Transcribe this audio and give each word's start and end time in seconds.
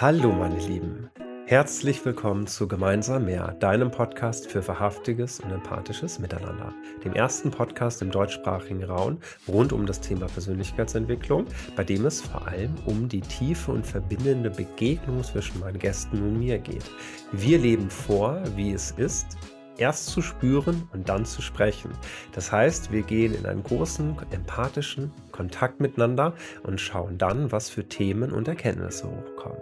Hallo 0.00 0.30
meine 0.30 0.58
Lieben, 0.60 1.10
herzlich 1.46 2.04
willkommen 2.04 2.46
zu 2.46 2.68
Gemeinsam 2.68 3.24
mehr, 3.24 3.56
deinem 3.58 3.90
Podcast 3.90 4.48
für 4.48 4.66
wahrhaftiges 4.68 5.40
und 5.40 5.50
empathisches 5.50 6.20
Miteinander. 6.20 6.72
Dem 7.04 7.14
ersten 7.14 7.50
Podcast 7.50 8.00
im 8.00 8.12
deutschsprachigen 8.12 8.84
Raum 8.84 9.18
rund 9.48 9.72
um 9.72 9.86
das 9.86 10.00
Thema 10.00 10.26
Persönlichkeitsentwicklung, 10.26 11.46
bei 11.74 11.82
dem 11.82 12.06
es 12.06 12.20
vor 12.20 12.46
allem 12.46 12.74
um 12.86 13.08
die 13.08 13.20
tiefe 13.20 13.72
und 13.72 13.84
verbindende 13.84 14.50
Begegnung 14.50 15.24
zwischen 15.24 15.58
meinen 15.58 15.80
Gästen 15.80 16.22
und 16.22 16.38
mir 16.38 16.58
geht. 16.58 16.84
Wir 17.32 17.58
leben 17.58 17.90
vor, 17.90 18.40
wie 18.54 18.72
es 18.72 18.92
ist, 18.92 19.36
erst 19.78 20.06
zu 20.06 20.22
spüren 20.22 20.88
und 20.92 21.08
dann 21.08 21.24
zu 21.24 21.42
sprechen. 21.42 21.90
Das 22.32 22.52
heißt, 22.52 22.92
wir 22.92 23.02
gehen 23.02 23.34
in 23.34 23.46
einen 23.46 23.62
großen 23.62 24.16
empathischen 24.30 25.12
Kontakt 25.32 25.80
miteinander 25.80 26.34
und 26.62 26.80
schauen 26.80 27.18
dann, 27.18 27.52
was 27.52 27.70
für 27.70 27.88
Themen 27.88 28.32
und 28.32 28.48
Erkenntnisse 28.48 29.08
hochkommen. 29.08 29.60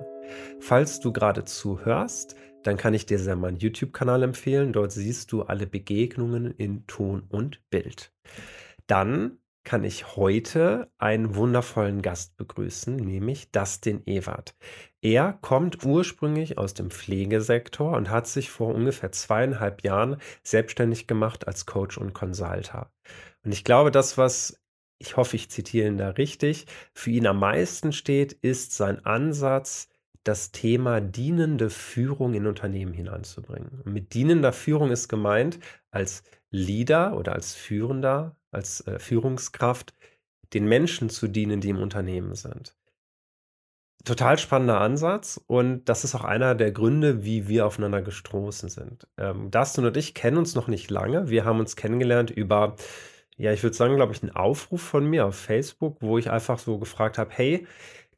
Falls 0.61 1.01
du 1.01 1.13
gerade 1.13 1.45
zuhörst, 1.45 2.37
dann 2.63 2.77
kann 2.77 2.95
ich 2.95 3.07
dir 3.07 3.19
sehr 3.19 3.37
meinen 3.37 3.59
YouTube-Kanal 3.59 4.25
empfehlen. 4.25 4.73
Dort 4.73 4.91
siehst 4.91 5.31
du 5.31 5.43
alle 5.43 5.67
Begegnungen 5.67 6.51
in 6.51 6.87
Ton 6.87 7.23
und 7.29 7.61
Bild. 7.71 8.13
Dann 8.89 9.39
kann 9.67 9.83
ich 9.83 10.17
heute 10.17 10.89
einen 10.97 11.35
wundervollen 11.35 12.01
Gast 12.01 12.37
begrüßen, 12.37 12.95
nämlich 12.95 13.51
Dustin 13.51 14.01
Ewert. 14.07 14.55
Er 15.03 15.33
kommt 15.43 15.85
ursprünglich 15.85 16.57
aus 16.57 16.73
dem 16.73 16.91
Pflegesektor 16.91 17.97
und 17.97 18.09
hat 18.09 18.29
sich 18.29 18.49
vor 18.49 18.73
ungefähr 18.73 19.11
zweieinhalb 19.11 19.83
Jahren 19.83 20.19
selbstständig 20.45 21.09
gemacht 21.09 21.49
als 21.49 21.67
Coach 21.67 21.99
und 21.99 22.15
Consulter. 22.15 22.93
Und 23.45 23.53
ich 23.53 23.65
glaube, 23.65 23.91
das, 23.91 24.17
was 24.17 24.63
ich 24.99 25.17
hoffe, 25.17 25.35
ich 25.35 25.51
zitiere 25.51 25.89
ihn 25.89 25.99
da 25.99 26.11
richtig, 26.11 26.67
für 26.95 27.11
ihn 27.11 27.27
am 27.27 27.41
meisten 27.41 27.93
steht, 27.93 28.33
ist 28.33 28.73
sein 28.73 29.05
Ansatz, 29.05 29.89
das 30.23 30.53
Thema 30.53 31.01
dienende 31.01 31.71
Führung 31.71 32.35
in 32.35 32.47
Unternehmen 32.47 32.93
hineinzubringen. 32.93 33.83
Und 33.85 33.93
mit 33.93 34.15
dienender 34.15 34.53
Führung 34.53 34.91
ist 34.93 35.09
gemeint, 35.09 35.59
als 35.91 36.23
Leader 36.51 37.17
oder 37.17 37.33
als 37.33 37.55
Führender, 37.55 38.37
als 38.57 38.87
äh, 38.87 38.99
Führungskraft 38.99 39.95
den 40.53 40.67
Menschen 40.67 41.11
zu 41.11 41.29
dienen, 41.29 41.61
die 41.61 41.71
im 41.71 41.79
Unternehmen 41.79 42.35
sind. 42.35 42.75
Total 44.05 44.39
spannender 44.39 44.81
Ansatz 44.81 45.41
und 45.47 45.85
das 45.89 46.05
ist 46.05 46.15
auch 46.15 46.25
einer 46.25 46.55
der 46.55 46.71
Gründe, 46.71 47.25
wie 47.25 47.49
wir 47.49 47.67
aufeinander 47.67 48.03
gestoßen 48.03 48.69
sind. 48.69 49.09
Ähm, 49.19 49.51
Dustin 49.51 49.85
und 49.85 49.97
ich 49.97 50.15
kennen 50.15 50.37
uns 50.37 50.55
noch 50.55 50.69
nicht 50.69 50.91
lange. 50.91 51.29
Wir 51.29 51.45
haben 51.45 51.59
uns 51.59 51.75
kennengelernt 51.75 52.31
über, 52.31 52.77
ja, 53.37 53.53
ich 53.53 53.63
würde 53.65 53.77
sagen, 53.77 53.97
glaube 53.97 54.13
ich, 54.13 54.23
einen 54.23 54.37
Aufruf 54.37 54.81
von 54.81 55.05
mir 55.07 55.27
auf 55.27 55.35
Facebook, 55.35 55.97
wo 56.01 56.19
ich 56.19 56.31
einfach 56.31 56.61
so 56.61 56.79
gefragt 56.79 57.19
habe, 57.19 57.31
hey, 57.35 57.67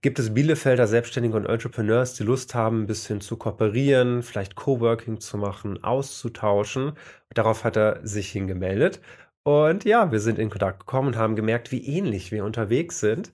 gibt 0.02 0.18
es 0.18 0.34
Bielefelder 0.34 0.86
Selbstständige 0.86 1.36
und 1.36 1.46
Entrepreneurs, 1.46 2.14
die 2.14 2.22
Lust 2.22 2.54
haben, 2.54 2.82
ein 2.82 2.86
bisschen 2.86 3.20
zu 3.20 3.36
kooperieren, 3.36 4.22
vielleicht 4.22 4.54
Coworking 4.56 5.20
zu 5.20 5.38
machen, 5.38 5.82
auszutauschen. 5.82 6.92
Darauf 7.34 7.64
hat 7.64 7.76
er 7.76 8.06
sich 8.06 8.30
hingemeldet. 8.30 9.00
Und 9.44 9.84
ja, 9.84 10.12
wir 10.12 10.20
sind 10.20 10.38
in 10.38 10.50
Kontakt 10.50 10.80
gekommen 10.80 11.08
und 11.08 11.16
haben 11.16 11.36
gemerkt, 11.36 11.72
wie 11.72 11.86
ähnlich 11.86 12.32
wir 12.32 12.44
unterwegs 12.44 13.00
sind. 13.00 13.32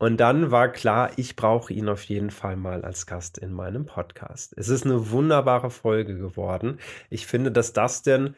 Und 0.00 0.18
dann 0.18 0.52
war 0.52 0.68
klar, 0.68 1.10
ich 1.16 1.34
brauche 1.34 1.72
ihn 1.72 1.88
auf 1.88 2.04
jeden 2.04 2.30
Fall 2.30 2.56
mal 2.56 2.84
als 2.84 3.06
Gast 3.06 3.36
in 3.38 3.52
meinem 3.52 3.84
Podcast. 3.84 4.54
Es 4.56 4.68
ist 4.68 4.84
eine 4.84 5.10
wunderbare 5.10 5.70
Folge 5.70 6.16
geworden. 6.16 6.78
Ich 7.10 7.26
finde, 7.26 7.50
dass 7.50 7.72
das 7.72 8.02
denn 8.02 8.36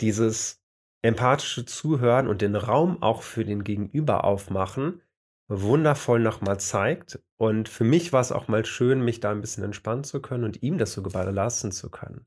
dieses 0.00 0.62
empathische 1.02 1.66
Zuhören 1.66 2.28
und 2.28 2.40
den 2.40 2.56
Raum 2.56 3.02
auch 3.02 3.22
für 3.22 3.44
den 3.44 3.62
Gegenüber 3.64 4.24
aufmachen, 4.24 5.02
wundervoll 5.48 6.20
nochmal 6.20 6.58
zeigt. 6.60 7.20
Und 7.36 7.68
für 7.68 7.84
mich 7.84 8.12
war 8.12 8.20
es 8.20 8.32
auch 8.32 8.48
mal 8.48 8.64
schön, 8.64 9.04
mich 9.04 9.20
da 9.20 9.32
ein 9.32 9.40
bisschen 9.40 9.64
entspannen 9.64 10.04
zu 10.04 10.22
können 10.22 10.44
und 10.44 10.62
ihm 10.62 10.78
das 10.78 10.92
sogar 10.92 11.30
lassen 11.30 11.72
zu 11.72 11.90
können. 11.90 12.24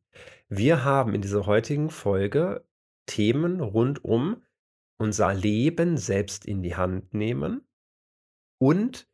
Wir 0.48 0.84
haben 0.84 1.16
in 1.16 1.22
dieser 1.22 1.48
heutigen 1.48 1.90
Folge 1.90 2.64
Themen 3.06 3.60
rund 3.62 4.04
um 4.04 4.42
unser 4.98 5.34
Leben 5.34 5.98
selbst 5.98 6.46
in 6.46 6.62
die 6.62 6.76
Hand 6.76 7.14
nehmen 7.14 7.68
und 8.60 9.08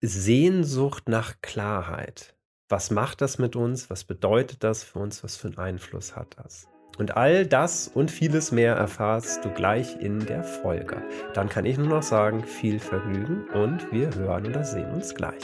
Sehnsucht 0.00 1.08
nach 1.08 1.40
Klarheit. 1.42 2.36
Was 2.68 2.90
macht 2.90 3.20
das 3.20 3.38
mit 3.38 3.54
uns? 3.54 3.90
Was 3.90 4.04
bedeutet 4.04 4.64
das 4.64 4.82
für 4.82 4.98
uns? 4.98 5.22
Was 5.22 5.36
für 5.36 5.48
einen 5.48 5.58
Einfluss 5.58 6.16
hat 6.16 6.36
das? 6.42 6.68
Und 6.98 7.16
all 7.16 7.46
das 7.46 7.88
und 7.88 8.10
vieles 8.10 8.52
mehr 8.52 8.74
erfahrst 8.74 9.44
du 9.44 9.50
gleich 9.50 9.96
in 10.00 10.20
der 10.26 10.44
Folge. 10.44 11.02
Dann 11.34 11.48
kann 11.48 11.64
ich 11.64 11.78
nur 11.78 11.88
noch 11.88 12.02
sagen, 12.02 12.44
viel 12.44 12.80
Vergnügen 12.80 13.48
und 13.50 13.92
wir 13.92 14.14
hören 14.14 14.46
oder 14.46 14.64
sehen 14.64 14.90
uns 14.90 15.14
gleich. 15.14 15.42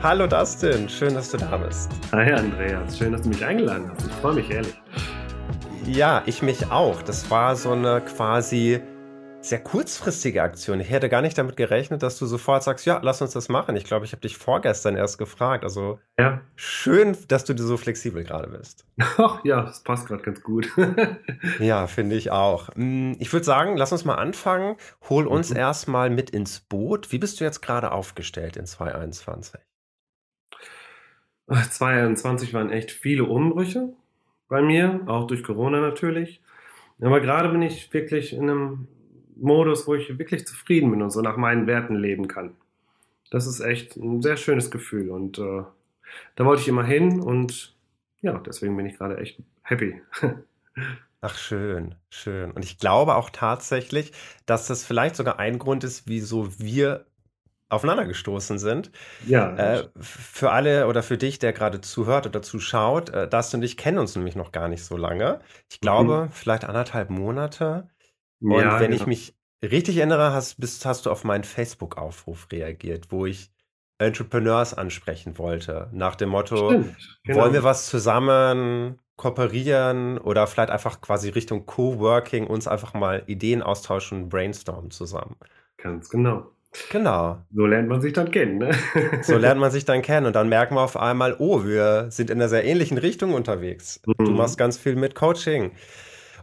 Hallo 0.00 0.28
Dustin, 0.28 0.88
schön, 0.88 1.14
dass 1.14 1.32
du 1.32 1.38
da 1.38 1.56
bist. 1.56 1.90
Hi 2.12 2.32
Andreas, 2.32 2.96
schön, 2.96 3.10
dass 3.10 3.22
du 3.22 3.30
mich 3.30 3.44
eingeladen 3.44 3.90
hast. 3.90 4.06
Ich 4.06 4.12
freue 4.12 4.34
mich 4.34 4.48
ehrlich. 4.48 4.80
Ja, 5.86 6.22
ich 6.24 6.40
mich 6.40 6.70
auch. 6.70 7.02
Das 7.02 7.28
war 7.32 7.56
so 7.56 7.72
eine 7.72 8.00
quasi 8.02 8.80
sehr 9.40 9.58
kurzfristige 9.58 10.40
Aktion. 10.40 10.78
Ich 10.78 10.90
hätte 10.90 11.08
gar 11.08 11.20
nicht 11.20 11.36
damit 11.36 11.56
gerechnet, 11.56 12.04
dass 12.04 12.16
du 12.16 12.26
sofort 12.26 12.62
sagst, 12.62 12.86
ja, 12.86 13.00
lass 13.02 13.22
uns 13.22 13.32
das 13.32 13.48
machen. 13.48 13.74
Ich 13.74 13.82
glaube, 13.82 14.04
ich 14.04 14.12
habe 14.12 14.20
dich 14.20 14.36
vorgestern 14.36 14.94
erst 14.94 15.18
gefragt. 15.18 15.64
Also 15.64 15.98
ja. 16.16 16.42
schön, 16.54 17.16
dass 17.26 17.44
du 17.44 17.58
so 17.58 17.76
flexibel 17.76 18.22
gerade 18.22 18.50
bist. 18.50 18.86
Ach 19.18 19.44
ja, 19.44 19.62
das 19.62 19.82
passt 19.82 20.06
gerade 20.06 20.22
ganz 20.22 20.42
gut. 20.42 20.68
ja, 21.58 21.88
finde 21.88 22.14
ich 22.14 22.30
auch. 22.30 22.68
Hm, 22.76 23.16
ich 23.18 23.32
würde 23.32 23.44
sagen, 23.44 23.76
lass 23.76 23.90
uns 23.90 24.04
mal 24.04 24.14
anfangen. 24.14 24.76
Hol 25.08 25.26
uns 25.26 25.50
mhm. 25.50 25.56
erstmal 25.56 26.08
mit 26.08 26.30
ins 26.30 26.60
Boot. 26.60 27.10
Wie 27.10 27.18
bist 27.18 27.40
du 27.40 27.44
jetzt 27.44 27.62
gerade 27.62 27.90
aufgestellt 27.90 28.56
in 28.56 28.64
2021? 28.64 29.58
2021 31.48 32.52
waren 32.54 32.70
echt 32.70 32.90
viele 32.90 33.24
Umbrüche 33.24 33.92
bei 34.48 34.62
mir, 34.62 35.00
auch 35.06 35.26
durch 35.26 35.42
Corona 35.42 35.80
natürlich. 35.80 36.40
Aber 37.00 37.20
gerade 37.20 37.48
bin 37.48 37.62
ich 37.62 37.92
wirklich 37.92 38.32
in 38.32 38.50
einem 38.50 38.88
Modus, 39.36 39.86
wo 39.86 39.94
ich 39.94 40.18
wirklich 40.18 40.46
zufrieden 40.46 40.90
bin 40.90 41.02
und 41.02 41.10
so 41.10 41.20
nach 41.20 41.36
meinen 41.36 41.66
Werten 41.66 41.94
leben 41.94 42.28
kann. 42.28 42.54
Das 43.30 43.46
ist 43.46 43.60
echt 43.60 43.96
ein 43.96 44.22
sehr 44.22 44.36
schönes 44.36 44.70
Gefühl 44.70 45.10
und 45.10 45.38
äh, 45.38 45.62
da 46.34 46.44
wollte 46.44 46.62
ich 46.62 46.68
immer 46.68 46.84
hin 46.84 47.20
und 47.20 47.76
ja, 48.20 48.38
deswegen 48.38 48.76
bin 48.76 48.86
ich 48.86 48.96
gerade 48.96 49.18
echt 49.18 49.40
happy. 49.62 50.00
Ach, 51.20 51.36
schön, 51.36 51.94
schön. 52.10 52.52
Und 52.52 52.64
ich 52.64 52.78
glaube 52.78 53.16
auch 53.16 53.30
tatsächlich, 53.30 54.12
dass 54.46 54.66
das 54.68 54.84
vielleicht 54.84 55.16
sogar 55.16 55.38
ein 55.38 55.58
Grund 55.58 55.84
ist, 55.84 56.04
wieso 56.06 56.58
wir 56.58 57.06
aufeinander 57.68 58.06
gestoßen 58.06 58.58
sind. 58.58 58.90
Ja. 59.26 59.54
Äh, 59.56 59.88
für 59.98 60.50
alle 60.50 60.86
oder 60.86 61.02
für 61.02 61.18
dich, 61.18 61.38
der 61.38 61.52
gerade 61.52 61.80
zuhört 61.80 62.26
oder 62.26 62.42
zuschaut, 62.42 63.10
äh, 63.10 63.28
das 63.28 63.52
und 63.54 63.62
ich 63.62 63.76
kennen 63.76 63.98
uns 63.98 64.16
nämlich 64.16 64.36
noch 64.36 64.52
gar 64.52 64.68
nicht 64.68 64.84
so 64.84 64.96
lange. 64.96 65.40
Ich 65.70 65.80
glaube, 65.80 66.24
mhm. 66.24 66.30
vielleicht 66.30 66.64
anderthalb 66.64 67.10
Monate. 67.10 67.88
Und 68.40 68.60
ja, 68.60 68.80
wenn 68.80 68.90
genau. 68.90 69.02
ich 69.02 69.06
mich 69.06 69.34
richtig 69.62 69.96
erinnere, 69.96 70.32
hast, 70.32 70.60
bist, 70.60 70.86
hast 70.86 71.06
du 71.06 71.10
auf 71.10 71.24
meinen 71.24 71.44
Facebook-Aufruf 71.44 72.48
reagiert, 72.52 73.10
wo 73.10 73.26
ich 73.26 73.50
Entrepreneurs 73.98 74.74
ansprechen 74.74 75.38
wollte. 75.38 75.88
Nach 75.92 76.14
dem 76.14 76.30
Motto, 76.30 76.70
Stimmt, 76.70 77.18
genau. 77.24 77.40
wollen 77.40 77.52
wir 77.52 77.64
was 77.64 77.86
zusammen 77.86 78.98
kooperieren 79.16 80.18
oder 80.18 80.46
vielleicht 80.46 80.70
einfach 80.70 81.00
quasi 81.00 81.28
Richtung 81.30 81.66
Coworking 81.66 82.46
uns 82.46 82.68
einfach 82.68 82.94
mal 82.94 83.24
Ideen 83.26 83.62
austauschen, 83.62 84.28
brainstormen 84.28 84.92
zusammen. 84.92 85.36
Ganz 85.76 86.08
genau. 86.08 86.52
Genau. 86.90 87.38
So 87.52 87.66
lernt 87.66 87.88
man 87.88 88.00
sich 88.00 88.12
dann 88.12 88.30
kennen. 88.30 88.58
Ne? 88.58 88.70
so 89.22 89.36
lernt 89.36 89.60
man 89.60 89.70
sich 89.70 89.84
dann 89.84 90.02
kennen 90.02 90.26
und 90.26 90.36
dann 90.36 90.48
merken 90.48 90.74
wir 90.74 90.82
auf 90.82 90.96
einmal, 90.96 91.36
oh, 91.38 91.64
wir 91.64 92.10
sind 92.10 92.30
in 92.30 92.38
einer 92.38 92.48
sehr 92.48 92.64
ähnlichen 92.64 92.98
Richtung 92.98 93.32
unterwegs. 93.32 94.00
Mhm. 94.06 94.24
Du 94.24 94.30
machst 94.32 94.58
ganz 94.58 94.76
viel 94.76 94.96
mit 94.96 95.14
Coaching 95.14 95.72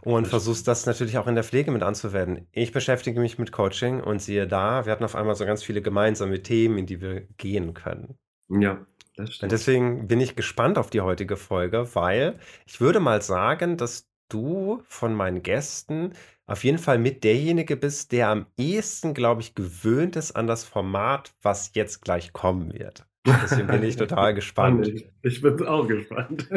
und 0.02 0.26
versuchst 0.26 0.68
das 0.68 0.86
natürlich 0.86 1.18
auch 1.18 1.26
in 1.26 1.34
der 1.34 1.44
Pflege 1.44 1.70
mit 1.70 1.82
anzuwenden. 1.82 2.46
Ich 2.52 2.72
beschäftige 2.72 3.20
mich 3.20 3.38
mit 3.38 3.52
Coaching 3.52 4.00
und 4.00 4.20
siehe 4.20 4.46
da, 4.46 4.84
wir 4.84 4.92
hatten 4.92 5.04
auf 5.04 5.16
einmal 5.16 5.34
so 5.34 5.46
ganz 5.46 5.62
viele 5.62 5.82
gemeinsame 5.82 6.42
Themen, 6.42 6.78
in 6.78 6.86
die 6.86 7.00
wir 7.00 7.22
gehen 7.38 7.74
können. 7.74 8.16
Ja, 8.48 8.86
das 9.16 9.34
stimmt. 9.34 9.44
Und 9.44 9.52
deswegen 9.52 10.06
bin 10.06 10.20
ich 10.20 10.36
gespannt 10.36 10.78
auf 10.78 10.90
die 10.90 11.00
heutige 11.00 11.36
Folge, 11.36 11.88
weil 11.94 12.38
ich 12.66 12.80
würde 12.80 13.00
mal 13.00 13.22
sagen, 13.22 13.76
dass 13.76 14.08
du 14.28 14.82
von 14.88 15.14
meinen 15.14 15.42
Gästen 15.42 16.12
auf 16.46 16.62
jeden 16.64 16.78
Fall 16.78 16.98
mit 16.98 17.24
derjenige 17.24 17.76
bist, 17.76 18.12
der 18.12 18.28
am 18.28 18.46
ehesten, 18.56 19.14
glaube 19.14 19.40
ich, 19.40 19.54
gewöhnt 19.54 20.16
ist 20.16 20.32
an 20.32 20.46
das 20.46 20.64
Format, 20.64 21.34
was 21.42 21.72
jetzt 21.74 22.02
gleich 22.02 22.32
kommen 22.32 22.72
wird. 22.72 23.04
Deswegen 23.26 23.66
bin 23.66 23.82
ich 23.82 23.96
total 23.96 24.34
gespannt. 24.34 24.88
Ich 25.22 25.40
bin 25.40 25.66
auch 25.66 25.88
gespannt. 25.88 26.48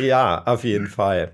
ja, 0.00 0.42
auf 0.44 0.64
jeden 0.64 0.88
Fall. 0.88 1.32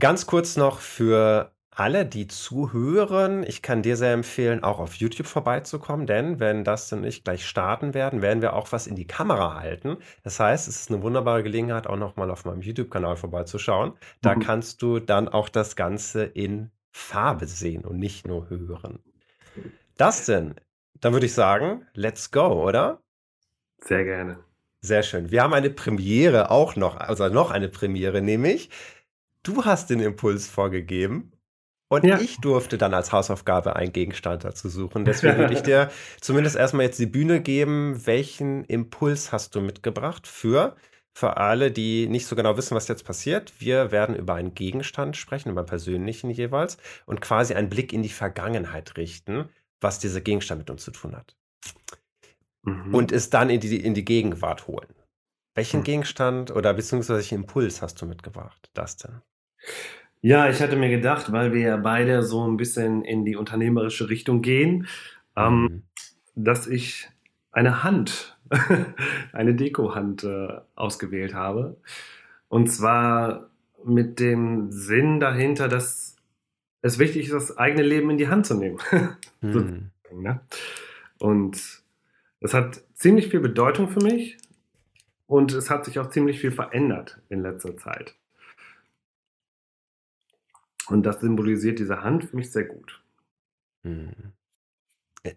Ganz 0.00 0.26
kurz 0.26 0.56
noch 0.56 0.80
für 0.80 1.55
alle, 1.76 2.06
die 2.06 2.26
zuhören, 2.26 3.44
ich 3.44 3.60
kann 3.62 3.82
dir 3.82 3.96
sehr 3.96 4.12
empfehlen, 4.14 4.64
auch 4.64 4.78
auf 4.78 4.94
YouTube 4.94 5.26
vorbeizukommen, 5.26 6.06
denn 6.06 6.40
wenn 6.40 6.64
das 6.64 6.92
und 6.92 7.04
ich 7.04 7.22
gleich 7.22 7.46
starten 7.46 7.92
werden, 7.94 8.22
werden 8.22 8.40
wir 8.42 8.54
auch 8.54 8.72
was 8.72 8.86
in 8.86 8.96
die 8.96 9.06
Kamera 9.06 9.54
halten. 9.60 9.98
Das 10.24 10.40
heißt, 10.40 10.68
es 10.68 10.80
ist 10.80 10.90
eine 10.90 11.02
wunderbare 11.02 11.42
Gelegenheit, 11.42 11.86
auch 11.86 11.96
nochmal 11.96 12.30
auf 12.30 12.44
meinem 12.46 12.62
YouTube-Kanal 12.62 13.16
vorbeizuschauen. 13.16 13.92
Da 14.22 14.34
Mhm. 14.34 14.40
kannst 14.40 14.80
du 14.82 15.00
dann 15.00 15.28
auch 15.28 15.48
das 15.50 15.76
Ganze 15.76 16.24
in 16.24 16.70
Farbe 16.92 17.46
sehen 17.46 17.84
und 17.84 17.98
nicht 17.98 18.26
nur 18.26 18.48
hören. 18.48 19.00
Dustin, 19.98 20.54
dann 21.00 21.12
würde 21.12 21.26
ich 21.26 21.34
sagen, 21.34 21.86
let's 21.94 22.30
go, 22.30 22.64
oder? 22.66 23.02
Sehr 23.78 24.04
gerne. 24.04 24.44
Sehr 24.80 25.02
schön. 25.02 25.30
Wir 25.30 25.42
haben 25.42 25.54
eine 25.54 25.70
Premiere 25.70 26.50
auch 26.50 26.76
noch, 26.76 26.96
also 26.96 27.28
noch 27.28 27.50
eine 27.50 27.68
Premiere, 27.68 28.22
nämlich 28.22 28.70
du 29.42 29.64
hast 29.64 29.90
den 29.90 30.00
Impuls 30.00 30.48
vorgegeben 30.48 31.32
und 31.88 32.04
Ja. 32.04 32.18
ich 32.18 32.40
durfte 32.40 32.78
dann 32.78 32.94
als 32.94 33.12
Hausaufgabe 33.12 33.76
einen 33.76 33.92
Gegenstand 33.92 34.44
dazu 34.44 34.68
suchen. 34.68 35.04
Deswegen 35.04 35.38
würde 35.38 35.54
ich 35.54 35.62
dir 35.62 35.90
zumindest 36.20 36.56
erstmal 36.56 36.86
jetzt 36.86 36.98
die 36.98 37.06
Bühne 37.06 37.40
geben. 37.40 38.06
Welchen 38.06 38.64
Impuls 38.64 39.32
hast 39.32 39.54
du 39.54 39.60
mitgebracht 39.60 40.26
für, 40.26 40.76
für 41.14 41.36
alle, 41.38 41.70
die 41.72 42.08
nicht 42.08 42.26
so 42.26 42.36
genau 42.36 42.56
wissen, 42.56 42.74
was 42.74 42.88
jetzt 42.88 43.04
passiert? 43.04 43.54
Wir 43.60 43.92
werden 43.92 44.16
über 44.16 44.34
einen 44.34 44.54
Gegenstand 44.54 45.16
sprechen, 45.16 45.50
über 45.50 45.60
einen 45.60 45.68
persönlichen 45.68 46.30
jeweils 46.30 46.78
und 47.06 47.20
quasi 47.20 47.54
einen 47.54 47.68
Blick 47.70 47.92
in 47.92 48.02
die 48.02 48.08
Vergangenheit 48.10 48.96
richten, 48.96 49.48
was 49.80 49.98
dieser 49.98 50.20
Gegenstand 50.20 50.60
mit 50.60 50.70
uns 50.70 50.84
zu 50.84 50.90
tun 50.90 51.16
hat 51.16 51.36
Mhm. 52.64 52.94
und 52.94 53.12
es 53.12 53.30
dann 53.30 53.50
in 53.50 53.60
die, 53.60 53.76
in 53.82 53.94
die 53.94 54.04
Gegenwart 54.04 54.66
holen. 54.66 54.94
Welchen 55.54 55.80
Hm. 55.80 55.84
Gegenstand 55.84 56.50
oder 56.50 56.74
beziehungsweise 56.74 57.14
welchen 57.18 57.36
Impuls 57.36 57.82
hast 57.82 58.00
du 58.02 58.06
mitgebracht, 58.06 58.70
Dustin? 58.74 59.22
Ja, 60.26 60.50
ich 60.50 60.60
hatte 60.60 60.74
mir 60.74 60.88
gedacht, 60.90 61.30
weil 61.30 61.52
wir 61.52 61.60
ja 61.60 61.76
beide 61.76 62.24
so 62.24 62.44
ein 62.44 62.56
bisschen 62.56 63.04
in 63.04 63.24
die 63.24 63.36
unternehmerische 63.36 64.08
Richtung 64.08 64.42
gehen, 64.42 64.88
ähm, 65.36 65.62
Mhm. 65.62 65.82
dass 66.34 66.66
ich 66.66 67.08
eine 67.52 67.84
Hand, 67.84 68.36
eine 69.32 69.54
Dekohand 69.54 70.24
äh, 70.24 70.48
ausgewählt 70.74 71.32
habe. 71.32 71.76
Und 72.48 72.66
zwar 72.66 73.50
mit 73.84 74.18
dem 74.18 74.72
Sinn 74.72 75.20
dahinter, 75.20 75.68
dass 75.68 76.16
es 76.82 76.98
wichtig 76.98 77.26
ist, 77.26 77.32
das 77.32 77.56
eigene 77.56 77.84
Leben 77.84 78.10
in 78.10 78.18
die 78.18 78.26
Hand 78.26 78.46
zu 78.46 78.54
nehmen. 78.54 78.78
Hm. 79.42 79.92
Ne? 80.12 80.40
Und 81.20 81.84
es 82.40 82.52
hat 82.52 82.82
ziemlich 82.94 83.28
viel 83.28 83.38
Bedeutung 83.38 83.86
für 83.88 84.02
mich 84.02 84.38
und 85.28 85.52
es 85.52 85.70
hat 85.70 85.84
sich 85.84 86.00
auch 86.00 86.10
ziemlich 86.10 86.40
viel 86.40 86.50
verändert 86.50 87.20
in 87.28 87.42
letzter 87.42 87.76
Zeit. 87.76 88.16
Und 90.88 91.04
das 91.04 91.20
symbolisiert 91.20 91.78
diese 91.78 92.02
Hand 92.02 92.24
für 92.24 92.36
mich 92.36 92.52
sehr 92.52 92.64
gut. 92.64 93.02
Hm. 93.84 94.32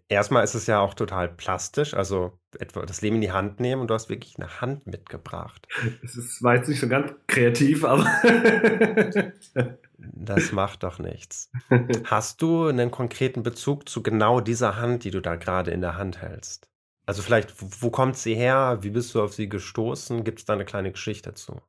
Erstmal 0.08 0.44
ist 0.44 0.54
es 0.54 0.68
ja 0.68 0.80
auch 0.80 0.94
total 0.94 1.30
plastisch, 1.30 1.96
also 1.96 2.38
etwa 2.60 2.86
das 2.86 3.02
Leben 3.02 3.16
in 3.16 3.22
die 3.22 3.32
Hand 3.32 3.60
nehmen 3.60 3.82
und 3.82 3.88
du 3.88 3.96
hast 3.96 4.08
wirklich 4.08 4.38
eine 4.38 4.62
Hand 4.62 4.86
mitgebracht. 4.86 5.68
Es 6.04 6.16
ist, 6.16 6.44
war 6.44 6.56
jetzt 6.56 6.70
nicht 6.70 6.80
so 6.80 6.88
ganz 6.88 7.12
kreativ, 7.28 7.84
aber 7.84 8.06
Das 9.98 10.52
macht 10.52 10.84
doch 10.84 11.00
nichts. 11.00 11.52
Hast 12.06 12.42
du 12.42 12.68
einen 12.68 12.92
konkreten 12.92 13.44
Bezug 13.44 13.90
zu 13.90 14.02
genau 14.02 14.40
dieser 14.40 14.78
Hand, 14.78 15.04
die 15.04 15.12
du 15.12 15.22
da 15.22 15.36
gerade 15.36 15.72
in 15.72 15.82
der 15.82 15.98
Hand 15.98 16.22
hältst? 16.22 16.70
Also 17.06 17.22
vielleicht, 17.22 17.62
wo, 17.62 17.68
wo 17.80 17.90
kommt 17.90 18.18
sie 18.18 18.36
her? 18.36 18.80
Wie 18.82 18.92
bist 18.92 19.14
du 19.14 19.22
auf 19.22 19.34
sie 19.34 19.50
gestoßen? 19.50 20.24
Gibt 20.24 20.40
es 20.40 20.46
da 20.46 20.54
eine 20.54 20.66
kleine 20.66 20.92
Geschichte 20.92 21.34
zu? 21.34 21.62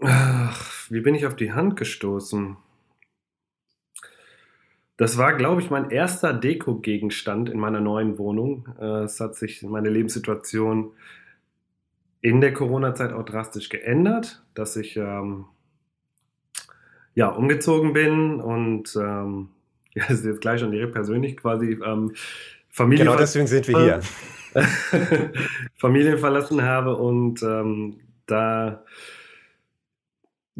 Ach, 0.00 0.77
wie 0.90 1.00
bin 1.00 1.14
ich 1.14 1.26
auf 1.26 1.36
die 1.36 1.52
Hand 1.52 1.76
gestoßen? 1.76 2.56
Das 4.96 5.16
war, 5.16 5.34
glaube 5.34 5.62
ich, 5.62 5.70
mein 5.70 5.90
erster 5.90 6.32
Deko-Gegenstand 6.32 7.48
in 7.48 7.60
meiner 7.60 7.80
neuen 7.80 8.18
Wohnung. 8.18 8.68
Äh, 8.80 9.04
Es 9.04 9.20
hat 9.20 9.36
sich 9.36 9.62
meine 9.62 9.90
Lebenssituation 9.90 10.90
in 12.20 12.40
der 12.40 12.52
Corona-Zeit 12.52 13.12
auch 13.12 13.24
drastisch 13.24 13.68
geändert, 13.68 14.42
dass 14.54 14.76
ich 14.76 14.96
ähm, 14.96 15.44
ja 17.14 17.28
umgezogen 17.28 17.92
bin 17.92 18.40
und 18.40 18.96
ähm, 18.96 19.50
ja, 19.94 20.04
das 20.08 20.20
ist 20.20 20.26
jetzt 20.26 20.40
gleich 20.40 20.60
schon 20.60 20.72
direkt 20.72 20.92
persönlich 20.94 21.36
quasi 21.36 21.78
ähm, 21.84 22.12
Familie 22.68 23.04
Genau 23.04 23.16
deswegen 23.16 23.46
sind 23.46 23.68
wir 23.68 23.78
hier. 23.78 24.00
Familie 25.76 26.18
verlassen 26.18 26.62
habe 26.62 26.96
und 26.96 27.42
ähm, 27.42 28.00
da 28.26 28.84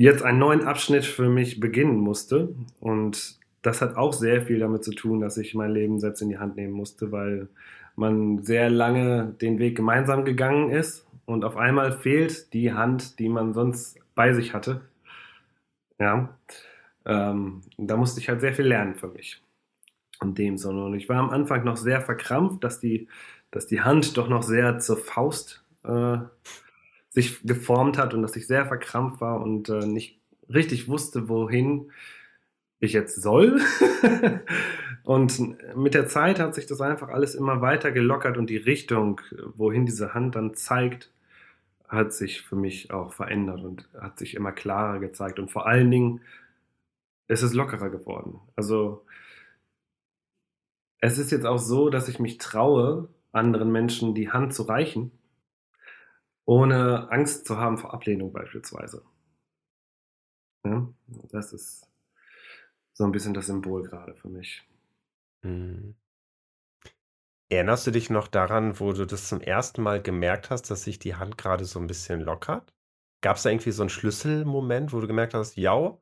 jetzt 0.02 0.22
einen 0.22 0.38
neuen 0.38 0.62
Abschnitt 0.62 1.04
für 1.04 1.28
mich 1.28 1.60
beginnen 1.60 1.98
musste. 1.98 2.54
Und 2.80 3.38
das 3.62 3.82
hat 3.82 3.96
auch 3.96 4.12
sehr 4.12 4.42
viel 4.42 4.60
damit 4.60 4.84
zu 4.84 4.92
tun, 4.92 5.20
dass 5.20 5.36
ich 5.36 5.54
mein 5.54 5.72
Leben 5.72 5.98
selbst 5.98 6.22
in 6.22 6.28
die 6.28 6.38
Hand 6.38 6.56
nehmen 6.56 6.72
musste, 6.72 7.10
weil 7.12 7.48
man 7.96 8.42
sehr 8.44 8.70
lange 8.70 9.34
den 9.40 9.58
Weg 9.58 9.76
gemeinsam 9.76 10.24
gegangen 10.24 10.70
ist 10.70 11.06
und 11.26 11.44
auf 11.44 11.56
einmal 11.56 11.92
fehlt 11.92 12.52
die 12.54 12.72
Hand, 12.72 13.18
die 13.18 13.28
man 13.28 13.52
sonst 13.52 13.98
bei 14.14 14.32
sich 14.32 14.54
hatte. 14.54 14.82
Ja, 15.98 16.36
ähm, 17.04 17.62
da 17.76 17.96
musste 17.96 18.20
ich 18.20 18.28
halt 18.28 18.40
sehr 18.40 18.54
viel 18.54 18.66
lernen 18.66 18.94
für 18.94 19.08
mich. 19.08 19.42
In 20.22 20.34
dem 20.34 20.58
Sinne. 20.58 20.84
Und 20.84 20.94
ich 20.94 21.08
war 21.08 21.18
am 21.18 21.30
Anfang 21.30 21.64
noch 21.64 21.76
sehr 21.76 22.00
verkrampft, 22.00 22.62
dass 22.62 22.80
die, 22.80 23.08
dass 23.50 23.66
die 23.66 23.80
Hand 23.80 24.16
doch 24.16 24.28
noch 24.28 24.42
sehr 24.42 24.78
zur 24.78 24.96
Faust 24.96 25.64
äh, 25.84 26.18
sich 27.18 27.42
geformt 27.42 27.98
hat 27.98 28.14
und 28.14 28.22
dass 28.22 28.36
ich 28.36 28.46
sehr 28.46 28.66
verkrampft 28.66 29.20
war 29.20 29.40
und 29.40 29.68
äh, 29.68 29.86
nicht 29.86 30.20
richtig 30.48 30.88
wusste, 30.88 31.28
wohin 31.28 31.90
ich 32.78 32.92
jetzt 32.92 33.20
soll. 33.20 33.60
und 35.02 35.56
mit 35.76 35.94
der 35.94 36.06
Zeit 36.06 36.38
hat 36.38 36.54
sich 36.54 36.66
das 36.66 36.80
einfach 36.80 37.08
alles 37.08 37.34
immer 37.34 37.60
weiter 37.60 37.90
gelockert 37.90 38.38
und 38.38 38.48
die 38.48 38.56
Richtung, 38.56 39.20
wohin 39.56 39.84
diese 39.84 40.14
Hand 40.14 40.36
dann 40.36 40.54
zeigt, 40.54 41.10
hat 41.88 42.12
sich 42.12 42.42
für 42.42 42.54
mich 42.54 42.92
auch 42.92 43.12
verändert 43.12 43.64
und 43.64 43.88
hat 43.98 44.18
sich 44.18 44.34
immer 44.34 44.52
klarer 44.52 45.00
gezeigt. 45.00 45.40
Und 45.40 45.50
vor 45.50 45.66
allen 45.66 45.90
Dingen 45.90 46.20
ist 47.26 47.42
es 47.42 47.52
lockerer 47.52 47.90
geworden. 47.90 48.38
Also 48.54 49.04
es 51.00 51.18
ist 51.18 51.32
jetzt 51.32 51.46
auch 51.46 51.58
so, 51.58 51.90
dass 51.90 52.08
ich 52.08 52.20
mich 52.20 52.38
traue, 52.38 53.08
anderen 53.32 53.72
Menschen 53.72 54.14
die 54.14 54.30
Hand 54.30 54.54
zu 54.54 54.62
reichen, 54.62 55.10
ohne 56.48 57.10
Angst 57.10 57.46
zu 57.46 57.58
haben 57.58 57.76
vor 57.76 57.92
Ablehnung 57.92 58.32
beispielsweise. 58.32 59.04
Ja, 60.64 60.88
das 61.30 61.52
ist 61.52 61.86
so 62.94 63.04
ein 63.04 63.12
bisschen 63.12 63.34
das 63.34 63.46
Symbol 63.46 63.82
gerade 63.82 64.14
für 64.14 64.28
mich. 64.30 64.66
Hm. 65.42 65.94
Erinnerst 67.50 67.86
du 67.86 67.90
dich 67.90 68.08
noch 68.08 68.28
daran, 68.28 68.80
wo 68.80 68.94
du 68.94 69.06
das 69.06 69.28
zum 69.28 69.42
ersten 69.42 69.82
Mal 69.82 70.00
gemerkt 70.02 70.48
hast, 70.48 70.70
dass 70.70 70.84
sich 70.84 70.98
die 70.98 71.16
Hand 71.16 71.36
gerade 71.36 71.66
so 71.66 71.78
ein 71.80 71.86
bisschen 71.86 72.20
lockert? 72.22 72.72
Gab 73.20 73.36
es 73.36 73.42
da 73.42 73.50
irgendwie 73.50 73.72
so 73.72 73.82
einen 73.82 73.90
Schlüsselmoment, 73.90 74.94
wo 74.94 75.00
du 75.00 75.06
gemerkt 75.06 75.34
hast, 75.34 75.56
ja, 75.56 75.98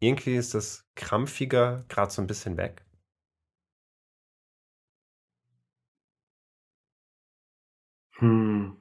irgendwie 0.00 0.36
ist 0.36 0.54
das 0.54 0.86
Krampfiger 0.94 1.84
gerade 1.88 2.12
so 2.12 2.22
ein 2.22 2.28
bisschen 2.28 2.56
weg? 2.56 2.86
Hm. 8.18 8.76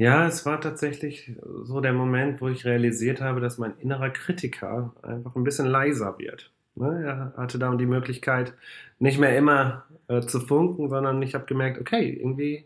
Ja, 0.00 0.26
es 0.26 0.46
war 0.46 0.58
tatsächlich 0.62 1.30
so 1.62 1.82
der 1.82 1.92
Moment, 1.92 2.40
wo 2.40 2.48
ich 2.48 2.64
realisiert 2.64 3.20
habe, 3.20 3.38
dass 3.42 3.58
mein 3.58 3.76
innerer 3.80 4.08
Kritiker 4.08 4.94
einfach 5.02 5.36
ein 5.36 5.44
bisschen 5.44 5.66
leiser 5.66 6.18
wird. 6.18 6.50
Ne? 6.74 7.04
Er 7.04 7.34
hatte 7.36 7.58
dann 7.58 7.76
die 7.76 7.84
Möglichkeit, 7.84 8.54
nicht 8.98 9.18
mehr 9.18 9.36
immer 9.36 9.84
äh, 10.08 10.22
zu 10.22 10.40
funken, 10.40 10.88
sondern 10.88 11.20
ich 11.20 11.34
habe 11.34 11.44
gemerkt, 11.44 11.78
okay, 11.78 12.14
irgendwie 12.18 12.64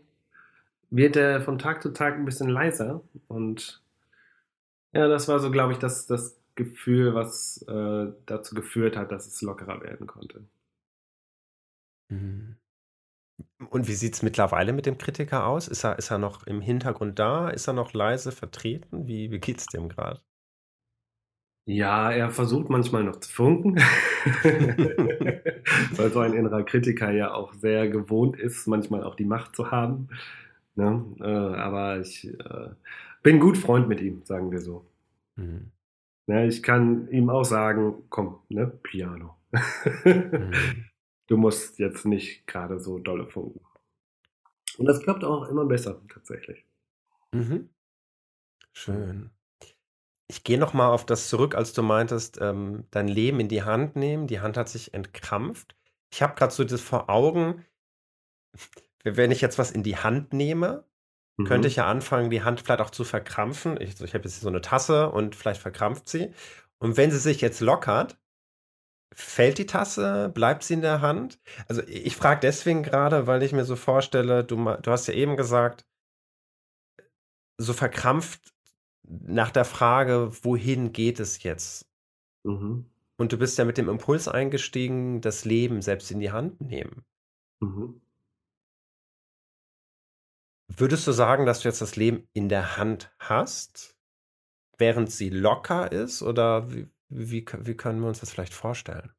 wird 0.91 1.17
er 1.17 1.41
von 1.41 1.59
Tag 1.59 1.83
zu 1.83 1.91
Tag 1.91 2.15
ein 2.15 2.23
bisschen 2.23 2.47
leiser. 2.47 3.01
Und 3.27 3.83
ja, 4.93 5.09
das 5.09 5.27
war 5.27 5.39
so, 5.39 5.51
glaube 5.51 5.73
ich, 5.73 5.79
das, 5.79 6.07
das 6.07 6.39
Gefühl, 6.55 7.15
was 7.15 7.65
äh, 7.67 8.13
dazu 8.27 8.55
geführt 8.55 8.95
hat, 8.95 9.11
dass 9.11 9.27
es 9.27 9.41
lockerer 9.41 9.81
werden 9.81 10.07
konnte. 10.07 10.45
Mhm. 12.07 12.55
Und 13.69 13.87
wie 13.87 13.93
sieht 13.93 14.13
es 14.13 14.23
mittlerweile 14.23 14.73
mit 14.73 14.85
dem 14.85 14.97
Kritiker 14.97 15.45
aus? 15.45 15.67
Ist 15.67 15.83
er, 15.83 15.97
ist 15.97 16.11
er 16.11 16.17
noch 16.17 16.45
im 16.47 16.61
Hintergrund 16.61 17.19
da? 17.19 17.49
Ist 17.49 17.67
er 17.67 17.73
noch 17.73 17.93
leise 17.93 18.31
vertreten? 18.31 19.07
Wie, 19.07 19.31
wie 19.31 19.39
geht 19.39 19.59
es 19.59 19.65
dem 19.65 19.89
gerade? 19.89 20.21
Ja, 21.67 22.11
er 22.11 22.29
versucht 22.29 22.69
manchmal 22.69 23.03
noch 23.03 23.15
zu 23.19 23.31
funken, 23.31 23.75
weil 25.95 26.11
so 26.11 26.19
ein 26.19 26.33
innerer 26.33 26.61
Kritiker 26.63 27.09
ja 27.11 27.33
auch 27.33 27.53
sehr 27.53 27.89
gewohnt 27.89 28.39
ist, 28.39 28.67
manchmal 28.67 29.03
auch 29.03 29.15
die 29.15 29.25
Macht 29.25 29.55
zu 29.55 29.71
haben. 29.71 30.09
Ne? 30.75 31.03
Äh, 31.19 31.25
aber 31.25 31.99
ich 31.99 32.27
äh, 32.27 32.69
bin 33.23 33.39
gut 33.39 33.57
Freund 33.57 33.87
mit 33.87 33.99
ihm, 33.99 34.23
sagen 34.25 34.51
wir 34.51 34.61
so. 34.61 34.85
Mhm. 35.37 35.71
Ne? 36.27 36.45
Ich 36.45 36.61
kann 36.61 37.07
ihm 37.09 37.31
auch 37.31 37.45
sagen, 37.45 37.95
komm, 38.09 38.37
ne, 38.49 38.67
Piano. 38.67 39.35
Mhm. 40.03 40.53
Du 41.27 41.37
musst 41.37 41.79
jetzt 41.79 42.05
nicht 42.05 42.47
gerade 42.47 42.79
so 42.79 42.99
dolle 42.99 43.27
funken. 43.27 43.61
Und 44.77 44.85
das 44.85 45.01
klappt 45.01 45.23
auch 45.23 45.47
immer 45.49 45.65
besser, 45.65 46.01
tatsächlich. 46.09 46.65
Mhm. 47.33 47.69
schön. 48.73 49.31
Ich 50.27 50.43
gehe 50.43 50.57
noch 50.57 50.73
mal 50.73 50.89
auf 50.89 51.05
das 51.05 51.29
zurück, 51.29 51.55
als 51.55 51.73
du 51.73 51.83
meintest, 51.83 52.39
ähm, 52.41 52.85
dein 52.91 53.07
Leben 53.07 53.39
in 53.39 53.47
die 53.47 53.63
Hand 53.63 53.95
nehmen. 53.95 54.27
Die 54.27 54.39
Hand 54.39 54.57
hat 54.57 54.69
sich 54.69 54.93
entkrampft. 54.93 55.75
Ich 56.11 56.21
habe 56.21 56.35
gerade 56.35 56.53
so 56.53 56.63
das 56.63 56.81
vor 56.81 57.09
Augen, 57.09 57.63
wenn 59.03 59.31
ich 59.31 59.41
jetzt 59.41 59.57
was 59.59 59.71
in 59.71 59.83
die 59.83 59.97
Hand 59.97 60.33
nehme, 60.33 60.85
könnte 61.45 61.67
Mhm. 61.67 61.69
ich 61.69 61.75
ja 61.77 61.87
anfangen, 61.87 62.29
die 62.29 62.43
Hand 62.43 62.61
vielleicht 62.61 62.81
auch 62.81 62.89
zu 62.89 63.03
verkrampfen. 63.03 63.79
Ich, 63.81 63.99
ich 64.01 64.13
habe 64.13 64.23
jetzt 64.25 64.41
so 64.41 64.47
eine 64.49 64.61
Tasse 64.61 65.11
und 65.11 65.35
vielleicht 65.35 65.61
verkrampft 65.61 66.09
sie. 66.09 66.33
Und 66.79 66.97
wenn 66.97 67.11
sie 67.11 67.19
sich 67.19 67.41
jetzt 67.41 67.59
lockert, 67.61 68.17
fällt 69.15 69.57
die 69.57 69.65
Tasse, 69.65 70.29
bleibt 70.29 70.63
sie 70.63 70.75
in 70.75 70.81
der 70.81 71.01
Hand? 71.01 71.39
Also 71.67 71.81
ich 71.87 72.15
frage 72.15 72.41
deswegen 72.41 72.83
gerade, 72.83 73.27
weil 73.27 73.43
ich 73.43 73.53
mir 73.53 73.65
so 73.65 73.75
vorstelle, 73.75 74.43
du, 74.43 74.57
du 74.57 74.91
hast 74.91 75.07
ja 75.07 75.13
eben 75.13 75.37
gesagt, 75.37 75.85
so 77.57 77.71
verkrampft 77.71 78.53
nach 79.07 79.51
der 79.51 79.65
Frage, 79.65 80.31
wohin 80.43 80.91
geht 80.91 81.19
es 81.19 81.43
jetzt? 81.43 81.87
Mhm. 82.43 82.89
Und 83.17 83.31
du 83.31 83.37
bist 83.37 83.57
ja 83.57 83.63
mit 83.63 83.77
dem 83.77 83.87
Impuls 83.87 84.27
eingestiegen, 84.27 85.21
das 85.21 85.45
Leben 85.45 85.81
selbst 85.81 86.11
in 86.11 86.19
die 86.19 86.31
Hand 86.31 86.59
nehmen. 86.59 87.05
Mhm. 87.61 88.01
Würdest 90.67 91.07
du 91.07 91.13
sagen, 91.13 91.45
dass 91.45 91.61
du 91.61 91.69
jetzt 91.69 91.81
das 91.81 91.95
Leben 91.95 92.27
in 92.33 92.49
der 92.49 92.75
Hand 92.75 93.13
hast, 93.19 93.95
während 94.77 95.09
sie 95.09 95.29
locker 95.29 95.91
ist? 95.91 96.21
Oder 96.21 96.73
wie, 96.73 96.89
wie, 97.17 97.45
wie 97.61 97.75
können 97.75 97.99
wir 98.01 98.07
uns 98.07 98.19
das 98.19 98.31
vielleicht 98.31 98.53
vorstellen? 98.53 99.11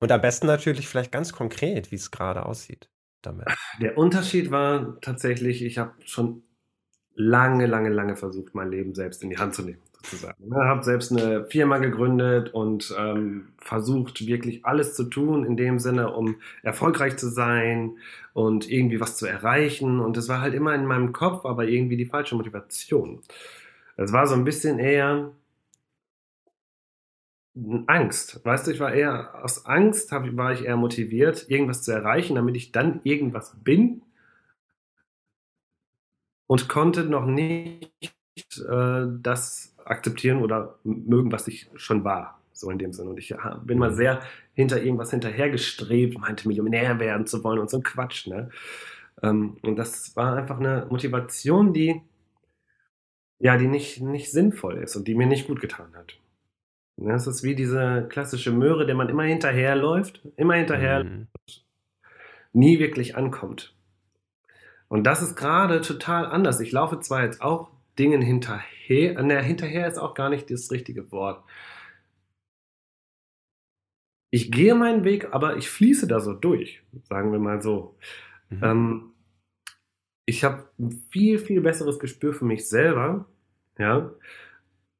Und 0.00 0.10
am 0.10 0.20
besten 0.20 0.46
natürlich 0.46 0.88
vielleicht 0.88 1.12
ganz 1.12 1.32
konkret, 1.32 1.92
wie 1.92 1.96
es 1.96 2.10
gerade 2.10 2.44
aussieht 2.44 2.88
damit. 3.22 3.46
Der 3.80 3.96
Unterschied 3.96 4.50
war 4.50 5.00
tatsächlich, 5.00 5.62
ich 5.62 5.78
habe 5.78 5.92
schon 6.04 6.42
lange, 7.14 7.66
lange, 7.66 7.90
lange 7.90 8.16
versucht, 8.16 8.54
mein 8.54 8.70
Leben 8.70 8.94
selbst 8.94 9.22
in 9.22 9.30
die 9.30 9.38
Hand 9.38 9.54
zu 9.54 9.62
nehmen, 9.62 9.82
sozusagen. 9.92 10.42
Ich 10.44 10.52
habe 10.52 10.82
selbst 10.82 11.12
eine 11.12 11.44
Firma 11.46 11.78
gegründet 11.78 12.52
und 12.52 12.92
ähm, 12.98 13.52
versucht, 13.58 14.26
wirklich 14.26 14.64
alles 14.64 14.94
zu 14.94 15.04
tun, 15.04 15.44
in 15.44 15.56
dem 15.56 15.78
Sinne, 15.78 16.12
um 16.12 16.36
erfolgreich 16.62 17.16
zu 17.16 17.28
sein 17.28 17.98
und 18.32 18.68
irgendwie 18.68 19.00
was 19.00 19.16
zu 19.16 19.26
erreichen. 19.26 20.00
Und 20.00 20.16
das 20.16 20.28
war 20.28 20.40
halt 20.40 20.54
immer 20.54 20.74
in 20.74 20.86
meinem 20.86 21.12
Kopf, 21.12 21.44
aber 21.44 21.68
irgendwie 21.68 21.96
die 21.96 22.06
falsche 22.06 22.34
Motivation. 22.34 23.20
Es 23.96 24.12
war 24.12 24.26
so 24.26 24.34
ein 24.34 24.44
bisschen 24.44 24.78
eher 24.78 25.32
Angst. 27.86 28.44
Weißt 28.44 28.66
du, 28.66 28.70
ich 28.70 28.80
war 28.80 28.92
eher 28.92 29.44
aus 29.44 29.66
Angst, 29.66 30.10
hab, 30.12 30.24
war 30.36 30.52
ich 30.52 30.64
eher 30.64 30.76
motiviert, 30.76 31.48
irgendwas 31.48 31.82
zu 31.82 31.92
erreichen, 31.92 32.34
damit 32.34 32.56
ich 32.56 32.72
dann 32.72 33.00
irgendwas 33.04 33.56
bin 33.62 34.02
und 36.46 36.68
konnte 36.68 37.04
noch 37.04 37.26
nicht 37.26 37.90
äh, 38.68 39.06
das 39.20 39.74
akzeptieren 39.84 40.42
oder 40.42 40.78
mögen, 40.84 41.32
was 41.32 41.48
ich 41.48 41.68
schon 41.74 42.04
war. 42.04 42.38
So 42.52 42.70
in 42.70 42.78
dem 42.78 42.92
Sinne. 42.92 43.10
Und 43.10 43.18
ich 43.18 43.34
bin 43.64 43.78
mal 43.78 43.92
sehr 43.92 44.20
hinter 44.54 44.82
irgendwas 44.82 45.10
hinterhergestrebt, 45.10 46.18
meinte 46.18 46.46
Millionär 46.48 47.00
werden 47.00 47.26
zu 47.26 47.42
wollen 47.44 47.58
und 47.58 47.68
so 47.68 47.78
ein 47.78 47.82
Quatsch. 47.82 48.26
Ne? 48.28 48.50
Ähm, 49.22 49.56
und 49.62 49.76
das 49.76 50.14
war 50.16 50.36
einfach 50.36 50.58
eine 50.58 50.86
Motivation, 50.88 51.72
die 51.72 52.02
ja, 53.42 53.56
die 53.56 53.66
nicht, 53.66 54.00
nicht 54.00 54.30
sinnvoll 54.30 54.78
ist 54.78 54.94
und 54.94 55.08
die 55.08 55.16
mir 55.16 55.26
nicht 55.26 55.48
gut 55.48 55.60
getan 55.60 55.92
hat. 55.96 56.16
Es 56.96 57.26
ist 57.26 57.42
wie 57.42 57.54
diese 57.54 58.06
klassische 58.08 58.52
Möhre, 58.52 58.86
der 58.86 58.94
man 58.94 59.08
immer 59.08 59.24
hinterherläuft, 59.24 60.26
immer 60.36 60.54
hinterher 60.54 61.04
Mhm. 61.04 61.28
nie 62.52 62.78
wirklich 62.78 63.16
ankommt. 63.16 63.74
Und 64.88 65.04
das 65.04 65.22
ist 65.22 65.36
gerade 65.36 65.80
total 65.80 66.26
anders. 66.26 66.60
Ich 66.60 66.70
laufe 66.70 67.00
zwar 67.00 67.24
jetzt 67.24 67.40
auch 67.40 67.70
Dingen 67.98 68.20
hinterher, 68.22 69.22
ne, 69.22 69.42
hinterher 69.42 69.86
ist 69.88 69.98
auch 69.98 70.14
gar 70.14 70.28
nicht 70.28 70.50
das 70.50 70.70
richtige 70.70 71.10
Wort. 71.12 71.42
Ich 74.30 74.50
gehe 74.50 74.74
meinen 74.74 75.04
Weg, 75.04 75.32
aber 75.32 75.56
ich 75.56 75.68
fließe 75.68 76.06
da 76.06 76.20
so 76.20 76.32
durch, 76.32 76.82
sagen 77.04 77.32
wir 77.32 77.38
mal 77.38 77.60
so. 77.60 77.96
Mhm. 78.48 78.60
Ähm, 78.62 79.12
ich 80.24 80.44
habe 80.44 80.68
ein 80.78 80.90
viel, 81.10 81.38
viel 81.38 81.60
besseres 81.60 81.98
Gespür 81.98 82.32
für 82.32 82.44
mich 82.44 82.68
selber. 82.68 83.26
Ja. 83.78 84.10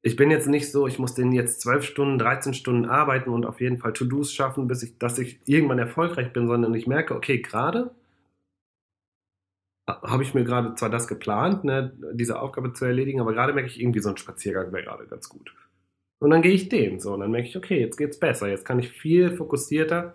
Ich 0.05 0.17
bin 0.17 0.31
jetzt 0.33 0.49
nicht 0.49 0.71
so, 0.71 0.89
ich 0.89 0.99
muss 0.99 1.15
den 1.15 1.31
jetzt 1.33 1.61
12 1.61 1.85
Stunden, 1.85 2.19
13 2.19 2.55
Stunden 2.55 2.87
arbeiten 2.87 3.31
und 3.31 3.47
auf 3.47 3.61
jeden 3.61 3.79
Fall 3.79 3.93
To-Dos 3.93 4.33
schaffen, 4.33 4.67
bis 4.67 4.83
ich, 4.83 4.99
dass 4.99 5.19
ich 5.19 5.41
irgendwann 5.47 5.79
erfolgreich 5.79 6.33
bin, 6.33 6.49
sondern 6.49 6.75
ich 6.75 6.89
merke, 6.89 7.15
okay, 7.15 7.41
gerade 7.41 7.95
habe 9.87 10.23
ich 10.23 10.35
mir 10.35 10.45
gerade 10.45 10.75
zwar 10.75 10.91
das 10.91 11.07
geplant, 11.07 11.65
ne, 11.65 11.93
diese 12.13 12.41
Aufgabe 12.41 12.73
zu 12.73 12.85
erledigen, 12.85 13.21
aber 13.21 13.33
gerade 13.33 13.53
merke 13.53 13.69
ich 13.69 13.81
irgendwie 13.81 14.01
so 14.01 14.11
ein 14.11 14.17
Spaziergang 14.17 14.73
wäre 14.73 14.85
gerade 14.85 15.07
ganz 15.07 15.29
gut. 15.29 15.55
Und 16.19 16.31
dann 16.31 16.43
gehe 16.43 16.53
ich 16.53 16.69
den 16.69 17.01
so 17.01 17.15
und 17.15 17.21
dann 17.21 17.31
merke 17.31 17.49
ich, 17.49 17.57
okay, 17.57 17.81
jetzt 17.81 17.97
geht's 17.97 18.19
besser, 18.19 18.49
jetzt 18.49 18.65
kann 18.65 18.79
ich 18.79 18.91
viel 18.91 19.31
fokussierter 19.33 20.13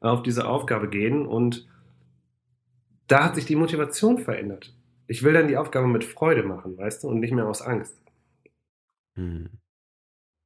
auf 0.00 0.22
diese 0.22 0.46
Aufgabe 0.46 0.88
gehen 0.88 1.26
und 1.26 1.66
da 3.06 3.24
hat 3.24 3.34
sich 3.34 3.46
die 3.46 3.56
Motivation 3.56 4.18
verändert. 4.18 4.74
Ich 5.06 5.22
will 5.22 5.32
dann 5.32 5.48
die 5.48 5.56
Aufgabe 5.56 5.88
mit 5.88 6.04
Freude 6.04 6.42
machen, 6.42 6.76
weißt 6.76 7.02
du, 7.02 7.08
und 7.08 7.20
nicht 7.20 7.32
mehr 7.32 7.46
aus 7.46 7.62
Angst. 7.62 7.98
Mhm. 9.18 9.50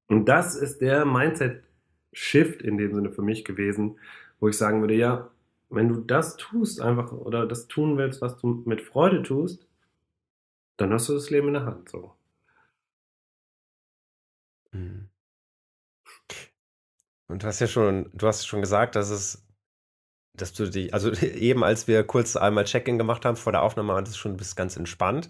Und 0.08 0.26
das 0.26 0.56
ist 0.56 0.80
der 0.80 1.04
Mindset-Shift 1.04 2.62
in 2.62 2.78
dem 2.78 2.94
Sinne 2.94 3.12
für 3.12 3.22
mich 3.22 3.44
gewesen, 3.44 3.98
wo 4.40 4.48
ich 4.48 4.56
sagen 4.56 4.80
würde, 4.80 4.94
ja, 4.94 5.30
wenn 5.68 5.88
du 5.88 5.96
das 6.00 6.36
tust 6.36 6.80
einfach 6.80 7.12
oder 7.12 7.46
das 7.46 7.68
tun 7.68 7.96
willst, 7.96 8.20
was 8.20 8.36
du 8.38 8.62
mit 8.66 8.82
Freude 8.82 9.22
tust, 9.22 9.66
dann 10.76 10.92
hast 10.92 11.08
du 11.08 11.14
das 11.14 11.30
Leben 11.30 11.48
in 11.48 11.54
der 11.54 11.64
Hand. 11.64 11.88
So. 11.88 12.14
Mhm. 14.72 15.08
Und 17.28 17.42
du 17.42 17.46
hast 17.46 17.60
ja 17.60 17.66
schon, 17.66 18.10
du 18.12 18.26
hast 18.26 18.46
schon 18.46 18.60
gesagt, 18.60 18.96
dass 18.96 19.08
es, 19.10 19.46
dass 20.34 20.52
du 20.52 20.68
dich, 20.68 20.92
also 20.92 21.10
eben 21.22 21.64
als 21.64 21.88
wir 21.88 22.04
kurz 22.04 22.36
einmal 22.36 22.64
Check-in 22.64 22.98
gemacht 22.98 23.24
haben 23.24 23.36
vor 23.36 23.52
der 23.52 23.62
Aufnahme, 23.62 23.94
war 23.94 24.02
das 24.02 24.16
schon 24.16 24.36
bist 24.36 24.56
ganz 24.56 24.76
entspannt. 24.76 25.28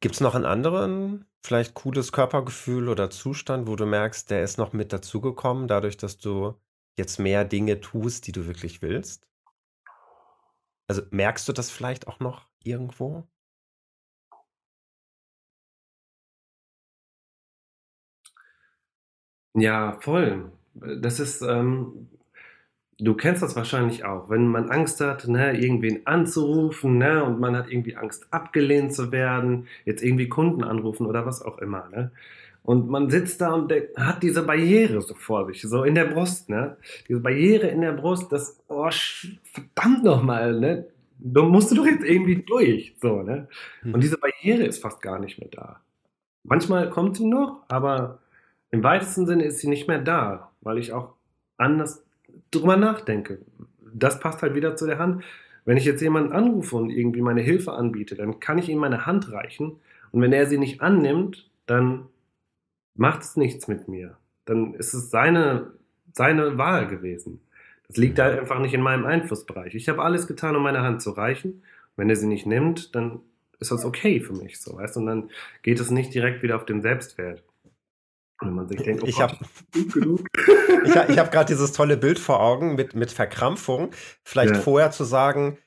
Gibt 0.00 0.14
es 0.16 0.20
noch 0.20 0.34
einen 0.34 0.44
anderen, 0.46 1.26
vielleicht 1.42 1.72
cooles 1.74 2.12
Körpergefühl 2.12 2.88
oder 2.88 3.08
Zustand, 3.10 3.66
wo 3.66 3.76
du 3.76 3.86
merkst, 3.86 4.30
der 4.30 4.42
ist 4.42 4.58
noch 4.58 4.72
mit 4.74 4.92
dazugekommen, 4.92 5.68
dadurch, 5.68 5.96
dass 5.96 6.18
du 6.18 6.54
jetzt 6.98 7.18
mehr 7.18 7.44
Dinge 7.44 7.80
tust, 7.80 8.26
die 8.26 8.32
du 8.32 8.46
wirklich 8.46 8.82
willst? 8.82 9.26
Also 10.88 11.00
merkst 11.10 11.48
du 11.48 11.52
das 11.54 11.70
vielleicht 11.70 12.06
auch 12.06 12.20
noch 12.20 12.46
irgendwo? 12.62 13.26
Ja, 19.54 19.98
voll. 20.00 20.52
Das 20.74 21.18
ist, 21.20 21.42
ähm, 21.42 22.08
du 23.00 23.14
kennst 23.14 23.42
das 23.42 23.56
wahrscheinlich 23.56 24.04
auch, 24.04 24.28
wenn 24.30 24.46
man 24.46 24.70
Angst 24.70 25.00
hat, 25.00 25.26
ne, 25.28 25.58
irgendwen 25.58 26.06
anzurufen, 26.06 26.98
ne, 26.98 27.24
und 27.24 27.40
man 27.40 27.56
hat 27.56 27.70
irgendwie 27.70 27.96
Angst, 27.96 28.26
abgelehnt 28.32 28.92
zu 28.94 29.10
werden, 29.12 29.66
jetzt 29.84 30.02
irgendwie 30.02 30.28
Kunden 30.28 30.62
anrufen 30.64 31.06
oder 31.06 31.26
was 31.26 31.42
auch 31.42 31.58
immer, 31.58 31.88
ne. 31.90 32.10
Und 32.62 32.90
man 32.90 33.08
sitzt 33.08 33.40
da 33.40 33.54
und 33.54 33.72
hat 33.96 34.22
diese 34.22 34.42
Barriere 34.42 35.00
so 35.00 35.14
vor 35.14 35.46
sich, 35.46 35.62
so 35.62 35.82
in 35.82 35.94
der 35.94 36.04
Brust, 36.04 36.50
ne. 36.50 36.76
Diese 37.08 37.20
Barriere 37.20 37.68
in 37.68 37.80
der 37.80 37.92
Brust, 37.92 38.30
das, 38.32 38.60
oh, 38.68 38.90
verdammt 39.44 40.04
nochmal, 40.04 40.58
ne. 40.60 40.86
Da 41.18 41.42
musst 41.42 41.70
du 41.70 41.74
doch 41.76 41.86
jetzt 41.86 42.04
irgendwie 42.04 42.42
durch, 42.42 42.94
so, 43.00 43.22
ne. 43.22 43.48
Und 43.84 43.96
Mhm. 43.96 44.00
diese 44.00 44.18
Barriere 44.18 44.64
ist 44.64 44.82
fast 44.82 45.00
gar 45.02 45.18
nicht 45.18 45.38
mehr 45.38 45.48
da. 45.50 45.80
Manchmal 46.44 46.90
kommt 46.90 47.16
sie 47.16 47.26
noch, 47.26 47.62
aber 47.68 48.18
im 48.70 48.82
weitesten 48.82 49.26
Sinne 49.26 49.44
ist 49.44 49.58
sie 49.58 49.68
nicht 49.68 49.88
mehr 49.88 49.98
da, 50.00 50.50
weil 50.60 50.78
ich 50.78 50.92
auch 50.92 51.14
anders 51.58 52.02
drüber 52.50 52.76
nachdenke. 52.76 53.38
Das 53.92 54.20
passt 54.20 54.42
halt 54.42 54.54
wieder 54.54 54.76
zu 54.76 54.86
der 54.86 54.98
Hand. 54.98 55.24
Wenn 55.64 55.76
ich 55.76 55.84
jetzt 55.84 56.00
jemanden 56.00 56.32
anrufe 56.32 56.76
und 56.76 56.90
irgendwie 56.90 57.20
meine 57.20 57.42
Hilfe 57.42 57.72
anbiete, 57.72 58.14
dann 58.14 58.40
kann 58.40 58.58
ich 58.58 58.68
ihm 58.68 58.78
meine 58.78 59.06
Hand 59.06 59.30
reichen. 59.32 59.76
Und 60.12 60.22
wenn 60.22 60.32
er 60.32 60.46
sie 60.46 60.58
nicht 60.58 60.80
annimmt, 60.80 61.48
dann 61.66 62.06
macht 62.94 63.22
es 63.22 63.36
nichts 63.36 63.68
mit 63.68 63.88
mir. 63.88 64.16
Dann 64.44 64.74
ist 64.74 64.94
es 64.94 65.10
seine, 65.10 65.72
seine 66.12 66.58
Wahl 66.58 66.86
gewesen. 66.86 67.40
Das 67.86 67.96
liegt 67.96 68.18
halt 68.18 68.38
einfach 68.38 68.60
nicht 68.60 68.74
in 68.74 68.82
meinem 68.82 69.04
Einflussbereich. 69.04 69.74
Ich 69.74 69.88
habe 69.88 70.02
alles 70.02 70.26
getan, 70.26 70.56
um 70.56 70.62
meine 70.62 70.82
Hand 70.82 71.02
zu 71.02 71.10
reichen. 71.10 71.62
Wenn 71.96 72.08
er 72.08 72.16
sie 72.16 72.26
nicht 72.26 72.46
nimmt, 72.46 72.94
dann 72.94 73.20
ist 73.58 73.70
das 73.70 73.84
okay 73.84 74.20
für 74.20 74.32
mich, 74.32 74.60
so 74.60 74.76
weißt 74.76 74.96
du? 74.96 75.00
Und 75.00 75.06
dann 75.06 75.30
geht 75.62 75.80
es 75.80 75.90
nicht 75.90 76.14
direkt 76.14 76.42
wieder 76.42 76.56
auf 76.56 76.64
den 76.64 76.82
Selbstwert. 76.82 77.42
Und 78.40 78.48
wenn 78.48 78.54
man 78.54 78.68
sich 78.68 78.82
denkt, 78.82 79.02
oh 79.02 79.06
Ich 79.06 79.20
habe 79.20 79.36
ich, 80.84 80.96
ha- 80.96 81.08
ich 81.08 81.18
hab 81.18 81.30
gerade 81.30 81.46
dieses 81.46 81.72
tolle 81.72 81.96
Bild 81.96 82.18
vor 82.18 82.40
Augen 82.40 82.74
mit, 82.74 82.94
mit 82.94 83.10
Verkrampfung. 83.12 83.90
Vielleicht 84.24 84.54
Ja. 84.56 84.60
vorher 84.60 84.90
zu 84.90 85.04
sagen, 85.04 85.58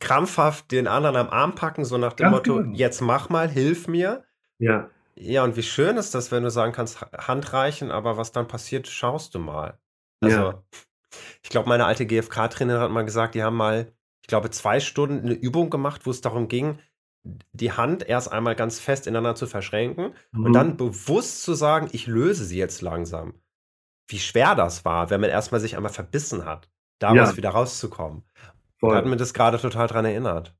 krampfhaft 0.00 0.70
den 0.72 0.86
anderen 0.88 1.16
am 1.16 1.28
Arm 1.30 1.54
packen, 1.54 1.84
so 1.84 1.98
nach 1.98 2.14
dem 2.14 2.24
Ganz 2.24 2.36
Motto, 2.36 2.56
genau. 2.62 2.76
jetzt 2.76 3.00
mach 3.00 3.28
mal, 3.28 3.48
hilf 3.48 3.86
mir. 3.86 4.24
Ja, 4.58 4.90
Ja, 5.14 5.44
und 5.44 5.56
wie 5.56 5.62
schön 5.62 5.96
ist 5.98 6.14
das, 6.14 6.32
wenn 6.32 6.42
du 6.42 6.50
sagen 6.50 6.72
kannst, 6.72 7.00
Ha- 7.00 7.10
Hand 7.28 7.52
reichen, 7.52 7.90
aber 7.90 8.16
was 8.16 8.32
dann 8.32 8.48
passiert, 8.48 8.88
schaust 8.88 9.34
du 9.34 9.38
mal. 9.38 9.78
Also, 10.22 10.36
Ja. 10.38 10.62
ich 11.42 11.50
glaube, 11.50 11.68
meine 11.68 11.84
alte 11.84 12.06
GFK-Trainerin 12.06 12.80
hat 12.80 12.90
mal 12.90 13.04
gesagt, 13.04 13.34
die 13.34 13.42
haben 13.42 13.56
mal, 13.56 13.92
ich 14.22 14.28
glaube, 14.28 14.50
zwei 14.50 14.80
Stunden 14.80 15.26
eine 15.26 15.34
Übung 15.34 15.70
gemacht, 15.70 16.06
wo 16.06 16.10
es 16.10 16.20
darum 16.22 16.48
ging, 16.48 16.78
die 17.24 17.72
Hand 17.72 18.08
erst 18.08 18.32
einmal 18.32 18.54
ganz 18.56 18.78
fest 18.80 19.06
ineinander 19.06 19.34
zu 19.34 19.46
verschränken 19.46 20.14
Mhm. 20.32 20.44
und 20.46 20.52
dann 20.52 20.76
bewusst 20.76 21.42
zu 21.42 21.54
sagen, 21.54 21.88
ich 21.92 22.06
löse 22.06 22.44
sie 22.44 22.58
jetzt 22.58 22.80
langsam. 22.82 23.34
Wie 24.08 24.18
schwer 24.18 24.54
das 24.54 24.84
war, 24.84 25.10
wenn 25.10 25.20
man 25.20 25.30
erstmal 25.30 25.60
sich 25.60 25.76
einmal 25.76 25.92
verbissen 25.92 26.44
hat, 26.44 26.68
daraus 26.98 27.30
Ja. 27.32 27.36
wieder 27.36 27.50
rauszukommen. 27.50 28.22
Voll. 28.80 28.90
Da 28.90 28.96
hat 28.96 29.06
mir 29.06 29.16
das 29.16 29.34
gerade 29.34 29.58
total 29.58 29.86
dran 29.86 30.04
erinnert. 30.04 30.56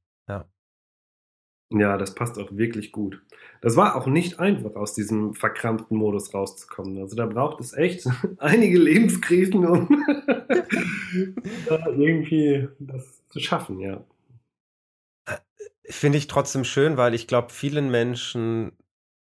Ja, 1.73 1.97
das 1.97 2.17
passt 2.17 2.37
auch 2.37 2.51
wirklich 2.51 2.91
gut. 2.91 3.23
Das 3.61 3.77
war 3.77 3.95
auch 3.95 4.07
nicht 4.09 4.41
einfach, 4.41 4.75
aus 4.75 4.93
diesem 4.93 5.35
verkrampften 5.35 5.97
Modus 5.97 6.35
rauszukommen. 6.35 6.99
Also 6.99 7.15
da 7.15 7.27
braucht 7.27 7.61
es 7.61 7.73
echt 7.75 8.07
einige 8.39 8.77
Lebenskrisen, 8.77 9.65
um 9.65 9.89
da 11.69 11.87
irgendwie 11.87 12.67
das 12.81 13.25
zu 13.29 13.39
schaffen, 13.39 13.79
ja. 13.79 14.05
Finde 15.91 16.19
ich 16.19 16.27
trotzdem 16.29 16.65
schön, 16.65 16.97
weil 16.97 17.15
ich 17.15 17.27
glaube, 17.27 17.51
vielen 17.53 17.91
Menschen 17.91 18.73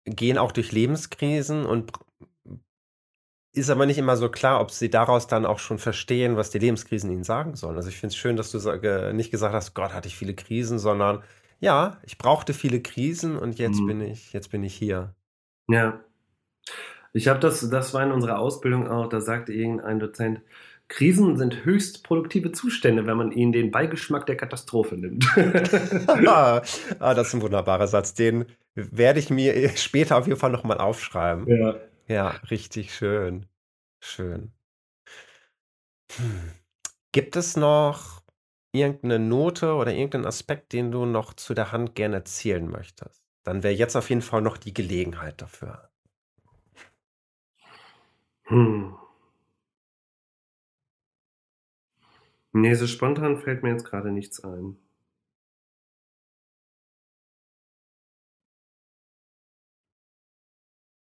gehen 0.05 0.39
auch 0.39 0.53
durch 0.53 0.73
Lebenskrisen 0.73 1.65
und 1.67 1.93
ist 3.55 3.69
aber 3.69 3.85
nicht 3.85 3.99
immer 3.99 4.17
so 4.17 4.31
klar, 4.31 4.61
ob 4.61 4.71
sie 4.71 4.89
daraus 4.89 5.27
dann 5.27 5.45
auch 5.45 5.59
schon 5.59 5.79
verstehen, 5.79 6.37
was 6.37 6.51
die 6.51 6.59
Lebenskrisen 6.59 7.11
ihnen 7.11 7.25
sagen 7.25 7.55
sollen. 7.55 7.77
Also 7.77 7.91
ich 7.91 7.99
finde 7.99 8.13
es 8.13 8.17
schön, 8.17 8.37
dass 8.37 8.51
du 8.51 9.13
nicht 9.13 9.31
gesagt 9.31 9.55
hast, 9.55 9.75
Gott, 9.75 9.93
hatte 9.93 10.09
ich 10.09 10.17
viele 10.17 10.35
Krisen, 10.35 10.79
sondern 10.79 11.23
ja, 11.61 11.99
ich 12.05 12.17
brauchte 12.17 12.55
viele 12.55 12.81
Krisen 12.81 13.37
und 13.37 13.59
jetzt 13.59 13.81
Mhm. 13.81 13.87
bin 13.87 14.01
ich, 14.01 14.33
jetzt 14.33 14.51
bin 14.51 14.65
ich 14.65 14.75
hier. 14.75 15.15
Ja. 15.69 16.01
Ich 17.13 17.29
habe 17.29 17.41
das, 17.41 17.69
das 17.69 17.93
war 17.93 18.03
in 18.03 18.11
unserer 18.11 18.39
Ausbildung 18.39 18.89
auch, 18.89 19.09
da 19.09 19.21
sagte 19.21 19.53
irgendein 19.53 20.01
Dozent, 20.01 20.41
Krisen 20.93 21.39
sind 21.39 21.65
höchst 21.65 22.05
produktive 22.05 22.53
Zustände, 22.53 23.07
wenn 23.07 23.17
man 23.17 23.33
ihnen 23.33 23.53
den 23.53 23.71
Beigeschmack 23.71 24.27
der 24.27 24.37
Katastrophe 24.37 24.97
nimmt. 24.97 25.27
ah, 26.27 26.61
das 27.01 27.29
ist 27.29 27.35
ein 27.35 27.41
wunderbarer 27.41 27.87
Satz. 27.87 28.13
Den 28.13 28.45
werde 28.75 29.19
ich 29.19 29.31
mir 29.31 29.71
später 29.77 30.19
auf 30.19 30.27
jeden 30.27 30.39
Fall 30.39 30.51
nochmal 30.51 30.79
aufschreiben. 30.79 31.47
ja. 31.49 31.77
Ja, 32.09 32.29
richtig 32.51 32.95
schön. 32.95 33.47
Schön. 34.01 34.53
Hm. 36.17 36.53
Gibt 37.13 37.37
es 37.37 37.57
noch 37.57 38.23
irgendeine 38.73 39.19
Note 39.19 39.75
oder 39.75 39.93
irgendeinen 39.95 40.27
Aspekt, 40.27 40.75
den 40.75 40.91
du 40.91 41.07
noch 41.07 41.33
zu 41.33 41.55
der 41.55 41.73
Hand 41.73 41.95
gerne 41.95 42.17
erzählen 42.17 42.69
möchtest? 42.69 43.23
Dann 43.45 43.63
wäre 43.63 43.73
jetzt 43.73 43.97
auf 43.97 44.11
jeden 44.11 44.21
Fall 44.21 44.43
noch 44.43 44.59
die 44.59 44.75
Gelegenheit 44.75 45.41
dafür. 45.41 45.89
Hm. 48.43 48.95
Nee, 52.55 52.73
so 52.77 52.87
spontan 52.87 53.37
fällt 53.37 53.63
mir 53.63 53.73
jetzt 53.73 53.85
gerade 53.85 54.11
nichts 54.11 54.43
ein. 54.43 54.79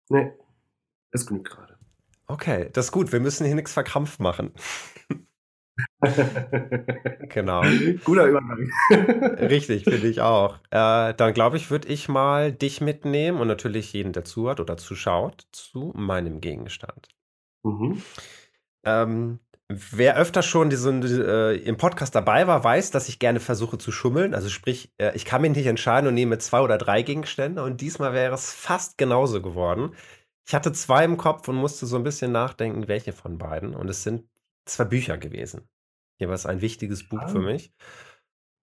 Nee, 0.08 0.32
es 1.12 1.26
genügt 1.26 1.50
gerade. 1.50 1.78
Okay, 2.28 2.70
das 2.72 2.86
ist 2.86 2.92
gut. 2.92 3.12
Wir 3.12 3.20
müssen 3.20 3.46
hier 3.46 3.54
nichts 3.56 3.72
verkrampft 3.72 4.20
machen. 4.20 4.52
Genau. 7.28 7.62
Guter 8.04 8.26
Übergang. 8.26 8.70
Richtig, 9.38 9.84
finde 9.84 10.08
ich 10.08 10.20
auch. 10.20 10.56
Äh, 10.70 11.14
dann 11.14 11.34
glaube 11.34 11.56
ich, 11.56 11.70
würde 11.70 11.88
ich 11.88 12.08
mal 12.08 12.52
dich 12.52 12.80
mitnehmen 12.80 13.40
und 13.40 13.48
natürlich 13.48 13.92
jeden, 13.92 14.12
der 14.12 14.24
zuhört 14.24 14.60
oder 14.60 14.76
zuschaut, 14.76 15.46
zu 15.52 15.92
meinem 15.94 16.40
Gegenstand. 16.40 17.08
Mhm. 17.62 18.02
Ähm, 18.84 19.40
wer 19.72 20.16
öfter 20.16 20.42
schon 20.42 20.68
diesen, 20.68 21.02
äh, 21.02 21.54
im 21.54 21.76
Podcast 21.76 22.14
dabei 22.14 22.46
war, 22.48 22.64
weiß, 22.64 22.90
dass 22.90 23.08
ich 23.08 23.18
gerne 23.20 23.38
versuche 23.40 23.78
zu 23.78 23.92
schummeln. 23.92 24.34
Also 24.34 24.48
sprich, 24.48 24.92
äh, 24.98 25.14
ich 25.14 25.24
kann 25.24 25.42
mich 25.42 25.52
nicht 25.52 25.66
entscheiden 25.66 26.08
und 26.08 26.14
nehme 26.14 26.38
zwei 26.38 26.60
oder 26.60 26.76
drei 26.76 27.02
Gegenstände 27.02 27.62
und 27.62 27.80
diesmal 27.80 28.12
wäre 28.12 28.34
es 28.34 28.52
fast 28.52 28.98
genauso 28.98 29.40
geworden. 29.40 29.94
Ich 30.46 30.54
hatte 30.54 30.72
zwei 30.72 31.04
im 31.04 31.16
Kopf 31.16 31.46
und 31.46 31.54
musste 31.56 31.86
so 31.86 31.96
ein 31.96 32.02
bisschen 32.02 32.32
nachdenken, 32.32 32.88
welche 32.88 33.12
von 33.12 33.38
beiden. 33.38 33.74
Und 33.74 33.88
es 33.88 34.02
sind 34.02 34.24
zwei 34.66 34.84
Bücher 34.84 35.16
gewesen. 35.18 35.68
Jeweils 36.18 36.46
ein 36.46 36.60
wichtiges 36.60 37.08
Buch 37.08 37.20
Ah. 37.22 37.28
für 37.28 37.38
mich. 37.38 37.72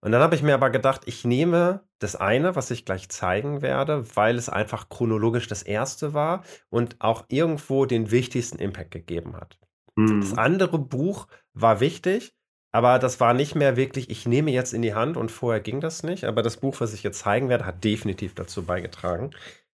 Und 0.02 0.12
dann 0.12 0.22
habe 0.22 0.36
ich 0.36 0.44
mir 0.44 0.54
aber 0.54 0.70
gedacht, 0.70 1.02
ich 1.06 1.26
nehme 1.26 1.84
das 2.00 2.16
eine, 2.16 2.56
was 2.56 2.70
ich 2.70 2.86
gleich 2.86 3.10
zeigen 3.10 3.62
werde, 3.62 4.06
weil 4.16 4.36
es 4.36 4.50
einfach 4.50 4.90
chronologisch 4.90 5.48
das 5.48 5.64
erste 5.64 6.14
war 6.14 6.44
und 6.70 6.98
auch 7.00 7.26
irgendwo 7.30 7.86
den 7.86 8.12
wichtigsten 8.12 8.60
Impact 8.60 8.92
gegeben 8.92 9.36
hat. 9.38 9.58
Das 10.06 10.34
Mhm. 10.34 10.40
andere 10.40 10.80
Buch 10.80 11.28
war 11.54 11.80
wichtig, 11.80 12.34
aber 12.72 13.00
das 13.00 13.20
war 13.20 13.34
nicht 13.34 13.56
mehr 13.56 13.76
wirklich, 13.78 14.10
ich 14.10 14.26
nehme 14.28 14.52
jetzt 14.52 14.74
in 14.74 14.82
die 14.82 14.94
Hand 14.94 15.18
und 15.18 15.32
vorher 15.32 15.62
ging 15.62 15.82
das 15.82 16.04
nicht. 16.04 16.26
Aber 16.26 16.42
das 16.44 16.58
Buch, 16.58 16.80
was 16.80 16.94
ich 16.94 17.04
jetzt 17.04 17.20
zeigen 17.20 17.50
werde, 17.50 17.66
hat 17.66 17.84
definitiv 17.84 18.36
dazu 18.36 18.64
beigetragen. 18.66 19.32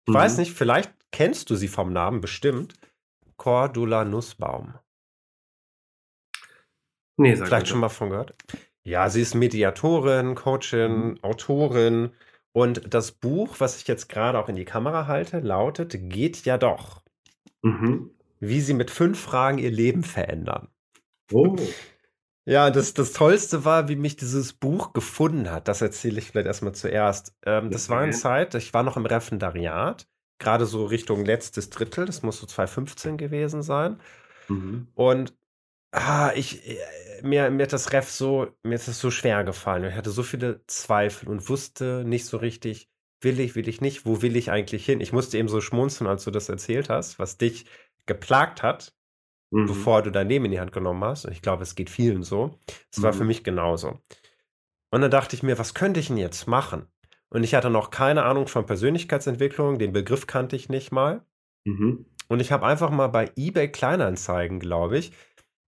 Ich 0.06 0.12
Mhm. 0.12 0.14
weiß 0.14 0.38
nicht, 0.38 0.52
vielleicht 0.52 0.92
kennst 1.12 1.50
du 1.50 1.54
sie 1.56 1.68
vom 1.68 1.92
Namen 1.92 2.20
bestimmt. 2.20 2.74
Cordula 3.36 4.04
Nussbaum. 4.04 4.74
Nee, 7.16 7.34
sag 7.34 7.48
Vielleicht 7.48 7.68
schon 7.68 7.80
mal 7.80 7.88
von 7.88 8.10
gehört. 8.10 8.34
Ja, 8.84 9.10
sie 9.10 9.20
ist 9.22 9.34
Mediatorin, 9.34 10.34
Coachin, 10.34 11.10
Mhm. 11.10 11.18
Autorin. 11.22 12.10
Und 12.52 12.92
das 12.94 13.12
Buch, 13.12 13.56
was 13.60 13.76
ich 13.80 13.86
jetzt 13.88 14.08
gerade 14.08 14.38
auch 14.38 14.48
in 14.48 14.56
die 14.56 14.64
Kamera 14.64 15.06
halte, 15.06 15.40
lautet 15.40 15.96
Geht 16.10 16.44
ja 16.44 16.58
doch. 16.58 17.02
Mhm. 17.62 18.10
Wie 18.40 18.60
sie 18.60 18.74
mit 18.74 18.90
fünf 18.90 19.20
Fragen 19.20 19.58
ihr 19.58 19.70
Leben 19.70 20.02
verändern. 20.02 20.68
Oh. 21.32 21.56
Ja, 22.44 22.70
das, 22.70 22.94
das 22.94 23.12
Tollste 23.12 23.66
war, 23.66 23.88
wie 23.88 23.96
mich 23.96 24.16
dieses 24.16 24.54
Buch 24.54 24.94
gefunden 24.94 25.50
hat. 25.50 25.68
Das 25.68 25.82
erzähle 25.82 26.18
ich 26.18 26.30
vielleicht 26.30 26.46
erstmal 26.46 26.74
zuerst. 26.74 27.36
Ähm, 27.44 27.70
das 27.70 27.90
war 27.90 28.00
eine. 28.00 28.12
Zeit, 28.12 28.54
ich 28.54 28.72
war 28.72 28.82
noch 28.82 28.96
im 28.96 29.04
Referendariat, 29.04 30.08
gerade 30.38 30.64
so 30.64 30.86
Richtung 30.86 31.26
letztes 31.26 31.68
Drittel, 31.68 32.06
das 32.06 32.22
muss 32.22 32.40
so 32.40 32.46
2015 32.46 33.18
gewesen 33.18 33.62
sein. 33.62 34.00
Mhm. 34.48 34.88
Und 34.94 35.34
ah, 35.92 36.32
ich, 36.34 36.66
äh, 36.66 36.78
mir, 37.22 37.50
mir 37.50 37.64
hat 37.64 37.72
das 37.74 37.92
Ref 37.92 38.08
so, 38.08 38.48
mir 38.62 38.76
ist 38.76 38.88
es 38.88 38.98
so 38.98 39.10
schwer 39.10 39.44
gefallen. 39.44 39.84
Ich 39.84 39.94
hatte 39.94 40.10
so 40.10 40.22
viele 40.22 40.62
Zweifel 40.66 41.28
und 41.28 41.50
wusste 41.50 42.02
nicht 42.06 42.24
so 42.24 42.38
richtig, 42.38 42.88
will 43.20 43.40
ich, 43.40 43.56
will 43.56 43.68
ich 43.68 43.80
nicht, 43.80 44.06
wo 44.06 44.22
will 44.22 44.36
ich 44.36 44.50
eigentlich 44.50 44.86
hin? 44.86 45.00
Ich 45.00 45.12
musste 45.12 45.36
eben 45.36 45.48
so 45.48 45.60
schmunzeln, 45.60 46.08
als 46.08 46.24
du 46.24 46.30
das 46.30 46.48
erzählt 46.48 46.88
hast, 46.88 47.18
was 47.18 47.36
dich 47.36 47.66
geplagt 48.08 48.62
hat 48.64 48.92
Mhm. 49.50 49.66
bevor 49.66 50.02
du 50.02 50.10
dein 50.10 50.28
Leben 50.28 50.44
in 50.44 50.50
die 50.50 50.60
Hand 50.60 50.72
genommen 50.72 51.02
hast. 51.04 51.24
Und 51.24 51.32
ich 51.32 51.40
glaube, 51.40 51.62
es 51.62 51.74
geht 51.74 51.88
vielen 51.88 52.22
so. 52.22 52.58
Es 52.92 53.00
war 53.00 53.12
Mhm. 53.14 53.16
für 53.16 53.24
mich 53.24 53.44
genauso. 53.44 53.98
Und 54.90 55.00
dann 55.00 55.10
dachte 55.10 55.34
ich 55.36 55.42
mir, 55.42 55.58
was 55.58 55.72
könnte 55.72 56.00
ich 56.00 56.08
denn 56.08 56.18
jetzt 56.18 56.46
machen? 56.46 56.86
Und 57.30 57.44
ich 57.44 57.54
hatte 57.54 57.70
noch 57.70 57.90
keine 57.90 58.24
Ahnung 58.24 58.46
von 58.46 58.66
Persönlichkeitsentwicklung, 58.66 59.78
den 59.78 59.92
Begriff 59.94 60.26
kannte 60.26 60.54
ich 60.54 60.68
nicht 60.68 60.92
mal. 60.92 61.22
Mhm. 61.64 62.04
Und 62.28 62.40
ich 62.40 62.52
habe 62.52 62.66
einfach 62.66 62.90
mal 62.90 63.06
bei 63.06 63.30
eBay 63.36 63.72
Kleinanzeigen, 63.72 64.60
glaube 64.60 64.98
ich, 64.98 65.12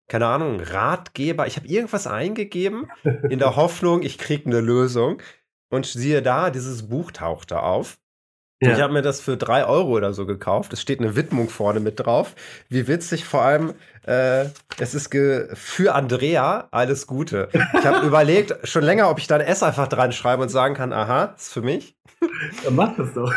keine 0.09 0.27
Ahnung, 0.27 0.61
Ratgeber, 0.61 1.47
ich 1.47 1.57
habe 1.57 1.67
irgendwas 1.69 2.07
eingegeben 2.07 2.91
in 3.31 3.39
der 3.39 3.55
Hoffnung, 3.57 4.03
ich 4.03 4.19
kriege 4.19 4.45
eine 4.47 4.61
Lösung. 4.61 5.23
Und 5.71 5.87
siehe 5.87 6.21
da, 6.21 6.51
dieses 6.51 6.89
Buch 6.89 7.13
tauchte 7.13 7.63
auf. 7.63 7.99
Ja. 8.63 8.73
Ich 8.73 8.81
habe 8.81 8.93
mir 8.93 9.03
das 9.03 9.23
für 9.23 9.39
drei 9.39 9.65
Euro 9.65 9.97
oder 9.97 10.13
so 10.13 10.27
gekauft. 10.27 10.73
Es 10.75 10.83
steht 10.83 11.01
eine 11.01 11.17
Widmung 11.17 11.49
vorne 11.49 11.81
mit 11.81 11.99
drauf. 11.99 12.35
Wie 12.69 12.89
witzig, 12.89 13.25
vor 13.25 13.41
allem, 13.41 13.73
äh, 14.07 14.47
es 14.79 14.95
ist 14.95 15.11
für 15.55 15.95
Andrea 15.95 16.69
alles 16.71 17.07
Gute. 17.07 17.49
Ich 17.53 17.87
habe 17.87 18.07
überlegt 18.07 18.55
schon 18.65 18.83
länger, 18.83 19.11
ob 19.11 19.19
ich 19.19 19.27
da 19.27 19.37
ein 19.37 19.41
S 19.41 19.63
einfach 19.63 19.89
dran 19.89 20.13
schreibe 20.13 20.43
und 20.43 20.51
sagen 20.51 20.75
kann, 20.75 20.93
aha, 20.93 21.35
ist 21.37 21.53
für 21.53 21.63
mich. 21.63 21.97
Dann 22.65 22.77
mach 22.77 22.95
das 22.97 23.15
doch. 23.15 23.33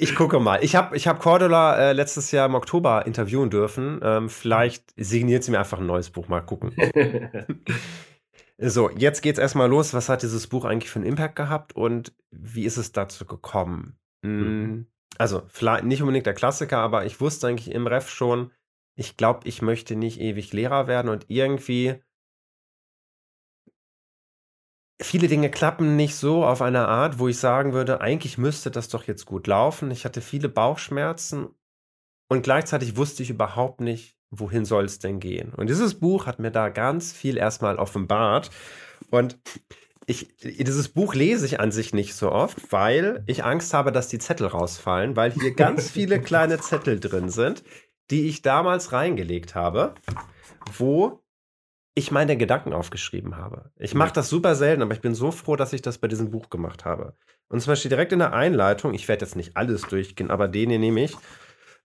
Ich 0.00 0.16
gucke 0.16 0.40
mal. 0.40 0.64
Ich 0.64 0.74
habe 0.74 0.96
ich 0.96 1.06
hab 1.06 1.20
Cordula 1.20 1.76
äh, 1.76 1.92
letztes 1.92 2.32
Jahr 2.32 2.46
im 2.46 2.56
Oktober 2.56 3.06
interviewen 3.06 3.50
dürfen. 3.50 4.00
Ähm, 4.02 4.28
vielleicht 4.28 4.92
signiert 4.96 5.44
sie 5.44 5.52
mir 5.52 5.60
einfach 5.60 5.78
ein 5.78 5.86
neues 5.86 6.10
Buch. 6.10 6.26
Mal 6.26 6.40
gucken. 6.40 6.74
So, 8.58 8.90
jetzt 8.90 9.22
geht's 9.22 9.38
erstmal 9.38 9.68
los. 9.68 9.94
Was 9.94 10.08
hat 10.08 10.22
dieses 10.22 10.46
Buch 10.46 10.64
eigentlich 10.64 10.90
für 10.90 10.98
einen 10.98 11.08
Impact 11.08 11.36
gehabt 11.36 11.74
und 11.74 12.14
wie 12.30 12.64
ist 12.64 12.76
es 12.76 12.92
dazu 12.92 13.24
gekommen? 13.26 13.98
Mhm. 14.22 14.40
Mm, 14.40 14.86
Also, 15.18 15.42
vielleicht 15.48 15.84
nicht 15.84 16.02
unbedingt 16.02 16.26
der 16.26 16.34
Klassiker, 16.34 16.78
aber 16.78 17.04
ich 17.04 17.20
wusste 17.20 17.48
eigentlich 17.48 17.70
im 17.70 17.86
Ref 17.86 18.08
schon, 18.08 18.50
ich 18.96 19.16
glaube, 19.16 19.48
ich 19.48 19.62
möchte 19.62 19.96
nicht 19.96 20.20
ewig 20.20 20.52
Lehrer 20.52 20.86
werden 20.86 21.08
und 21.08 21.26
irgendwie 21.28 22.02
viele 25.00 25.28
Dinge 25.28 25.50
klappen 25.50 25.96
nicht 25.96 26.14
so 26.16 26.44
auf 26.44 26.62
eine 26.62 26.86
Art, 26.86 27.18
wo 27.18 27.28
ich 27.28 27.38
sagen 27.38 27.72
würde, 27.72 28.00
eigentlich 28.00 28.38
müsste 28.38 28.70
das 28.70 28.88
doch 28.88 29.04
jetzt 29.04 29.26
gut 29.26 29.46
laufen. 29.46 29.90
Ich 29.90 30.04
hatte 30.04 30.20
viele 30.20 30.48
Bauchschmerzen 30.48 31.48
und 32.30 32.42
gleichzeitig 32.42 32.96
wusste 32.96 33.22
ich 33.22 33.30
überhaupt 33.30 33.80
nicht, 33.80 34.16
wohin 34.32 34.64
soll 34.64 34.86
es 34.86 34.98
denn 34.98 35.20
gehen. 35.20 35.52
Und 35.54 35.68
dieses 35.68 35.94
Buch 35.94 36.26
hat 36.26 36.38
mir 36.38 36.50
da 36.50 36.70
ganz 36.70 37.12
viel 37.12 37.36
erstmal 37.36 37.76
offenbart. 37.76 38.50
Und 39.10 39.38
ich, 40.06 40.36
dieses 40.38 40.88
Buch 40.88 41.14
lese 41.14 41.46
ich 41.46 41.60
an 41.60 41.70
sich 41.70 41.92
nicht 41.92 42.14
so 42.14 42.32
oft, 42.32 42.72
weil 42.72 43.22
ich 43.26 43.44
Angst 43.44 43.72
habe, 43.74 43.92
dass 43.92 44.08
die 44.08 44.18
Zettel 44.18 44.46
rausfallen, 44.46 45.14
weil 45.14 45.32
hier 45.32 45.54
ganz 45.54 45.90
viele 45.90 46.20
kleine 46.22 46.58
Zettel 46.58 46.98
drin 46.98 47.28
sind, 47.28 47.62
die 48.10 48.26
ich 48.26 48.42
damals 48.42 48.92
reingelegt 48.92 49.54
habe, 49.54 49.94
wo 50.76 51.20
ich 51.94 52.10
meine 52.10 52.38
Gedanken 52.38 52.72
aufgeschrieben 52.72 53.36
habe. 53.36 53.70
Ich 53.76 53.94
mache 53.94 54.14
das 54.14 54.30
super 54.30 54.54
selten, 54.54 54.82
aber 54.82 54.94
ich 54.94 55.02
bin 55.02 55.14
so 55.14 55.30
froh, 55.30 55.56
dass 55.56 55.74
ich 55.74 55.82
das 55.82 55.98
bei 55.98 56.08
diesem 56.08 56.30
Buch 56.30 56.48
gemacht 56.48 56.86
habe. 56.86 57.14
Und 57.48 57.60
zum 57.60 57.72
Beispiel 57.72 57.90
direkt 57.90 58.12
in 58.12 58.18
der 58.18 58.32
Einleitung, 58.32 58.94
ich 58.94 59.08
werde 59.08 59.26
jetzt 59.26 59.36
nicht 59.36 59.58
alles 59.58 59.82
durchgehen, 59.82 60.30
aber 60.30 60.48
den 60.48 60.70
hier 60.70 60.78
nehme 60.78 61.04
ich. 61.04 61.14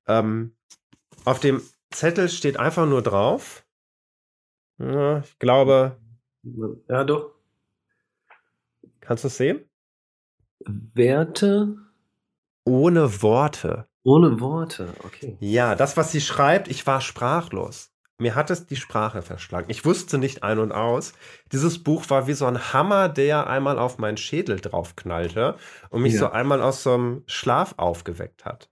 Ähm, 0.07 0.55
auf 1.25 1.41
dem 1.41 1.61
Zettel 1.91 2.29
steht 2.29 2.57
einfach 2.57 2.85
nur 2.85 3.01
drauf. 3.01 3.65
Ja, 4.77 5.19
ich 5.19 5.39
glaube. 5.39 5.97
Ja, 6.87 7.03
doch. 7.03 7.33
Kannst 8.99 9.23
du 9.23 9.27
es 9.27 9.37
sehen? 9.37 9.69
Werte 10.59 11.77
ohne 12.67 13.21
Worte. 13.21 13.87
Ohne 14.03 14.39
Worte, 14.41 14.93
okay. 15.03 15.37
Ja, 15.39 15.75
das, 15.75 15.95
was 15.97 16.11
sie 16.11 16.21
schreibt, 16.21 16.67
ich 16.67 16.85
war 16.85 17.01
sprachlos. 17.01 17.91
Mir 18.19 18.35
hat 18.35 18.49
es 18.49 18.65
die 18.65 18.75
Sprache 18.75 19.21
verschlagen. 19.21 19.69
Ich 19.69 19.85
wusste 19.85 20.17
nicht 20.17 20.43
ein 20.43 20.59
und 20.59 20.71
aus. 20.71 21.13
Dieses 21.51 21.83
Buch 21.83 22.09
war 22.09 22.27
wie 22.27 22.33
so 22.33 22.45
ein 22.45 22.73
Hammer, 22.73 23.09
der 23.09 23.47
einmal 23.47 23.77
auf 23.77 23.99
meinen 23.99 24.17
Schädel 24.17 24.59
draufknallte 24.59 25.55
und 25.89 26.01
mich 26.01 26.13
ja. 26.13 26.19
so 26.19 26.29
einmal 26.29 26.61
aus 26.61 26.83
so 26.83 26.93
einem 26.93 27.23
Schlaf 27.27 27.75
aufgeweckt 27.77 28.43
hat. 28.43 28.69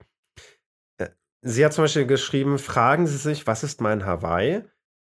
Äh, 1.46 1.50
sie 1.50 1.64
hat 1.64 1.72
zum 1.72 1.84
Beispiel 1.84 2.06
geschrieben, 2.06 2.58
fragen 2.58 3.06
Sie 3.06 3.16
sich, 3.16 3.46
was 3.46 3.62
ist 3.62 3.80
mein 3.80 4.04
Hawaii? 4.04 4.62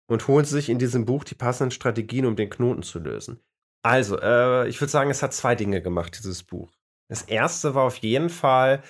Und 0.09 0.27
holen 0.27 0.45
Sie 0.45 0.55
sich 0.55 0.69
in 0.69 0.79
diesem 0.79 1.05
Buch 1.05 1.23
die 1.23 1.35
passenden 1.35 1.71
Strategien, 1.71 2.25
um 2.25 2.35
den 2.35 2.49
Knoten 2.49 2.83
zu 2.83 2.99
lösen. 2.99 3.39
Also, 3.83 4.19
äh, 4.19 4.67
ich 4.67 4.79
würde 4.79 4.91
sagen, 4.91 5.09
es 5.09 5.23
hat 5.23 5.33
zwei 5.33 5.55
Dinge 5.55 5.81
gemacht, 5.81 6.17
dieses 6.17 6.43
Buch. 6.43 6.71
Das 7.09 7.23
erste 7.23 7.75
war 7.75 7.83
auf 7.83 7.97
jeden 7.97 8.29
Fall, 8.29 8.83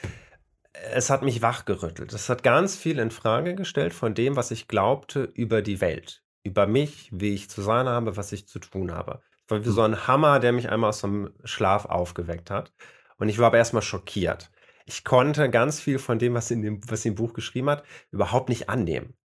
es 0.94 1.10
hat 1.10 1.24
mich 1.24 1.42
wachgerüttelt. 1.42 2.14
Es 2.14 2.30
hat 2.30 2.44
ganz 2.44 2.76
viel 2.76 3.00
in 3.00 3.12
Frage 3.12 3.56
gestellt 3.56 3.94
von 3.94 4.14
dem, 4.14 4.36
was 4.36 4.52
ich 4.52 4.68
glaubte 4.68 5.24
über 5.24 5.62
die 5.62 5.82
Welt, 5.82 6.24
über 6.44 6.68
mich, 6.68 7.10
wie 7.12 7.34
ich 7.34 7.50
zu 7.50 7.62
sein 7.62 7.88
habe, 7.88 8.18
was 8.18 8.32
ich 8.32 8.48
zu 8.48 8.60
tun 8.60 8.92
habe. 8.92 9.22
Es 9.46 9.52
war 9.52 9.66
wie 9.66 9.70
so 9.70 9.82
ein 9.82 10.08
Hammer, 10.08 10.40
der 10.40 10.52
mich 10.52 10.70
einmal 10.70 10.90
aus 10.90 11.02
dem 11.02 11.32
Schlaf 11.44 11.86
aufgeweckt 11.86 12.52
hat. 12.52 12.74
Und 13.18 13.30
ich 13.30 13.40
war 13.40 13.48
aber 13.48 13.58
erstmal 13.58 13.82
schockiert. 13.82 14.52
Ich 14.88 15.04
konnte 15.04 15.50
ganz 15.50 15.80
viel 15.80 16.00
von 16.00 16.18
dem, 16.18 16.34
was 16.34 16.50
in 16.50 16.62
dem, 16.62 16.80
was 16.90 17.02
sie 17.02 17.10
im 17.10 17.16
Buch 17.16 17.34
geschrieben 17.34 17.70
hat, 17.70 17.84
überhaupt 18.12 18.50
nicht 18.50 18.70
annehmen. 18.70 19.16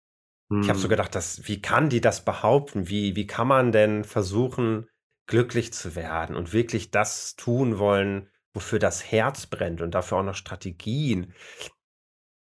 Hm. 0.51 0.63
Ich 0.63 0.69
habe 0.69 0.79
so 0.79 0.89
gedacht, 0.89 1.15
das, 1.15 1.47
wie 1.47 1.63
kann 1.63 1.89
die 1.89 2.01
das 2.01 2.25
behaupten? 2.25 2.89
Wie, 2.89 3.15
wie 3.15 3.27
kann 3.27 3.47
man 3.47 3.71
denn 3.71 4.05
versuchen, 4.05 4.89
glücklich 5.27 5.73
zu 5.73 5.95
werden 5.95 6.37
und 6.37 6.53
wirklich 6.53 6.91
das 6.91 7.37
tun 7.37 7.79
wollen, 7.79 8.29
wofür 8.55 8.79
das 8.79 9.11
Herz 9.11 9.47
brennt 9.47 9.81
und 9.81 9.95
dafür 9.95 10.19
auch 10.19 10.25
noch 10.25 10.35
Strategien. 10.35 11.33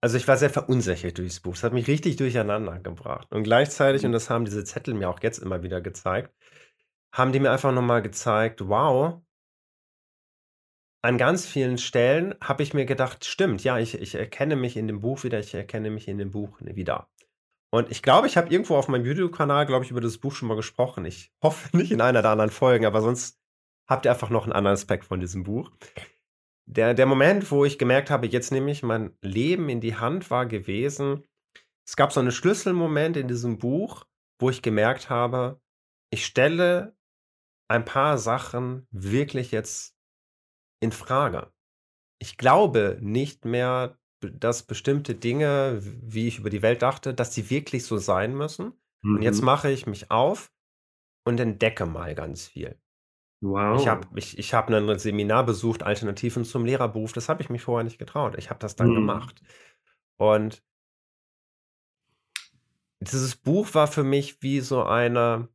Also 0.02 0.18
ich 0.18 0.28
war 0.28 0.38
sehr 0.38 0.52
verunsichert 0.52 1.18
durchs 1.18 1.40
Buch. 1.40 1.56
Es 1.56 1.64
hat 1.64 1.74
mich 1.74 1.88
richtig 1.88 2.18
durcheinander 2.18 2.80
gebracht. 2.80 3.32
Und 3.32 3.44
gleichzeitig, 3.44 4.04
und 4.04 4.12
mhm. 4.12 4.14
das 4.14 4.30
haben 4.30 4.46
diese 4.46 4.64
Zettel 4.64 4.94
mir 4.94 5.10
auch 5.10 5.22
jetzt 5.24 5.40
immer 5.40 5.64
wieder 5.64 5.82
gezeigt, 5.82 6.32
haben 7.12 7.32
die 7.32 7.40
mir 7.40 7.52
einfach 7.52 7.72
nochmal 7.72 8.02
gezeigt, 8.02 8.68
wow, 8.68 9.22
an 11.06 11.20
ganz 11.20 11.46
vielen 11.46 11.78
Stellen 11.78 12.34
habe 12.42 12.64
ich 12.64 12.74
mir 12.74 12.86
gedacht, 12.86 13.26
stimmt, 13.26 13.64
ja, 13.64 13.78
ich, 13.78 14.02
ich 14.02 14.16
erkenne 14.16 14.56
mich 14.56 14.76
in 14.76 14.88
dem 14.88 15.02
Buch 15.02 15.24
wieder, 15.24 15.40
ich 15.40 15.54
erkenne 15.54 15.92
mich 15.92 16.08
in 16.08 16.18
dem 16.18 16.32
Buch 16.32 16.58
wieder. 16.62 17.10
Und 17.72 17.92
ich 17.92 18.02
glaube, 18.02 18.26
ich 18.26 18.38
habe 18.38 18.50
irgendwo 18.50 18.76
auf 18.76 18.88
meinem 18.88 19.06
YouTube-Kanal, 19.06 19.68
glaube 19.68 19.86
ich, 19.86 19.92
über 19.92 20.02
das 20.02 20.18
Buch 20.18 20.34
schon 20.34 20.48
mal 20.48 20.56
gesprochen. 20.56 21.06
Ich 21.06 21.32
hoffe 21.44 21.76
nicht 21.78 21.92
in 21.92 22.02
einer 22.02 22.24
der 22.24 22.32
anderen 22.32 22.50
Folgen, 22.50 22.86
aber 22.86 23.02
sonst 23.02 23.40
habt 23.88 24.06
ihr 24.06 24.12
einfach 24.12 24.32
noch 24.32 24.46
einen 24.46 24.54
anderen 24.54 24.74
Aspekt 24.74 25.06
von 25.06 25.20
diesem 25.20 25.44
Buch. 25.44 25.72
Der, 26.66 26.96
der 26.96 27.06
Moment, 27.06 27.52
wo 27.52 27.66
ich 27.66 27.78
gemerkt 27.78 28.10
habe, 28.10 28.26
jetzt 28.26 28.52
nehme 28.52 28.72
ich 28.72 28.82
mein 28.82 29.16
Leben 29.22 29.70
in 29.70 29.82
die 29.82 29.96
Hand, 29.96 30.32
war 30.32 30.48
gewesen, 30.48 31.24
es 31.86 31.96
gab 31.96 32.12
so 32.12 32.20
einen 32.20 32.32
Schlüsselmoment 32.32 33.16
in 33.16 33.28
diesem 33.28 33.60
Buch, 33.60 34.06
wo 34.40 34.50
ich 34.50 34.64
gemerkt 34.64 35.12
habe, 35.12 35.62
ich 36.10 36.26
stelle 36.26 36.98
ein 37.68 37.86
paar 37.86 38.18
Sachen 38.18 38.88
wirklich 38.90 39.52
jetzt 39.52 39.95
in 40.80 40.92
Frage. 40.92 41.52
Ich 42.20 42.38
glaube 42.38 42.98
nicht 43.02 43.46
mehr, 43.46 43.98
dass 44.22 44.64
bestimmte 44.64 45.16
Dinge, 45.16 45.80
wie 45.82 46.28
ich 46.28 46.40
über 46.40 46.50
die 46.50 46.62
Welt 46.62 46.82
dachte, 46.82 47.14
dass 47.14 47.34
sie 47.34 47.50
wirklich 47.50 47.86
so 47.86 47.98
sein 47.98 48.36
müssen. 48.36 48.74
Mhm. 49.02 49.16
Und 49.16 49.22
jetzt 49.22 49.40
mhm. 49.40 49.46
mache 49.46 49.72
ich 49.72 49.86
mich 49.86 50.12
auf 50.12 50.52
und 51.26 51.40
entdecke 51.40 51.86
mal 51.86 52.16
ganz 52.16 52.48
viel. 52.48 52.80
Wow. 53.42 53.80
Ich 53.80 53.88
habe 53.88 54.08
ich, 54.16 54.40
ich 54.40 54.54
hab 54.54 54.70
ein 54.70 55.00
Seminar 55.00 55.46
besucht, 55.46 55.84
Alternativen 55.84 56.46
zum 56.46 56.66
Lehrerberuf. 56.66 57.14
Das 57.14 57.30
habe 57.30 57.44
ich 57.44 57.50
mich 57.50 57.62
vorher 57.62 57.84
nicht 57.84 58.00
getraut. 58.00 58.36
Ich 58.38 58.50
habe 58.50 58.60
das 58.60 58.76
dann 58.76 58.90
mhm. 58.90 58.96
gemacht. 58.96 59.42
Und 60.18 60.64
dieses 63.02 63.36
Buch 63.36 63.74
war 63.74 63.88
für 63.88 64.04
mich 64.04 64.42
wie 64.42 64.62
so 64.62 64.84
eine. 64.84 65.50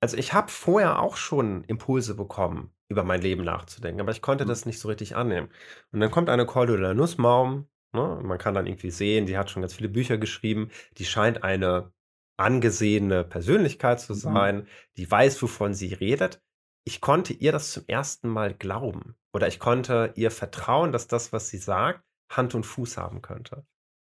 Also 0.00 0.16
ich 0.16 0.32
habe 0.32 0.50
vorher 0.50 1.00
auch 1.00 1.16
schon 1.16 1.62
Impulse 1.64 2.16
bekommen, 2.16 2.74
über 2.92 3.04
mein 3.04 3.20
Leben 3.20 3.44
nachzudenken, 3.44 4.00
aber 4.00 4.12
ich 4.12 4.22
konnte 4.22 4.44
mhm. 4.44 4.48
das 4.48 4.66
nicht 4.66 4.78
so 4.78 4.88
richtig 4.88 5.16
annehmen. 5.16 5.48
Und 5.92 6.00
dann 6.00 6.10
kommt 6.10 6.28
eine 6.28 6.46
Cordula 6.46 6.94
Nussbaum, 6.94 7.66
ne? 7.92 8.20
man 8.22 8.38
kann 8.38 8.54
dann 8.54 8.66
irgendwie 8.66 8.90
sehen, 8.90 9.26
die 9.26 9.36
hat 9.36 9.50
schon 9.50 9.62
ganz 9.62 9.74
viele 9.74 9.88
Bücher 9.88 10.18
geschrieben, 10.18 10.70
die 10.98 11.04
scheint 11.04 11.42
eine 11.42 11.92
angesehene 12.36 13.24
Persönlichkeit 13.24 14.00
zu 14.00 14.12
mhm. 14.12 14.18
sein, 14.18 14.56
mhm. 14.56 14.66
die 14.96 15.10
weiß, 15.10 15.42
wovon 15.42 15.74
sie 15.74 15.94
redet. 15.94 16.40
Ich 16.84 17.00
konnte 17.00 17.32
ihr 17.32 17.52
das 17.52 17.72
zum 17.72 17.84
ersten 17.86 18.28
Mal 18.28 18.54
glauben 18.54 19.14
oder 19.32 19.48
ich 19.48 19.58
konnte 19.58 20.12
ihr 20.16 20.30
vertrauen, 20.30 20.92
dass 20.92 21.06
das, 21.06 21.32
was 21.32 21.48
sie 21.48 21.58
sagt, 21.58 22.02
Hand 22.30 22.54
und 22.54 22.64
Fuß 22.64 22.96
haben 22.96 23.22
könnte. 23.22 23.64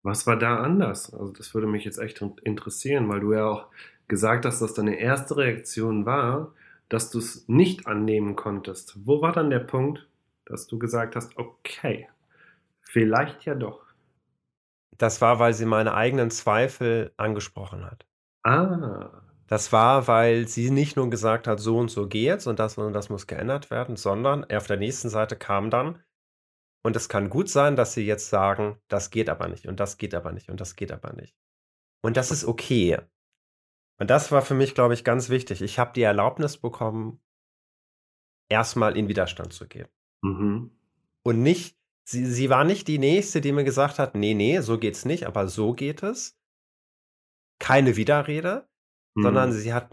Was 0.03 0.27
war 0.27 0.37
da 0.37 0.61
anders? 0.61 1.13
Also 1.13 1.31
das 1.33 1.53
würde 1.53 1.67
mich 1.67 1.83
jetzt 1.83 1.97
echt 1.97 2.21
interessieren, 2.43 3.09
weil 3.09 3.19
du 3.19 3.33
ja 3.33 3.45
auch 3.45 3.67
gesagt 4.07 4.45
hast, 4.45 4.61
dass 4.61 4.73
deine 4.73 4.99
erste 4.99 5.37
Reaktion 5.37 6.05
war, 6.05 6.53
dass 6.89 7.11
du 7.11 7.19
es 7.19 7.47
nicht 7.47 7.87
annehmen 7.87 8.35
konntest. 8.35 8.97
Wo 9.05 9.21
war 9.21 9.31
dann 9.31 9.49
der 9.49 9.59
Punkt, 9.59 10.07
dass 10.45 10.67
du 10.67 10.79
gesagt 10.79 11.15
hast, 11.15 11.37
okay, 11.37 12.09
vielleicht 12.81 13.45
ja 13.45 13.55
doch? 13.55 13.85
Das 14.97 15.21
war, 15.21 15.39
weil 15.39 15.53
sie 15.53 15.65
meine 15.65 15.93
eigenen 15.93 16.31
Zweifel 16.31 17.13
angesprochen 17.15 17.85
hat. 17.85 18.05
Ah. 18.43 19.21
Das 19.47 19.71
war, 19.71 20.07
weil 20.07 20.47
sie 20.47 20.69
nicht 20.69 20.95
nur 20.95 21.09
gesagt 21.09 21.47
hat, 21.47 21.59
so 21.59 21.77
und 21.77 21.89
so 21.89 22.07
geht's 22.07 22.47
und 22.47 22.59
das 22.59 22.77
und 22.77 22.93
das 22.93 23.09
muss 23.09 23.25
geändert 23.25 23.71
werden, 23.71 23.95
sondern 23.95 24.43
auf 24.51 24.67
der 24.67 24.77
nächsten 24.77 25.09
Seite 25.09 25.35
kam 25.35 25.69
dann, 25.69 26.03
und 26.81 26.95
es 26.95 27.09
kann 27.09 27.29
gut 27.29 27.49
sein, 27.49 27.75
dass 27.75 27.93
sie 27.93 28.05
jetzt 28.05 28.29
sagen, 28.29 28.77
das 28.87 29.09
geht 29.09 29.29
aber 29.29 29.47
nicht 29.47 29.67
und 29.67 29.79
das 29.79 29.97
geht 29.97 30.13
aber 30.15 30.31
nicht 30.31 30.49
und 30.49 30.61
das 30.61 30.75
geht 30.75 30.91
aber 30.91 31.13
nicht. 31.13 31.35
Und 32.01 32.15
das 32.15 32.31
ist 32.31 32.45
okay. 32.45 32.99
Und 33.99 34.09
das 34.09 34.31
war 34.31 34.41
für 34.41 34.55
mich, 34.55 34.73
glaube 34.75 34.93
ich, 34.93 35.03
ganz 35.03 35.29
wichtig. 35.29 35.61
Ich 35.61 35.77
habe 35.77 35.91
die 35.93 36.01
Erlaubnis 36.01 36.57
bekommen, 36.57 37.19
erstmal 38.49 38.97
in 38.97 39.07
Widerstand 39.07 39.53
zu 39.53 39.67
gehen. 39.67 39.87
Mhm. 40.21 40.71
Und 41.23 41.43
nicht, 41.43 41.77
sie, 42.05 42.25
sie 42.25 42.49
war 42.49 42.63
nicht 42.63 42.87
die 42.87 42.97
Nächste, 42.97 43.41
die 43.41 43.51
mir 43.51 43.63
gesagt 43.63 43.99
hat, 43.99 44.15
nee, 44.15 44.33
nee, 44.33 44.61
so 44.61 44.77
geht's 44.77 45.05
nicht, 45.05 45.27
aber 45.27 45.47
so 45.47 45.73
geht 45.73 46.01
es 46.01 46.39
keine 47.59 47.97
Widerrede, 47.97 48.67
mhm. 49.15 49.23
sondern 49.23 49.51
sie 49.51 49.73
hat, 49.73 49.91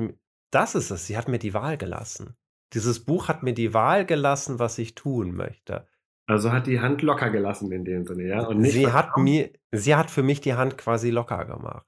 das 0.50 0.74
ist 0.74 0.90
es, 0.90 1.06
sie 1.06 1.18
hat 1.18 1.28
mir 1.28 1.38
die 1.38 1.52
Wahl 1.52 1.76
gelassen. 1.76 2.36
Dieses 2.72 3.04
Buch 3.04 3.28
hat 3.28 3.42
mir 3.42 3.54
die 3.54 3.74
Wahl 3.74 4.06
gelassen, 4.06 4.58
was 4.58 4.78
ich 4.78 4.94
tun 4.94 5.34
möchte. 5.34 5.86
Also 6.26 6.52
hat 6.52 6.66
die 6.66 6.80
Hand 6.80 7.02
locker 7.02 7.30
gelassen 7.30 7.70
in 7.70 7.84
dem 7.84 8.04
Sinne, 8.04 8.26
ja? 8.26 8.46
Und 8.46 8.64
sie 8.64 8.90
hat 8.90 9.16
mir, 9.16 9.52
sie 9.70 9.94
hat 9.94 10.10
für 10.10 10.24
mich 10.24 10.40
die 10.40 10.54
Hand 10.54 10.76
quasi 10.76 11.10
locker 11.10 11.44
gemacht. 11.44 11.86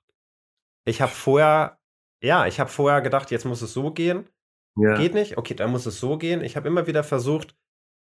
Ich 0.84 1.00
habe 1.00 1.10
vorher, 1.10 1.77
ja, 2.22 2.46
ich 2.46 2.60
habe 2.60 2.70
vorher 2.70 3.00
gedacht, 3.00 3.30
jetzt 3.30 3.44
muss 3.44 3.62
es 3.62 3.72
so 3.72 3.92
gehen. 3.92 4.28
Ja. 4.76 4.96
Geht 4.96 5.14
nicht? 5.14 5.38
Okay, 5.38 5.54
dann 5.54 5.70
muss 5.70 5.86
es 5.86 5.98
so 5.98 6.18
gehen. 6.18 6.42
Ich 6.42 6.56
habe 6.56 6.68
immer 6.68 6.86
wieder 6.86 7.02
versucht, 7.02 7.56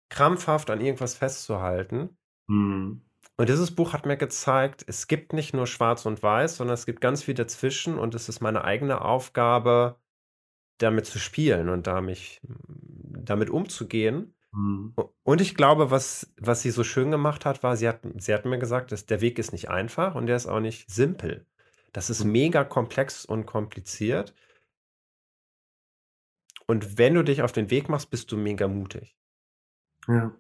krampfhaft 0.10 0.70
an 0.70 0.82
irgendwas 0.82 1.16
festzuhalten. 1.16 2.18
Mhm. 2.48 3.02
Und 3.40 3.50
dieses 3.50 3.76
Buch 3.76 3.94
hat 3.94 4.06
mir 4.06 4.18
gezeigt, 4.18 4.84
es 4.88 5.08
gibt 5.08 5.34
nicht 5.34 5.54
nur 5.54 5.68
Schwarz 5.68 6.06
und 6.06 6.24
Weiß, 6.24 6.58
sondern 6.58 6.74
es 6.74 6.86
gibt 6.86 7.02
ganz 7.02 7.24
viel 7.24 7.36
dazwischen 7.36 8.00
und 8.00 8.16
es 8.16 8.30
ist 8.30 8.42
meine 8.42 8.64
eigene 8.64 9.02
Aufgabe, 9.02 10.00
damit 10.80 11.06
zu 11.06 11.20
spielen 11.20 11.70
und 11.70 11.86
damit, 11.86 12.42
damit 12.44 13.50
umzugehen. 13.50 14.34
Mhm. 14.52 14.96
Und 15.24 15.42
ich 15.42 15.56
glaube, 15.56 15.92
was, 15.92 16.34
was 16.40 16.62
sie 16.62 16.72
so 16.72 16.84
schön 16.84 17.12
gemacht 17.12 17.46
hat, 17.46 17.62
war, 17.62 17.78
sie 17.78 17.88
hat, 17.88 18.02
sie 18.18 18.34
hat 18.34 18.46
mir 18.46 18.58
gesagt, 18.58 18.92
dass 18.92 19.06
der 19.06 19.22
Weg 19.22 19.38
ist 19.38 19.52
nicht 19.52 19.70
einfach 19.70 20.16
und 20.16 20.26
der 20.26 20.36
ist 20.36 20.48
auch 20.48 20.60
nicht 20.60 20.90
simpel. 20.90 21.46
Das 21.98 22.12
ist 22.12 22.24
mega 22.24 22.64
komplex 22.64 23.26
und 23.26 23.48
kompliziert. 23.48 24.36
Und 26.68 27.00
wenn 27.00 27.16
du 27.16 27.24
dich 27.24 27.42
auf 27.42 27.52
den 27.52 27.72
Weg 27.72 27.90
machst, 27.90 28.12
bist 28.12 28.32
du 28.32 28.38
mega 28.38 28.68
mutig. 28.68 29.16
Ja. 30.08 30.32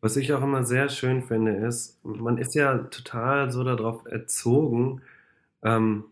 Was 0.00 0.16
ich 0.16 0.32
auch 0.32 0.42
immer 0.42 0.64
sehr 0.64 0.88
schön 0.88 1.22
finde, 1.24 1.56
ist, 1.56 2.02
man 2.06 2.38
ist 2.38 2.54
ja 2.54 2.78
total 2.78 3.50
so 3.50 3.64
darauf 3.64 4.06
erzogen, 4.06 5.02
ähm, 5.62 6.04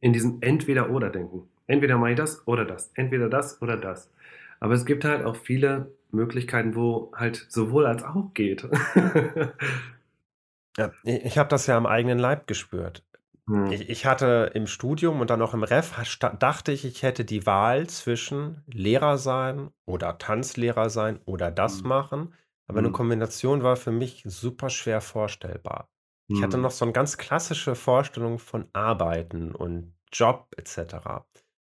in 0.00 0.12
diesem 0.12 0.42
Entweder-Oder-Denken. 0.42 1.48
Entweder 1.66 1.96
mache 1.96 2.10
ich 2.10 2.18
das 2.18 2.46
oder 2.46 2.66
das. 2.66 2.90
Entweder 2.92 3.30
das 3.30 3.62
oder 3.62 3.78
das. 3.78 4.12
Aber 4.60 4.74
es 4.74 4.84
gibt 4.84 5.06
halt 5.06 5.24
auch 5.24 5.36
viele 5.36 5.90
Möglichkeiten, 6.10 6.74
wo 6.74 7.10
halt 7.14 7.46
sowohl 7.48 7.86
als 7.86 8.02
auch 8.02 8.34
geht. 8.34 8.68
ja, 10.76 10.92
ich 11.04 11.38
habe 11.38 11.48
das 11.48 11.66
ja 11.66 11.78
am 11.78 11.86
eigenen 11.86 12.18
Leib 12.18 12.46
gespürt. 12.46 13.02
Hm. 13.48 13.70
Ich, 13.70 13.90
ich, 13.90 14.06
hatte 14.06 14.50
im 14.54 14.66
Studium 14.66 15.20
und 15.20 15.28
dann 15.28 15.42
auch 15.42 15.52
im 15.52 15.64
Ref, 15.64 15.94
dachte 16.38 16.72
ich, 16.72 16.84
ich 16.84 17.02
hätte 17.02 17.24
die 17.24 17.44
Wahl 17.44 17.86
zwischen 17.88 18.62
Lehrer 18.66 19.18
sein 19.18 19.70
oder 19.84 20.16
Tanzlehrer 20.18 20.88
sein 20.88 21.20
oder 21.26 21.50
das 21.50 21.80
hm. 21.80 21.88
machen. 21.88 22.34
Aber 22.66 22.78
hm. 22.78 22.86
eine 22.86 22.92
Kombination 22.92 23.62
war 23.62 23.76
für 23.76 23.92
mich 23.92 24.22
super 24.26 24.70
schwer 24.70 25.00
vorstellbar. 25.00 25.88
Ich 26.28 26.42
hatte 26.42 26.56
hm. 26.56 26.62
noch 26.62 26.70
so 26.70 26.86
eine 26.86 26.92
ganz 26.92 27.18
klassische 27.18 27.74
Vorstellung 27.74 28.38
von 28.38 28.66
Arbeiten 28.72 29.54
und 29.54 29.94
Job 30.10 30.48
etc. 30.56 30.94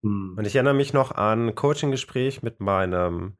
Hm. 0.03 0.35
Und 0.37 0.45
ich 0.45 0.55
erinnere 0.55 0.73
mich 0.73 0.91
noch 0.91 1.11
an 1.11 1.47
ein 1.47 1.55
Coaching-Gespräch 1.55 2.43
mit 2.43 2.59
meinem 2.59 3.37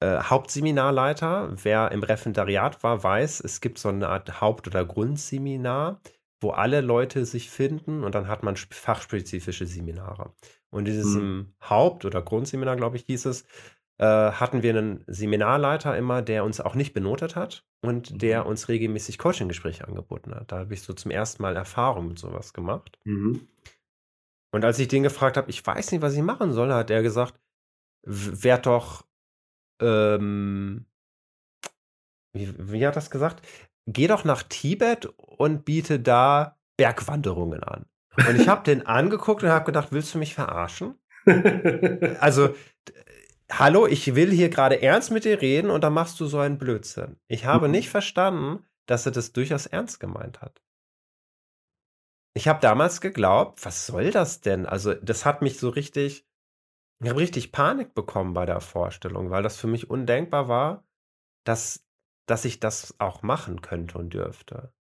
äh, 0.00 0.18
Hauptseminarleiter. 0.22 1.54
Wer 1.62 1.90
im 1.92 2.02
Referendariat 2.02 2.82
war, 2.82 3.02
weiß, 3.02 3.40
es 3.40 3.62
gibt 3.62 3.78
so 3.78 3.88
eine 3.88 4.08
Art 4.08 4.42
Haupt- 4.42 4.66
oder 4.66 4.84
Grundseminar, 4.84 6.00
wo 6.40 6.50
alle 6.50 6.80
Leute 6.80 7.24
sich 7.24 7.50
finden 7.50 8.02
und 8.02 8.14
dann 8.14 8.28
hat 8.28 8.42
man 8.42 8.56
fachspezifische 8.56 9.66
Seminare. 9.66 10.32
Und 10.70 10.88
in 10.88 10.94
diesem 10.94 11.20
hm. 11.20 11.54
Haupt- 11.62 12.04
oder 12.04 12.22
Grundseminar, 12.22 12.76
glaube 12.76 12.96
ich, 12.96 13.04
hieß 13.04 13.26
es, 13.26 13.44
äh, 14.00 14.32
hatten 14.32 14.62
wir 14.62 14.70
einen 14.70 15.04
Seminarleiter 15.08 15.96
immer, 15.96 16.22
der 16.22 16.44
uns 16.44 16.60
auch 16.60 16.74
nicht 16.74 16.94
benotet 16.94 17.36
hat 17.36 17.66
und 17.82 18.12
mhm. 18.12 18.18
der 18.18 18.46
uns 18.46 18.68
regelmäßig 18.68 19.18
Coaching-Gespräche 19.18 19.86
angeboten 19.86 20.34
hat. 20.34 20.52
Da 20.52 20.60
habe 20.60 20.72
ich 20.72 20.80
so 20.80 20.94
zum 20.94 21.10
ersten 21.10 21.42
Mal 21.42 21.54
Erfahrung 21.54 22.08
mit 22.08 22.18
sowas 22.18 22.54
gemacht. 22.54 22.98
Mhm. 23.04 23.46
Und 24.52 24.64
als 24.64 24.78
ich 24.78 24.88
den 24.88 25.02
gefragt 25.02 25.36
habe, 25.36 25.50
ich 25.50 25.64
weiß 25.64 25.92
nicht, 25.92 26.00
was 26.00 26.14
ich 26.14 26.22
machen 26.22 26.52
soll, 26.52 26.72
hat 26.72 26.90
er 26.90 27.02
gesagt, 27.02 27.38
werd 28.02 28.64
doch, 28.64 29.06
ähm, 29.82 30.86
wie, 32.32 32.54
wie 32.72 32.86
hat 32.86 32.96
das 32.96 33.10
gesagt? 33.10 33.46
Geh 33.92 34.06
doch 34.06 34.24
nach 34.24 34.42
Tibet 34.42 35.06
und 35.16 35.64
biete 35.64 36.00
da 36.00 36.58
Bergwanderungen 36.76 37.62
an. 37.62 37.86
Und 38.16 38.40
ich 38.40 38.48
habe 38.48 38.62
den 38.64 38.86
angeguckt 38.86 39.42
und 39.42 39.50
habe 39.50 39.64
gedacht, 39.64 39.88
willst 39.90 40.14
du 40.14 40.18
mich 40.18 40.34
verarschen? 40.34 40.98
also, 42.20 42.54
hallo, 43.50 43.86
ich 43.86 44.14
will 44.14 44.30
hier 44.30 44.48
gerade 44.48 44.82
ernst 44.82 45.10
mit 45.10 45.24
dir 45.24 45.40
reden 45.40 45.70
und 45.70 45.82
dann 45.82 45.92
machst 45.92 46.18
du 46.20 46.26
so 46.26 46.38
einen 46.38 46.58
Blödsinn. 46.58 47.16
Ich 47.26 47.44
habe 47.46 47.66
mhm. 47.66 47.72
nicht 47.72 47.90
verstanden, 47.90 48.64
dass 48.86 49.06
er 49.06 49.12
das 49.12 49.32
durchaus 49.32 49.66
ernst 49.66 50.00
gemeint 50.00 50.40
hat. 50.40 50.62
Ich 52.34 52.48
habe 52.48 52.60
damals 52.60 53.00
geglaubt, 53.00 53.64
was 53.64 53.86
soll 53.86 54.10
das 54.10 54.40
denn? 54.40 54.66
Also, 54.66 54.94
das 54.94 55.24
hat 55.26 55.42
mich 55.42 55.58
so 55.58 55.68
richtig 55.68 56.26
ich 57.02 57.08
habe 57.08 57.20
richtig 57.20 57.50
Panik 57.50 57.94
bekommen 57.94 58.34
bei 58.34 58.44
der 58.44 58.60
Vorstellung, 58.60 59.30
weil 59.30 59.42
das 59.42 59.56
für 59.56 59.66
mich 59.66 59.88
undenkbar 59.88 60.48
war, 60.48 60.84
dass 61.44 61.86
dass 62.30 62.44
ich 62.44 62.60
das 62.60 62.94
auch 62.98 63.22
machen 63.22 63.60
könnte 63.60 63.98
und 63.98 64.14
dürfte. 64.14 64.72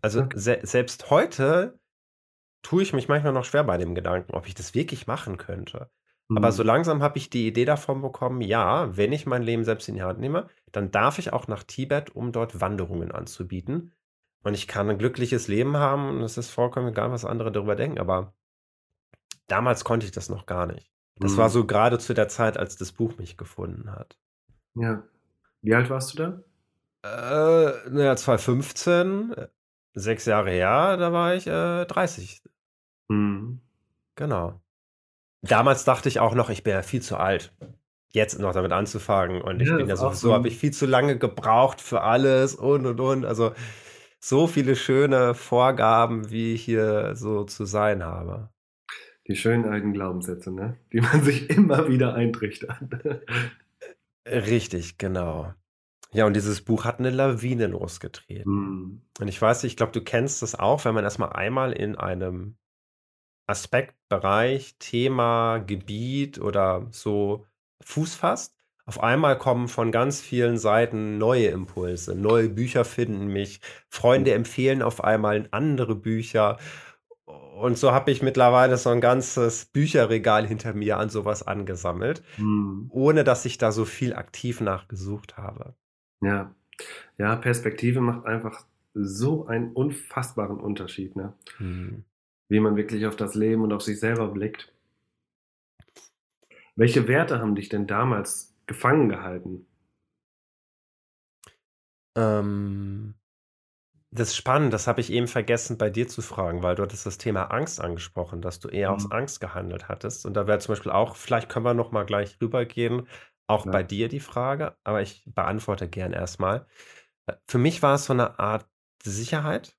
Also, 0.00 0.22
okay. 0.22 0.38
se 0.38 0.58
selbst 0.62 1.10
heute 1.10 1.78
tue 2.62 2.82
ich 2.82 2.92
mich 2.92 3.08
manchmal 3.08 3.32
noch 3.32 3.44
schwer 3.44 3.64
bei 3.64 3.76
dem 3.76 3.94
Gedanken, 3.94 4.34
ob 4.34 4.46
ich 4.46 4.54
das 4.54 4.74
wirklich 4.74 5.06
machen 5.06 5.36
könnte. 5.36 5.90
Mhm. 6.28 6.38
Aber 6.38 6.52
so 6.52 6.62
langsam 6.62 7.02
habe 7.02 7.18
ich 7.18 7.30
die 7.30 7.46
Idee 7.46 7.64
davon 7.64 8.00
bekommen, 8.00 8.40
ja, 8.40 8.96
wenn 8.96 9.12
ich 9.12 9.26
mein 9.26 9.42
Leben 9.42 9.64
selbst 9.64 9.88
in 9.88 9.94
die 9.94 10.02
Hand 10.02 10.20
nehme, 10.20 10.48
dann 10.72 10.90
darf 10.90 11.18
ich 11.18 11.32
auch 11.32 11.48
nach 11.48 11.62
Tibet, 11.62 12.14
um 12.14 12.32
dort 12.32 12.60
Wanderungen 12.60 13.12
anzubieten. 13.12 13.92
Und 14.44 14.54
ich 14.54 14.68
kann 14.68 14.88
ein 14.88 14.98
glückliches 14.98 15.48
Leben 15.48 15.76
haben 15.76 16.10
und 16.10 16.22
es 16.22 16.38
ist 16.38 16.50
vollkommen 16.50 16.88
egal, 16.88 17.10
was 17.10 17.24
andere 17.24 17.50
darüber 17.52 17.76
denken. 17.76 17.98
Aber 17.98 18.34
damals 19.48 19.84
konnte 19.84 20.06
ich 20.06 20.12
das 20.12 20.28
noch 20.28 20.46
gar 20.46 20.66
nicht. 20.66 20.92
Das 21.16 21.32
mhm. 21.32 21.36
war 21.38 21.50
so 21.50 21.66
gerade 21.66 21.98
zu 21.98 22.14
der 22.14 22.28
Zeit, 22.28 22.56
als 22.56 22.76
das 22.76 22.92
Buch 22.92 23.18
mich 23.18 23.36
gefunden 23.36 23.90
hat. 23.90 24.16
Ja. 24.74 25.02
Wie 25.62 25.74
alt 25.74 25.90
warst 25.90 26.14
du 26.14 26.18
da? 26.18 26.42
Äh, 27.04 27.90
naja, 27.90 28.16
2015, 28.16 29.34
sechs 29.94 30.24
Jahre 30.26 30.50
her, 30.50 30.96
da 30.96 31.12
war 31.12 31.34
ich 31.34 31.46
äh, 31.46 31.84
30. 31.84 32.42
Mhm. 33.08 33.60
Genau. 34.16 34.60
Damals 35.42 35.84
dachte 35.84 36.08
ich 36.08 36.20
auch 36.20 36.34
noch, 36.34 36.50
ich 36.50 36.64
wäre 36.64 36.82
viel 36.82 37.02
zu 37.02 37.16
alt, 37.16 37.52
jetzt 38.10 38.38
noch 38.40 38.52
damit 38.52 38.72
anzufangen. 38.72 39.40
Und 39.40 39.62
ich 39.62 39.68
ja, 39.68 39.76
bin 39.76 39.88
ja 39.88 39.96
sowieso, 39.96 40.34
habe 40.34 40.48
ich 40.48 40.58
viel 40.58 40.72
zu 40.72 40.86
lange 40.86 41.18
gebraucht 41.18 41.80
für 41.80 42.02
alles 42.02 42.54
und 42.54 42.86
und 42.86 43.00
und. 43.00 43.24
Also 43.24 43.52
so 44.20 44.48
viele 44.48 44.74
schöne 44.74 45.34
Vorgaben, 45.34 46.30
wie 46.30 46.54
ich 46.54 46.64
hier 46.64 47.14
so 47.14 47.44
zu 47.44 47.64
sein 47.64 48.02
habe. 48.02 48.50
Die 49.28 49.36
schönen 49.36 49.66
alten 49.66 49.92
Glaubenssätze, 49.92 50.50
ne? 50.50 50.76
Die 50.92 51.00
man 51.00 51.22
sich 51.22 51.50
immer 51.56 51.88
wieder 51.88 52.14
eintrichtert. 52.14 52.78
Richtig, 54.30 54.98
genau. 54.98 55.52
Ja, 56.12 56.24
und 56.24 56.34
dieses 56.34 56.62
Buch 56.62 56.84
hat 56.84 56.98
eine 56.98 57.10
Lawine 57.10 57.66
losgetreten. 57.66 58.52
Mhm. 58.52 59.02
Und 59.20 59.28
ich 59.28 59.40
weiß, 59.40 59.64
ich 59.64 59.76
glaube, 59.76 59.92
du 59.92 60.02
kennst 60.02 60.42
das 60.42 60.54
auch, 60.54 60.84
wenn 60.84 60.94
man 60.94 61.04
erstmal 61.04 61.32
einmal 61.32 61.72
in 61.72 61.96
einem 61.96 62.56
Aspekt, 63.46 63.94
Bereich, 64.08 64.76
Thema, 64.78 65.58
Gebiet 65.58 66.38
oder 66.38 66.86
so 66.90 67.46
Fuß 67.82 68.14
fasst. 68.14 68.54
Auf 68.86 69.02
einmal 69.02 69.36
kommen 69.36 69.68
von 69.68 69.92
ganz 69.92 70.20
vielen 70.20 70.56
Seiten 70.56 71.18
neue 71.18 71.48
Impulse, 71.48 72.14
neue 72.14 72.48
Bücher 72.48 72.86
finden 72.86 73.26
mich, 73.26 73.60
Freunde 73.90 74.32
empfehlen 74.32 74.80
auf 74.80 75.04
einmal 75.04 75.46
andere 75.50 75.94
Bücher. 75.94 76.56
Und 77.58 77.76
so 77.76 77.92
habe 77.92 78.10
ich 78.10 78.22
mittlerweile 78.22 78.76
so 78.76 78.90
ein 78.90 79.00
ganzes 79.00 79.66
Bücherregal 79.66 80.46
hinter 80.46 80.74
mir 80.74 80.98
an 80.98 81.10
sowas 81.10 81.46
angesammelt, 81.46 82.22
mhm. 82.36 82.86
ohne 82.90 83.24
dass 83.24 83.44
ich 83.44 83.58
da 83.58 83.72
so 83.72 83.84
viel 83.84 84.14
aktiv 84.14 84.60
nachgesucht 84.60 85.36
habe. 85.36 85.74
Ja, 86.20 86.54
ja, 87.18 87.36
Perspektive 87.36 88.00
macht 88.00 88.26
einfach 88.26 88.64
so 88.94 89.46
einen 89.46 89.72
unfassbaren 89.72 90.58
Unterschied, 90.60 91.16
ne? 91.16 91.34
Mhm. 91.58 92.04
Wie 92.48 92.60
man 92.60 92.76
wirklich 92.76 93.06
auf 93.06 93.16
das 93.16 93.34
Leben 93.34 93.62
und 93.62 93.72
auf 93.72 93.82
sich 93.82 94.00
selber 94.00 94.28
blickt. 94.28 94.72
Welche 96.76 97.08
Werte 97.08 97.40
haben 97.40 97.54
dich 97.54 97.68
denn 97.68 97.86
damals 97.86 98.54
gefangen 98.66 99.08
gehalten? 99.08 99.66
Ähm, 102.16 103.14
das 104.18 104.28
ist 104.28 104.36
spannend, 104.36 104.72
das 104.72 104.86
habe 104.86 105.00
ich 105.00 105.12
eben 105.12 105.28
vergessen 105.28 105.78
bei 105.78 105.90
dir 105.90 106.08
zu 106.08 106.22
fragen, 106.22 106.62
weil 106.62 106.74
du 106.74 106.82
hattest 106.82 107.06
das 107.06 107.18
Thema 107.18 107.44
Angst 107.44 107.80
angesprochen, 107.80 108.42
dass 108.42 108.60
du 108.60 108.68
eher 108.68 108.92
aus 108.92 109.04
mhm. 109.04 109.12
Angst 109.12 109.40
gehandelt 109.40 109.88
hattest. 109.88 110.26
Und 110.26 110.34
da 110.34 110.46
wäre 110.46 110.58
zum 110.58 110.72
Beispiel 110.72 110.92
auch, 110.92 111.16
vielleicht 111.16 111.48
können 111.48 111.64
wir 111.64 111.74
noch 111.74 111.92
mal 111.92 112.04
gleich 112.04 112.38
rübergehen, 112.40 113.06
auch 113.46 113.64
Ja. 113.66 113.72
bei 113.72 113.82
dir 113.82 114.08
die 114.08 114.20
Frage, 114.20 114.76
aber 114.84 115.02
ich 115.02 115.22
beantworte 115.26 115.88
gern 115.88 116.12
erstmal. 116.12 116.66
Äh, 117.26 117.34
für 117.46 117.58
mich 117.58 117.82
war 117.82 117.94
es 117.94 118.04
so 118.04 118.12
eine 118.12 118.38
Art 118.38 118.66
Sicherheit. 119.02 119.74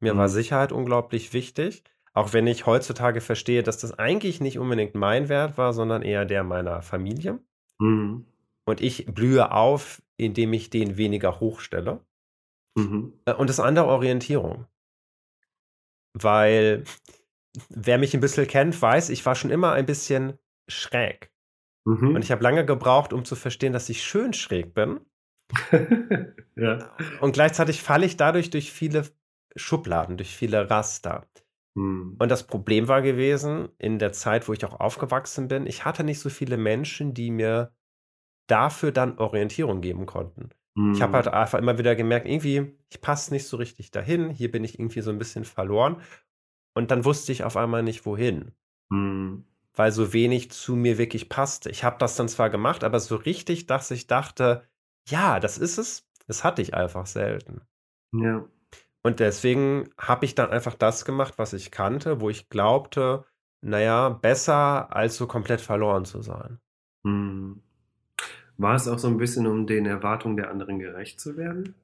Mir 0.00 0.16
war 0.16 0.28
mhm. 0.28 0.32
Sicherheit 0.32 0.72
unglaublich 0.72 1.32
wichtig, 1.32 1.84
auch 2.14 2.32
wenn 2.32 2.46
ich 2.46 2.66
heutzutage 2.66 3.20
verstehe, 3.20 3.62
dass 3.62 3.78
das 3.78 3.98
eigentlich 3.98 4.40
nicht 4.40 4.58
unbedingt 4.58 4.94
mein 4.94 5.28
Wert 5.28 5.56
war, 5.56 5.72
sondern 5.72 6.02
eher 6.02 6.24
der 6.24 6.42
meiner 6.44 6.82
Familie. 6.82 7.38
Mhm. 7.78 8.26
Und 8.64 8.80
ich 8.80 9.06
blühe 9.06 9.52
auf, 9.52 10.02
indem 10.16 10.52
ich 10.52 10.70
den 10.70 10.96
weniger 10.96 11.40
hochstelle. 11.40 12.00
Mhm. 12.74 13.12
Äh, 13.24 13.34
und 13.34 13.48
das 13.48 13.60
andere 13.60 13.86
Orientierung. 13.86 14.66
Weil 16.14 16.84
wer 17.68 17.98
mich 17.98 18.14
ein 18.14 18.20
bisschen 18.20 18.46
kennt, 18.46 18.80
weiß, 18.80 19.10
ich 19.10 19.24
war 19.26 19.34
schon 19.34 19.50
immer 19.50 19.72
ein 19.72 19.86
bisschen 19.86 20.38
schräg. 20.68 21.30
Mhm. 21.84 22.14
Und 22.14 22.24
ich 22.24 22.30
habe 22.30 22.42
lange 22.42 22.64
gebraucht, 22.64 23.12
um 23.12 23.24
zu 23.24 23.34
verstehen, 23.34 23.72
dass 23.72 23.88
ich 23.88 24.02
schön 24.02 24.32
schräg 24.32 24.74
bin. 24.74 25.00
ja. 26.56 26.96
Und 27.20 27.32
gleichzeitig 27.32 27.82
falle 27.82 28.06
ich 28.06 28.16
dadurch 28.16 28.50
durch 28.50 28.72
viele 28.72 29.06
Schubladen, 29.56 30.16
durch 30.16 30.34
viele 30.34 30.70
Raster. 30.70 31.26
Mhm. 31.74 32.16
Und 32.18 32.28
das 32.30 32.46
Problem 32.46 32.88
war 32.88 33.02
gewesen, 33.02 33.68
in 33.78 33.98
der 33.98 34.12
Zeit, 34.12 34.48
wo 34.48 34.52
ich 34.52 34.64
auch 34.64 34.80
aufgewachsen 34.80 35.48
bin, 35.48 35.66
ich 35.66 35.84
hatte 35.84 36.04
nicht 36.04 36.20
so 36.20 36.30
viele 36.30 36.56
Menschen, 36.56 37.14
die 37.14 37.30
mir 37.30 37.74
dafür 38.46 38.92
dann 38.92 39.18
Orientierung 39.18 39.80
geben 39.80 40.06
konnten. 40.06 40.50
Mhm. 40.74 40.94
Ich 40.94 41.02
habe 41.02 41.14
halt 41.14 41.28
einfach 41.28 41.58
immer 41.58 41.78
wieder 41.78 41.94
gemerkt, 41.94 42.26
irgendwie, 42.26 42.76
ich 42.88 43.00
passe 43.00 43.32
nicht 43.32 43.46
so 43.46 43.56
richtig 43.56 43.90
dahin, 43.90 44.30
hier 44.30 44.50
bin 44.50 44.64
ich 44.64 44.78
irgendwie 44.78 45.00
so 45.00 45.10
ein 45.10 45.18
bisschen 45.18 45.44
verloren. 45.44 46.00
Und 46.74 46.90
dann 46.90 47.04
wusste 47.04 47.32
ich 47.32 47.44
auf 47.44 47.56
einmal 47.56 47.82
nicht, 47.82 48.06
wohin. 48.06 48.52
Mhm 48.90 49.44
weil 49.74 49.92
so 49.92 50.12
wenig 50.12 50.50
zu 50.50 50.76
mir 50.76 50.98
wirklich 50.98 51.28
passte. 51.28 51.70
Ich 51.70 51.84
habe 51.84 51.96
das 51.98 52.16
dann 52.16 52.28
zwar 52.28 52.50
gemacht, 52.50 52.84
aber 52.84 53.00
so 53.00 53.16
richtig, 53.16 53.66
dass 53.66 53.90
ich 53.90 54.06
dachte, 54.06 54.66
ja, 55.08 55.40
das 55.40 55.58
ist 55.58 55.78
es, 55.78 56.08
das 56.26 56.44
hatte 56.44 56.62
ich 56.62 56.74
einfach 56.74 57.06
selten. 57.06 57.62
Ja. 58.12 58.44
Und 59.02 59.20
deswegen 59.20 59.90
habe 59.98 60.26
ich 60.26 60.34
dann 60.34 60.50
einfach 60.50 60.74
das 60.74 61.04
gemacht, 61.04 61.34
was 61.36 61.54
ich 61.54 61.70
kannte, 61.70 62.20
wo 62.20 62.30
ich 62.30 62.48
glaubte, 62.50 63.24
naja, 63.60 64.10
besser 64.10 64.94
als 64.94 65.16
so 65.16 65.26
komplett 65.26 65.60
verloren 65.60 66.04
zu 66.04 66.22
sein. 66.22 66.60
Hm. 67.04 67.62
War 68.62 68.76
es 68.76 68.86
auch 68.86 68.98
so 68.98 69.08
ein 69.08 69.18
bisschen, 69.18 69.48
um 69.48 69.66
den 69.66 69.86
Erwartungen 69.86 70.36
der 70.36 70.48
anderen 70.48 70.78
gerecht 70.78 71.18
zu 71.18 71.36
werden? 71.36 71.74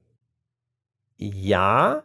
Ja. 1.16 2.04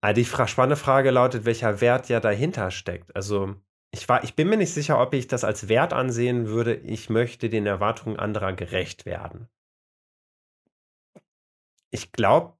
Aber 0.00 0.14
die 0.14 0.24
spannende 0.24 0.76
Frage 0.76 1.10
lautet, 1.10 1.44
welcher 1.44 1.82
Wert 1.82 2.08
ja 2.08 2.20
dahinter 2.20 2.70
steckt. 2.70 3.14
Also 3.14 3.54
ich, 3.90 4.08
war, 4.08 4.24
ich 4.24 4.34
bin 4.34 4.48
mir 4.48 4.56
nicht 4.56 4.72
sicher, 4.72 4.98
ob 4.98 5.12
ich 5.12 5.28
das 5.28 5.44
als 5.44 5.68
Wert 5.68 5.92
ansehen 5.92 6.46
würde, 6.46 6.74
ich 6.74 7.10
möchte 7.10 7.50
den 7.50 7.66
Erwartungen 7.66 8.18
anderer 8.18 8.54
gerecht 8.54 9.04
werden. 9.04 9.46
Ich 11.90 12.12
glaube, 12.12 12.54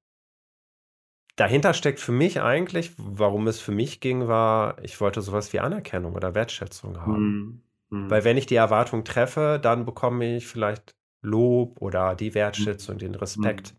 dahinter 1.36 1.72
steckt 1.72 2.00
für 2.00 2.12
mich 2.12 2.42
eigentlich, 2.42 2.92
warum 2.98 3.46
es 3.46 3.58
für 3.58 3.72
mich 3.72 4.00
ging, 4.00 4.28
war, 4.28 4.76
ich 4.84 5.00
wollte 5.00 5.22
sowas 5.22 5.54
wie 5.54 5.60
Anerkennung 5.60 6.14
oder 6.14 6.34
Wertschätzung 6.34 7.00
haben. 7.00 7.62
Mhm. 7.90 8.04
Mhm. 8.04 8.10
Weil 8.10 8.24
wenn 8.24 8.36
ich 8.36 8.46
die 8.46 8.56
Erwartung 8.56 9.04
treffe, 9.04 9.58
dann 9.60 9.84
bekomme 9.84 10.36
ich 10.36 10.46
vielleicht 10.46 10.94
Lob 11.22 11.80
oder 11.82 12.14
die 12.14 12.34
Wertschätzung, 12.34 12.98
den 12.98 13.14
Respekt. 13.14 13.74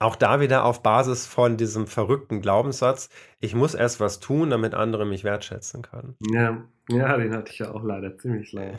Auch 0.00 0.16
da 0.16 0.40
wieder 0.40 0.64
auf 0.64 0.82
Basis 0.82 1.26
von 1.26 1.56
diesem 1.56 1.86
verrückten 1.86 2.40
Glaubenssatz, 2.40 3.08
ich 3.40 3.54
muss 3.54 3.74
erst 3.74 4.00
was 4.00 4.20
tun, 4.20 4.50
damit 4.50 4.74
andere 4.74 5.06
mich 5.06 5.24
wertschätzen 5.24 5.82
können. 5.82 6.16
Ja, 6.32 6.64
ja, 6.90 7.16
den 7.16 7.34
hatte 7.34 7.52
ich 7.52 7.58
ja 7.60 7.72
auch 7.72 7.82
leider 7.82 8.16
ziemlich 8.18 8.52
lange. 8.52 8.76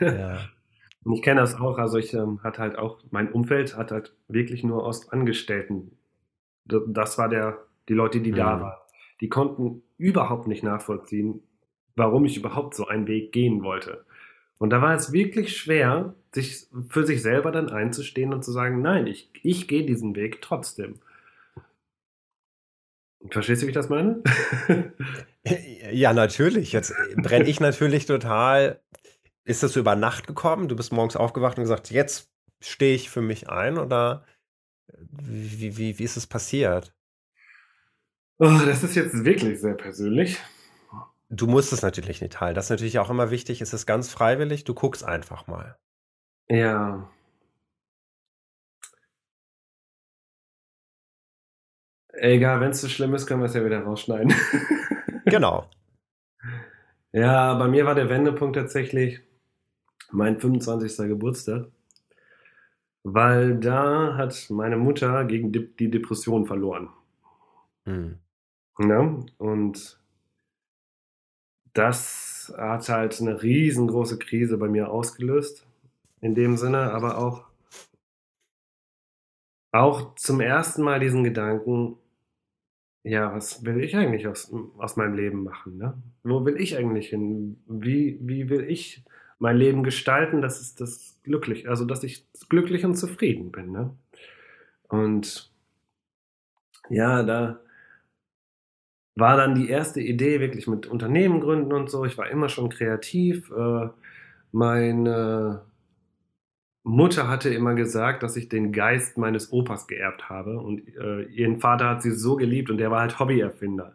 Ja. 0.00 0.38
Und 1.04 1.14
ich 1.14 1.22
kenne 1.22 1.40
das 1.40 1.56
auch, 1.56 1.78
also 1.78 1.98
ich 1.98 2.14
ähm, 2.14 2.40
hatte 2.44 2.62
halt 2.62 2.78
auch, 2.78 3.00
mein 3.10 3.32
Umfeld 3.32 3.76
hat 3.76 3.90
halt 3.90 4.14
wirklich 4.28 4.62
nur 4.62 4.86
aus 4.86 5.08
Angestellten. 5.08 5.98
Das 6.64 7.18
war 7.18 7.28
der, 7.28 7.58
die 7.88 7.94
Leute, 7.94 8.20
die 8.20 8.30
da 8.30 8.56
Mhm. 8.56 8.60
waren. 8.60 8.78
Die 9.20 9.28
konnten 9.28 9.82
überhaupt 9.96 10.46
nicht 10.46 10.62
nachvollziehen, 10.62 11.42
warum 11.96 12.24
ich 12.24 12.36
überhaupt 12.36 12.74
so 12.74 12.86
einen 12.86 13.06
Weg 13.06 13.32
gehen 13.32 13.62
wollte. 13.62 14.04
Und 14.58 14.70
da 14.70 14.80
war 14.80 14.94
es 14.94 15.12
wirklich 15.12 15.56
schwer, 15.56 16.14
sich 16.32 16.66
für 16.88 17.04
sich 17.04 17.22
selber 17.22 17.50
dann 17.50 17.68
einzustehen 17.68 18.32
und 18.32 18.44
zu 18.44 18.52
sagen, 18.52 18.80
nein, 18.80 19.06
ich, 19.06 19.30
ich 19.42 19.68
gehe 19.68 19.84
diesen 19.84 20.14
Weg 20.14 20.40
trotzdem. 20.40 21.00
Verstehst 23.30 23.62
du, 23.62 23.66
wie 23.66 23.70
ich 23.70 23.74
das 23.74 23.88
meine? 23.88 24.22
Ja, 25.90 26.12
natürlich. 26.12 26.72
Jetzt 26.72 26.94
brenne 27.16 27.48
ich 27.48 27.58
natürlich 27.58 28.06
total. 28.06 28.80
Ist 29.44 29.64
das 29.64 29.72
so 29.72 29.80
über 29.80 29.96
Nacht 29.96 30.28
gekommen? 30.28 30.68
Du 30.68 30.76
bist 30.76 30.92
morgens 30.92 31.16
aufgewacht 31.16 31.58
und 31.58 31.64
gesagt, 31.64 31.90
jetzt 31.90 32.30
stehe 32.60 32.94
ich 32.94 33.10
für 33.10 33.22
mich 33.22 33.50
ein 33.50 33.76
oder 33.76 34.24
wie, 35.10 35.76
wie, 35.76 35.98
wie 35.98 36.04
ist 36.04 36.16
es 36.16 36.26
passiert? 36.26 36.94
Oh, 38.38 38.58
das 38.64 38.82
ist 38.82 38.94
jetzt 38.94 39.24
wirklich 39.24 39.60
sehr 39.60 39.74
persönlich. 39.74 40.38
Du 41.34 41.46
musst 41.46 41.72
es 41.72 41.80
natürlich 41.80 42.20
nicht 42.20 42.34
teilen. 42.34 42.54
Das 42.54 42.66
ist 42.66 42.70
natürlich 42.70 42.98
auch 42.98 43.08
immer 43.08 43.30
wichtig. 43.30 43.62
Es 43.62 43.72
ist 43.72 43.86
ganz 43.86 44.10
freiwillig. 44.10 44.64
Du 44.64 44.74
guckst 44.74 45.02
einfach 45.02 45.46
mal. 45.46 45.78
Ja. 46.50 47.10
Egal, 52.12 52.60
wenn 52.60 52.72
es 52.72 52.82
so 52.82 52.88
schlimm 52.88 53.14
ist, 53.14 53.26
können 53.26 53.40
wir 53.40 53.46
es 53.46 53.54
ja 53.54 53.64
wieder 53.64 53.80
rausschneiden. 53.80 54.34
Genau. 55.24 55.70
Ja, 57.12 57.54
bei 57.54 57.68
mir 57.68 57.86
war 57.86 57.94
der 57.94 58.08
Wendepunkt 58.10 58.56
tatsächlich 58.56 59.20
mein 60.10 60.40
25. 60.40 61.08
Geburtstag, 61.08 61.68
weil 63.04 63.56
da 63.60 64.16
hat 64.16 64.46
meine 64.50 64.76
Mutter 64.76 65.24
gegen 65.26 65.52
die 65.52 65.90
Depression 65.90 66.44
verloren. 66.44 66.90
Hm. 67.84 68.18
Ne? 68.78 69.24
Und 69.38 70.01
das 71.72 72.52
hat 72.56 72.88
halt 72.88 73.20
eine 73.20 73.42
riesengroße 73.42 74.18
Krise 74.18 74.58
bei 74.58 74.68
mir 74.68 74.90
ausgelöst, 74.90 75.66
in 76.20 76.34
dem 76.34 76.56
Sinne, 76.56 76.92
aber 76.92 77.18
auch, 77.18 77.44
auch 79.72 80.14
zum 80.16 80.40
ersten 80.40 80.82
Mal 80.82 81.00
diesen 81.00 81.24
Gedanken, 81.24 81.96
ja, 83.04 83.34
was 83.34 83.64
will 83.64 83.82
ich 83.82 83.96
eigentlich 83.96 84.28
aus, 84.28 84.52
aus 84.78 84.96
meinem 84.96 85.14
Leben 85.14 85.42
machen? 85.42 85.76
Ne? 85.76 86.00
Wo 86.22 86.44
will 86.44 86.60
ich 86.60 86.76
eigentlich 86.76 87.08
hin? 87.08 87.60
Wie, 87.66 88.18
wie 88.20 88.48
will 88.48 88.64
ich 88.70 89.04
mein 89.38 89.56
Leben 89.56 89.82
gestalten, 89.82 90.40
dass 90.40 90.60
es 90.60 90.76
das 90.76 91.18
glücklich, 91.24 91.68
also 91.68 91.84
dass 91.84 92.04
ich 92.04 92.24
glücklich 92.48 92.84
und 92.84 92.94
zufrieden 92.94 93.50
bin. 93.50 93.72
Ne? 93.72 93.96
Und 94.88 95.50
ja, 96.88 97.24
da 97.24 97.60
war 99.14 99.36
dann 99.36 99.54
die 99.54 99.68
erste 99.68 100.00
Idee 100.00 100.40
wirklich 100.40 100.66
mit 100.66 100.86
Unternehmen 100.86 101.40
gründen 101.40 101.72
und 101.72 101.90
so. 101.90 102.04
Ich 102.04 102.16
war 102.16 102.30
immer 102.30 102.48
schon 102.48 102.70
kreativ. 102.70 103.50
Äh, 103.50 103.88
meine 104.52 105.62
Mutter 106.82 107.28
hatte 107.28 107.50
immer 107.50 107.74
gesagt, 107.74 108.22
dass 108.22 108.36
ich 108.36 108.48
den 108.48 108.72
Geist 108.72 109.18
meines 109.18 109.52
Opas 109.52 109.86
geerbt 109.86 110.28
habe. 110.28 110.58
Und 110.58 110.82
äh, 110.96 111.22
ihren 111.24 111.60
Vater 111.60 111.90
hat 111.90 112.02
sie 112.02 112.12
so 112.12 112.36
geliebt 112.36 112.70
und 112.70 112.78
der 112.78 112.90
war 112.90 113.00
halt 113.00 113.18
Hobbyerfinder. 113.18 113.94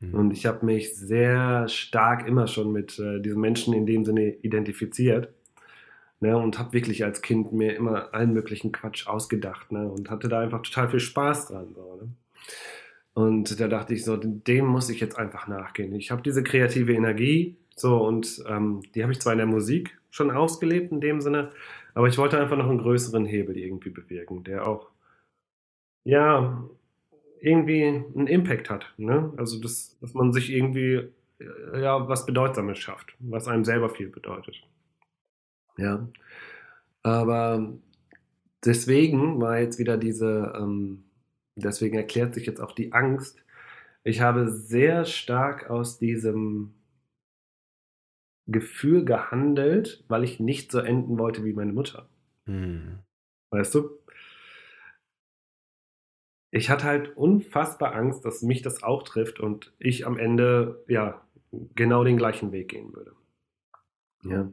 Hm. 0.00 0.14
Und 0.14 0.30
ich 0.32 0.46
habe 0.46 0.64
mich 0.64 0.94
sehr 0.94 1.66
stark 1.68 2.26
immer 2.26 2.46
schon 2.46 2.72
mit 2.72 2.98
äh, 2.98 3.20
diesen 3.20 3.40
Menschen 3.40 3.74
in 3.74 3.86
dem 3.86 4.04
Sinne 4.04 4.30
identifiziert. 4.42 5.32
Ne, 6.22 6.36
und 6.36 6.58
habe 6.58 6.74
wirklich 6.74 7.02
als 7.02 7.22
Kind 7.22 7.50
mir 7.50 7.74
immer 7.74 8.12
allen 8.12 8.34
möglichen 8.34 8.72
Quatsch 8.72 9.06
ausgedacht 9.06 9.72
ne, 9.72 9.88
und 9.90 10.10
hatte 10.10 10.28
da 10.28 10.40
einfach 10.40 10.60
total 10.60 10.90
viel 10.90 11.00
Spaß 11.00 11.48
dran. 11.48 11.68
So, 11.74 11.96
ne? 11.96 12.10
Und 13.14 13.60
da 13.60 13.68
dachte 13.68 13.94
ich 13.94 14.04
so, 14.04 14.16
dem 14.16 14.66
muss 14.66 14.88
ich 14.88 15.00
jetzt 15.00 15.18
einfach 15.18 15.48
nachgehen. 15.48 15.94
Ich 15.94 16.10
habe 16.10 16.22
diese 16.22 16.42
kreative 16.42 16.92
Energie, 16.92 17.56
so 17.76 18.06
und 18.06 18.42
ähm, 18.46 18.82
die 18.94 19.02
habe 19.02 19.12
ich 19.12 19.20
zwar 19.20 19.32
in 19.32 19.38
der 19.38 19.46
Musik 19.46 19.98
schon 20.10 20.30
ausgelebt 20.30 20.92
in 20.92 21.00
dem 21.00 21.20
Sinne, 21.20 21.50
aber 21.94 22.08
ich 22.08 22.18
wollte 22.18 22.38
einfach 22.38 22.56
noch 22.56 22.68
einen 22.68 22.78
größeren 22.78 23.24
Hebel 23.24 23.56
irgendwie 23.56 23.90
bewirken, 23.90 24.44
der 24.44 24.66
auch 24.66 24.90
ja 26.04 26.68
irgendwie 27.40 27.84
einen 27.84 28.26
Impact 28.26 28.70
hat. 28.70 28.92
Ne? 28.96 29.32
Also 29.36 29.60
dass, 29.60 29.98
dass 30.00 30.14
man 30.14 30.32
sich 30.32 30.50
irgendwie 30.50 31.08
äh, 31.38 31.82
ja 31.82 32.08
was 32.08 32.26
Bedeutsames 32.26 32.78
schafft, 32.78 33.14
was 33.18 33.48
einem 33.48 33.64
selber 33.64 33.88
viel 33.90 34.08
bedeutet. 34.08 34.62
Ja, 35.78 36.06
aber 37.02 37.72
deswegen 38.64 39.40
war 39.40 39.58
jetzt 39.58 39.78
wieder 39.78 39.96
diese 39.96 40.52
ähm, 40.56 41.04
deswegen 41.64 41.96
erklärt 41.96 42.34
sich 42.34 42.46
jetzt 42.46 42.60
auch 42.60 42.72
die 42.72 42.92
Angst. 42.92 43.42
Ich 44.02 44.20
habe 44.20 44.50
sehr 44.50 45.04
stark 45.04 45.68
aus 45.70 45.98
diesem 45.98 46.74
Gefühl 48.46 49.04
gehandelt, 49.04 50.04
weil 50.08 50.24
ich 50.24 50.40
nicht 50.40 50.72
so 50.72 50.78
enden 50.78 51.18
wollte 51.18 51.44
wie 51.44 51.52
meine 51.52 51.72
Mutter. 51.72 52.08
Hm. 52.46 52.98
Weißt 53.50 53.74
du? 53.74 53.90
Ich 56.52 56.68
hatte 56.68 56.84
halt 56.84 57.16
unfassbar 57.16 57.94
Angst, 57.94 58.24
dass 58.24 58.42
mich 58.42 58.62
das 58.62 58.82
auch 58.82 59.04
trifft 59.04 59.38
und 59.38 59.72
ich 59.78 60.06
am 60.06 60.18
Ende, 60.18 60.82
ja, 60.88 61.24
genau 61.74 62.02
den 62.02 62.16
gleichen 62.16 62.50
Weg 62.50 62.68
gehen 62.68 62.92
würde. 62.92 63.12
Ja. 64.24 64.50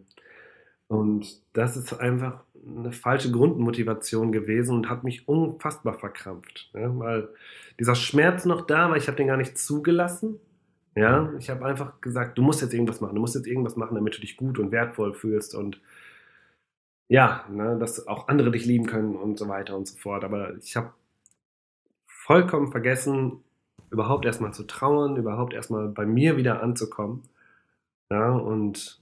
Und 0.88 1.42
das 1.54 1.76
ist 1.76 1.94
einfach 1.94 2.44
eine 2.68 2.92
falsche 2.92 3.32
Grundmotivation 3.32 4.32
gewesen 4.32 4.76
und 4.76 4.90
hat 4.90 5.04
mich 5.04 5.28
unfassbar 5.28 5.94
verkrampft. 5.94 6.70
Ja, 6.74 6.98
weil 7.00 7.30
dieser 7.80 7.96
Schmerz 7.96 8.46
noch 8.46 8.66
da 8.66 8.90
war, 8.90 8.98
ich 8.98 9.08
habe 9.08 9.18
den 9.18 9.28
gar 9.28 9.38
nicht 9.38 9.58
zugelassen. 9.58 10.40
Ja, 10.96 11.32
ich 11.38 11.50
habe 11.50 11.64
einfach 11.66 12.02
gesagt, 12.02 12.38
du 12.38 12.42
musst 12.42 12.62
jetzt 12.62 12.74
irgendwas 12.74 13.02
machen, 13.02 13.16
du 13.16 13.22
musst 13.22 13.36
jetzt 13.36 13.46
irgendwas 13.46 13.76
machen, 13.76 13.96
damit 13.96 14.18
du 14.18 14.22
dich 14.22 14.36
gut 14.36 14.58
und 14.58 14.72
wertvoll 14.72 15.14
fühlst 15.14 15.54
und 15.54 15.80
ja, 17.08 17.46
ne, 17.50 17.78
dass 17.80 18.08
auch 18.08 18.28
andere 18.28 18.52
dich 18.52 18.66
lieben 18.66 18.88
können 18.88 19.16
und 19.16 19.38
so 19.38 19.48
weiter 19.48 19.78
und 19.78 19.88
so 19.88 19.96
fort. 19.96 20.24
Aber 20.24 20.58
ich 20.58 20.76
habe 20.76 20.92
vollkommen 22.08 22.72
vergessen, 22.72 23.44
überhaupt 23.92 24.26
erstmal 24.26 24.54
zu 24.54 24.64
trauern, 24.64 25.16
überhaupt 25.16 25.54
erstmal 25.54 25.88
bei 25.88 26.06
mir 26.06 26.36
wieder 26.36 26.62
anzukommen. 26.62 27.24
Ja, 28.10 28.32
und 28.32 29.00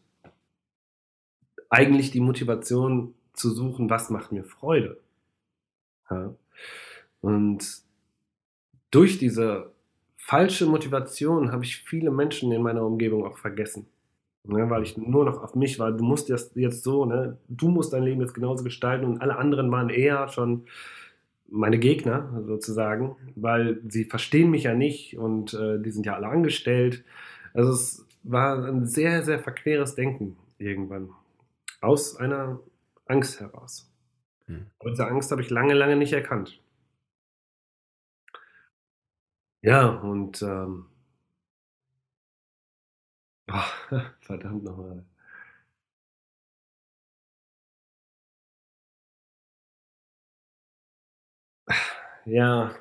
eigentlich 1.70 2.12
die 2.12 2.20
Motivation 2.20 3.14
zu 3.36 3.52
suchen, 3.52 3.90
was 3.90 4.10
macht 4.10 4.32
mir 4.32 4.44
Freude. 4.44 4.98
Ja. 6.10 6.34
Und 7.22 7.84
durch 8.92 9.18
diese 9.18 9.72
falsche 10.18 10.66
Motivation 10.66 11.52
habe 11.52 11.64
ich 11.64 11.78
viele 11.78 12.12
Menschen 12.12 12.52
in 12.52 12.62
meiner 12.62 12.84
Umgebung 12.84 13.26
auch 13.26 13.38
vergessen. 13.38 13.88
Ne, 14.48 14.70
weil 14.70 14.84
ich 14.84 14.96
nur 14.96 15.26
noch 15.26 15.42
auf 15.42 15.56
mich 15.56 15.80
war, 15.80 15.92
du 15.92 16.04
musst 16.04 16.30
das 16.30 16.52
jetzt 16.54 16.84
so, 16.84 17.06
ne, 17.06 17.38
du 17.48 17.70
musst 17.70 17.94
dein 17.94 18.04
Leben 18.04 18.22
jetzt 18.22 18.36
genauso 18.36 18.64
gestalten 18.64 19.04
und 19.04 19.20
alle 19.20 19.38
anderen 19.38 19.72
waren 19.72 19.90
eher 19.90 20.28
schon 20.28 20.66
meine 21.48 21.80
Gegner 21.80 22.44
sozusagen, 22.46 23.16
weil 23.36 23.80
sie 23.88 24.06
verstehen 24.06 24.52
mich 24.52 24.64
ja 24.64 24.76
nicht 24.76 25.18
und 25.18 25.56
äh, 25.56 25.80
die 25.80 25.90
sind 25.90 26.06
ja 26.06 26.16
alle 26.16 26.28
angestellt. 26.28 27.04
Also 27.56 27.72
es 27.72 28.06
war 28.22 28.64
ein 28.66 28.86
sehr, 28.86 29.24
sehr 29.24 29.40
verqueres 29.40 29.96
Denken 29.96 30.38
irgendwann. 30.60 31.10
Aus 31.82 32.16
einer 32.16 32.60
Angst 33.06 33.40
heraus. 33.40 33.92
Hm. 34.48 34.68
Aber 34.80 34.92
diese 34.92 35.08
Angst 35.08 35.32
habe 35.32 35.42
ich 35.42 35.50
lange, 35.50 35.74
lange 35.74 35.96
nicht 35.96 36.14
erkannt. 36.14 36.62
Ja, 39.62 39.88
und 39.90 40.42
ähm, 40.44 40.86
ah, 43.52 43.66
verdammt 44.20 44.64
nochmal. 44.64 45.04
Ja. 52.26 52.74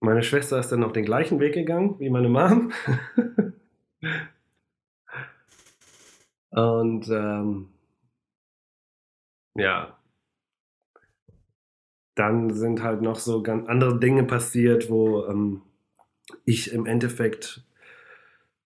Meine 0.00 0.24
Schwester 0.24 0.58
ist 0.58 0.70
dann 0.70 0.80
noch 0.80 0.90
den 0.90 1.04
gleichen 1.04 1.38
Weg 1.38 1.54
gegangen 1.54 2.00
wie 2.00 2.10
meine 2.10 2.28
Mom. 2.28 2.72
Und 6.50 7.08
ähm, 7.08 7.68
ja, 9.54 9.98
dann 12.14 12.50
sind 12.50 12.82
halt 12.82 13.02
noch 13.02 13.18
so 13.18 13.42
ganz 13.42 13.68
andere 13.68 13.98
Dinge 13.98 14.24
passiert, 14.24 14.90
wo 14.90 15.24
ähm, 15.26 15.62
ich 16.44 16.72
im 16.72 16.86
Endeffekt 16.86 17.64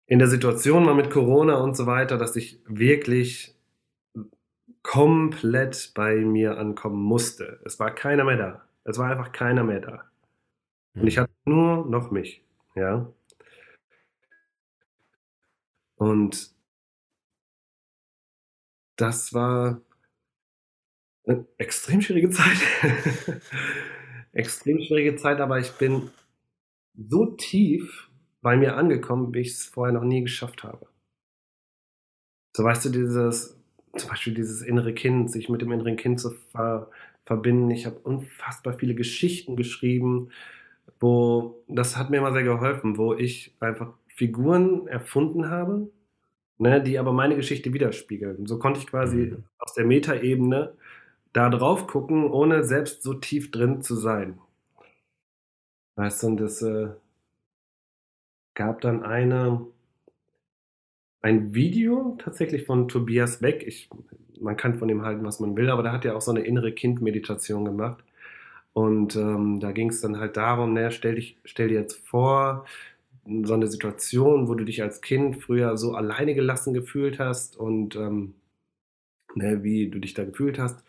in 0.07 0.19
der 0.19 0.29
Situation 0.29 0.87
war 0.87 0.95
mit 0.95 1.11
Corona 1.11 1.57
und 1.57 1.77
so 1.77 1.87
weiter, 1.87 2.19
dass 2.19 2.37
ich 2.37 2.61
wirklich 2.67 3.55
komplett 4.83 5.93
bei 5.95 6.17
mir 6.17 6.59
ankommen 6.59 7.03
musste. 7.03 7.61
Es 7.65 7.79
war 7.79 7.95
keiner 7.95 8.25
mehr 8.25 8.37
da. 8.37 8.63
Es 8.85 8.99
war 8.99 9.11
einfach 9.11 9.33
keiner 9.33 9.65
mehr 9.65 9.81
da. 9.81 10.05
Und 10.95 11.07
ich 11.07 11.17
hm. 11.17 11.23
hatte 11.23 11.33
nur 11.45 11.87
noch 11.87 12.11
mich, 12.11 12.45
ja. 12.75 13.11
Und 16.03 16.53
das 18.97 19.33
war 19.35 19.81
eine 21.25 21.47
extrem 21.59 22.01
schwierige 22.01 22.31
Zeit. 22.31 22.57
extrem 24.33 24.83
schwierige 24.83 25.15
Zeit, 25.15 25.39
aber 25.39 25.61
ich 25.61 25.71
bin 25.73 26.11
so 26.97 27.27
tief 27.27 28.11
bei 28.41 28.57
mir 28.57 28.77
angekommen, 28.77 29.33
wie 29.33 29.43
ich 29.43 29.53
es 29.53 29.67
vorher 29.67 29.93
noch 29.93 30.03
nie 30.03 30.23
geschafft 30.23 30.65
habe. 30.65 30.89
So 32.57 32.65
weißt 32.65 32.87
du, 32.87 32.89
dieses, 32.91 33.57
zum 33.97 34.11
Beispiel 34.11 34.35
dieses 34.35 34.61
innere 34.61 34.95
Kind, 34.95 35.31
sich 35.31 35.49
mit 35.49 35.63
dem 35.63 35.71
inneren 35.71 35.97
Kind 35.97 36.19
zu 36.19 36.31
ver 36.31 36.91
verbinden. 37.25 37.71
Ich 37.71 37.87
habe 37.87 38.01
unfassbar 38.01 38.73
viele 38.73 38.97
Geschichten 38.97 39.55
geschrieben, 39.55 40.31
wo, 40.99 41.63
das 41.69 41.97
hat 41.97 42.11
mir 42.11 42.17
immer 42.17 42.33
sehr 42.33 42.43
geholfen, 42.43 42.99
wo 42.99 43.15
ich 43.15 43.55
einfach 43.61 43.95
Figuren 44.23 44.87
erfunden 44.87 45.51
habe, 45.51 45.91
ne, 46.57 46.81
die 46.81 46.97
aber 47.01 47.13
meine 47.13 47.35
Geschichte 47.35 47.75
widerspiegeln. 47.75 48.47
So 48.47 48.57
konnte 48.57 48.79
ich 48.79 48.87
quasi 48.87 49.17
mhm. 49.17 49.45
aus 49.59 49.75
der 49.75 49.85
Metaebene 49.85 50.75
da 51.33 51.49
drauf 51.49 51.89
gucken, 51.89 52.31
ohne 52.31 52.63
selbst 52.63 53.03
so 53.03 53.15
tief 53.15 53.51
drin 53.51 53.83
zu 53.83 53.97
sein. 53.97 54.39
Weißt 55.97 56.23
du, 56.23 56.29
und 56.29 56.41
es 56.41 56.63
äh, 56.63 56.91
gab 58.55 58.81
dann 58.83 59.03
eine, 59.03 59.67
ein 61.21 61.53
Video 61.53 62.17
tatsächlich 62.23 62.65
von 62.65 62.87
Tobias 62.87 63.41
Beck. 63.41 63.65
Ich, 63.67 63.91
man 64.41 64.57
kann 64.57 64.79
von 64.79 64.89
ihm 64.89 65.03
halten, 65.03 65.25
was 65.25 65.41
man 65.41 65.57
will, 65.57 65.69
aber 65.69 65.83
da 65.83 65.91
hat 65.91 66.05
er 66.05 66.15
auch 66.15 66.23
so 66.23 66.31
eine 66.31 66.43
innere 66.43 66.71
Kindmeditation 66.71 67.65
gemacht. 67.65 68.05
Und 68.73 69.17
ähm, 69.17 69.59
da 69.59 69.73
ging 69.73 69.89
es 69.89 70.01
dann 70.01 70.21
halt 70.21 70.37
darum, 70.37 70.75
ne, 70.75 70.93
stell, 70.93 71.17
dich, 71.17 71.39
stell 71.45 71.67
dir 71.67 71.81
jetzt 71.81 72.07
vor, 72.07 72.67
so 73.25 73.55
eine 73.55 73.69
Situation, 73.69 74.49
wo 74.49 74.55
du 74.55 74.65
dich 74.65 74.83
als 74.83 75.01
Kind 75.01 75.43
früher 75.43 75.77
so 75.77 75.95
alleine 75.95 76.35
gelassen 76.35 76.75
gefühlt 76.75 77.19
hast 77.19 77.57
und 77.57 77.95
ähm, 77.97 78.35
ne, 79.35 79.63
wie 79.63 79.89
du 79.89 79.99
dich 79.99 80.15
da 80.15 80.25
gefühlt 80.25 80.59
hast. 80.59 80.85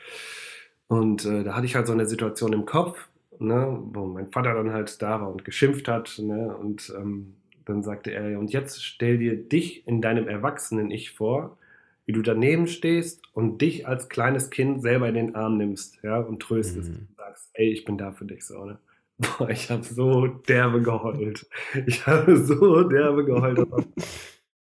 Und 0.87 1.25
äh, 1.25 1.43
da 1.43 1.55
hatte 1.55 1.65
ich 1.65 1.75
halt 1.75 1.87
so 1.87 1.93
eine 1.93 2.05
Situation 2.05 2.53
im 2.53 2.65
Kopf, 2.65 3.07
ne, 3.39 3.79
wo 3.93 4.05
mein 4.05 4.31
Vater 4.31 4.53
dann 4.53 4.73
halt 4.73 5.01
da 5.01 5.21
war 5.21 5.31
und 5.31 5.45
geschimpft 5.45 5.87
hat. 5.87 6.19
Ne, 6.19 6.55
und 6.55 6.93
ähm, 6.97 7.35
dann 7.65 7.83
sagte 7.83 8.11
er, 8.11 8.39
und 8.39 8.51
jetzt 8.51 8.83
stell 8.83 9.17
dir 9.17 9.37
dich 9.37 9.87
in 9.87 10.01
deinem 10.01 10.27
Erwachsenen-Ich 10.27 11.11
vor, 11.11 11.57
wie 12.05 12.11
du 12.11 12.21
daneben 12.21 12.67
stehst 12.67 13.21
und 13.33 13.61
dich 13.61 13.87
als 13.87 14.09
kleines 14.09 14.49
Kind 14.49 14.81
selber 14.81 15.07
in 15.07 15.15
den 15.15 15.35
Arm 15.35 15.57
nimmst, 15.57 15.99
ja, 16.03 16.19
und 16.19 16.41
tröstest. 16.41 16.89
Mhm. 16.89 17.07
Und 17.09 17.15
sagst, 17.15 17.49
ey, 17.53 17.71
ich 17.71 17.85
bin 17.85 17.97
da 17.97 18.11
für 18.11 18.25
dich, 18.25 18.45
so, 18.45 18.65
ne? 18.65 18.79
Boah, 19.19 19.49
ich 19.49 19.69
habe 19.69 19.83
so 19.83 20.27
derbe 20.27 20.81
geheult. 20.81 21.47
Ich 21.85 22.05
habe 22.07 22.37
so 22.37 22.83
derbe 22.83 23.23
geheult. 23.25 23.57
Das 23.59 23.71
war 23.71 23.83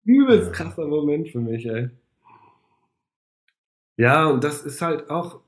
übelst 0.05 0.53
krasser 0.53 0.87
Moment 0.87 1.29
für 1.29 1.39
mich, 1.39 1.65
ey. 1.65 1.89
Ja, 3.97 4.25
und 4.27 4.43
das 4.43 4.63
ist 4.63 4.81
halt 4.81 5.09
auch 5.09 5.41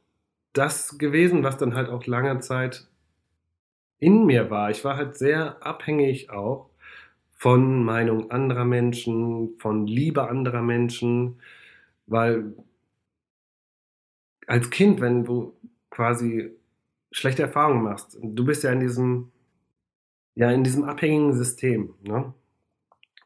das 0.54 0.98
gewesen, 0.98 1.44
was 1.44 1.58
dann 1.58 1.76
halt 1.76 1.90
auch 1.90 2.06
lange 2.06 2.40
Zeit 2.40 2.88
in 4.00 4.26
mir 4.26 4.50
war. 4.50 4.70
Ich 4.70 4.84
war 4.84 4.98
halt 4.98 5.18
sehr 5.18 5.66
abhängig 5.66 6.30
auch 6.30 6.70
von 7.34 7.84
Meinung 7.84 8.32
anderer 8.32 8.66
Menschen, 8.66 9.58
von 9.60 9.88
Liebe 9.88 10.28
anderer 10.30 10.62
Menschen, 10.62 11.42
weil 12.08 12.54
als 14.48 14.70
Kind, 14.70 15.02
wenn 15.02 15.24
du 15.26 15.54
quasi 15.90 16.52
schlechte 17.14 17.44
Erfahrungen 17.44 17.84
machst, 17.84 18.18
du 18.22 18.44
bist 18.44 18.64
ja 18.64 18.72
in 18.72 18.80
diesem, 18.80 19.32
ja, 20.36 20.52
in 20.52 20.64
diesem 20.64 20.84
abhängigen 20.84 21.34
System, 21.34 21.94
ne? 22.02 22.34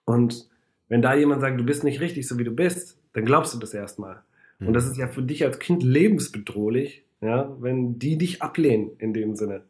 Und 0.05 0.47
wenn 0.89 1.01
da 1.01 1.15
jemand 1.15 1.41
sagt, 1.41 1.59
du 1.59 1.65
bist 1.65 1.83
nicht 1.83 1.99
richtig, 1.99 2.27
so 2.27 2.37
wie 2.37 2.43
du 2.43 2.51
bist, 2.51 2.99
dann 3.13 3.25
glaubst 3.25 3.53
du 3.53 3.59
das 3.59 3.73
erstmal. 3.73 4.21
Mhm. 4.59 4.67
Und 4.67 4.73
das 4.73 4.85
ist 4.85 4.97
ja 4.97 5.07
für 5.07 5.23
dich 5.23 5.43
als 5.43 5.59
Kind 5.59 5.83
lebensbedrohlich, 5.83 7.03
ja, 7.21 7.55
wenn 7.59 7.99
die 7.99 8.17
dich 8.17 8.41
ablehnen 8.41 8.91
in 8.99 9.13
dem 9.13 9.35
Sinne. 9.35 9.63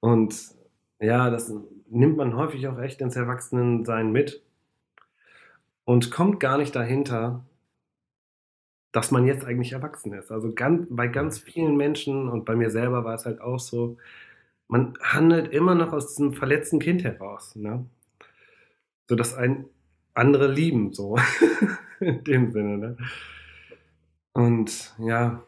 Und 0.00 0.34
ja, 1.00 1.30
das 1.30 1.52
nimmt 1.88 2.16
man 2.16 2.36
häufig 2.36 2.66
auch 2.68 2.78
echt 2.78 3.00
ins 3.00 3.16
Erwachsenensein 3.16 4.12
mit 4.12 4.42
und 5.84 6.10
kommt 6.10 6.40
gar 6.40 6.58
nicht 6.58 6.74
dahinter, 6.74 7.44
dass 8.92 9.10
man 9.10 9.26
jetzt 9.26 9.44
eigentlich 9.44 9.72
erwachsen 9.72 10.12
ist. 10.12 10.30
Also 10.30 10.52
ganz, 10.52 10.86
bei 10.90 11.08
ganz 11.08 11.38
vielen 11.38 11.76
Menschen 11.76 12.28
und 12.28 12.44
bei 12.44 12.54
mir 12.54 12.70
selber 12.70 13.04
war 13.04 13.14
es 13.14 13.24
halt 13.24 13.40
auch 13.40 13.58
so, 13.58 13.96
man 14.68 14.96
handelt 15.02 15.52
immer 15.52 15.74
noch 15.74 15.92
aus 15.92 16.08
diesem 16.08 16.34
verletzten 16.34 16.78
Kind 16.78 17.02
heraus, 17.04 17.56
ne? 17.56 17.86
So 19.08 19.16
dass 19.16 19.34
ein 19.34 19.66
andere 20.14 20.48
lieben, 20.48 20.92
so 20.92 21.18
in 22.00 22.22
dem 22.24 22.52
Sinne, 22.52 22.78
ne? 22.78 22.96
Und 24.32 24.94
ja. 24.98 25.42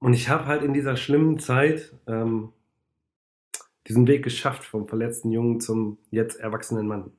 Und 0.00 0.12
ich 0.14 0.28
habe 0.28 0.46
halt 0.46 0.62
in 0.62 0.72
dieser 0.74 0.96
schlimmen 0.96 1.38
Zeit 1.38 1.94
ähm, 2.06 2.52
diesen 3.86 4.06
Weg 4.06 4.22
geschafft 4.24 4.64
vom 4.64 4.88
verletzten 4.88 5.30
Jungen 5.32 5.60
zum 5.60 5.98
jetzt 6.10 6.36
erwachsenen 6.40 6.86
Mann. 6.86 7.12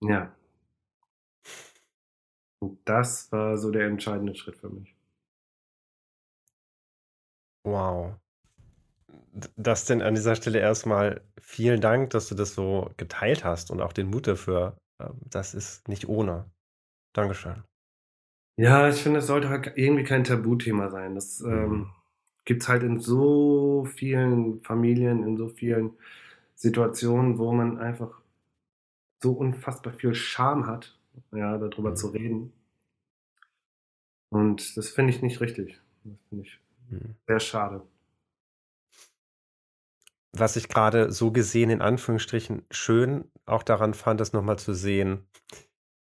Ja. 0.00 0.34
Und 2.64 2.78
das 2.86 3.30
war 3.30 3.58
so 3.58 3.70
der 3.70 3.86
entscheidende 3.86 4.34
Schritt 4.34 4.56
für 4.56 4.70
mich. 4.70 4.94
Wow. 7.62 8.14
Das 9.56 9.84
denn 9.84 10.00
an 10.00 10.14
dieser 10.14 10.34
Stelle 10.34 10.60
erstmal 10.60 11.20
vielen 11.38 11.80
Dank, 11.82 12.10
dass 12.10 12.28
du 12.28 12.34
das 12.34 12.54
so 12.54 12.90
geteilt 12.96 13.44
hast 13.44 13.70
und 13.70 13.82
auch 13.82 13.92
den 13.92 14.08
Mut 14.08 14.26
dafür. 14.26 14.78
Ähm, 14.98 15.20
das 15.28 15.52
ist 15.54 15.88
nicht 15.88 16.08
ohne. 16.08 16.50
Dankeschön. 17.12 17.64
Ja, 18.56 18.88
ich 18.88 19.02
finde, 19.02 19.18
es 19.18 19.26
sollte 19.26 19.50
halt 19.50 19.72
irgendwie 19.76 20.04
kein 20.04 20.24
Tabuthema 20.24 20.88
sein. 20.88 21.14
Das 21.14 21.40
ähm, 21.42 21.70
mhm. 21.70 21.90
gibt 22.44 22.62
es 22.62 22.68
halt 22.68 22.82
in 22.82 23.00
so 23.00 23.84
vielen 23.84 24.62
Familien, 24.62 25.22
in 25.22 25.36
so 25.36 25.48
vielen 25.48 25.98
Situationen, 26.54 27.38
wo 27.38 27.52
man 27.52 27.78
einfach 27.78 28.22
so 29.22 29.32
unfassbar 29.32 29.92
viel 29.92 30.14
Scham 30.14 30.66
hat, 30.66 30.96
ja, 31.32 31.58
darüber 31.58 31.90
mhm. 31.90 31.96
zu 31.96 32.08
reden. 32.08 32.52
Und 34.30 34.76
das 34.76 34.88
finde 34.88 35.12
ich 35.12 35.22
nicht 35.22 35.40
richtig. 35.40 35.80
Das 36.04 36.18
finde 36.28 36.44
ich 36.44 36.60
mhm. 36.90 37.14
sehr 37.26 37.40
schade. 37.40 37.82
Was 40.32 40.56
ich 40.56 40.68
gerade 40.68 41.12
so 41.12 41.30
gesehen, 41.30 41.70
in 41.70 41.80
Anführungsstrichen, 41.80 42.62
schön 42.70 43.30
auch 43.46 43.62
daran 43.62 43.94
fand, 43.94 44.20
das 44.20 44.32
nochmal 44.32 44.58
zu 44.58 44.74
sehen, 44.74 45.26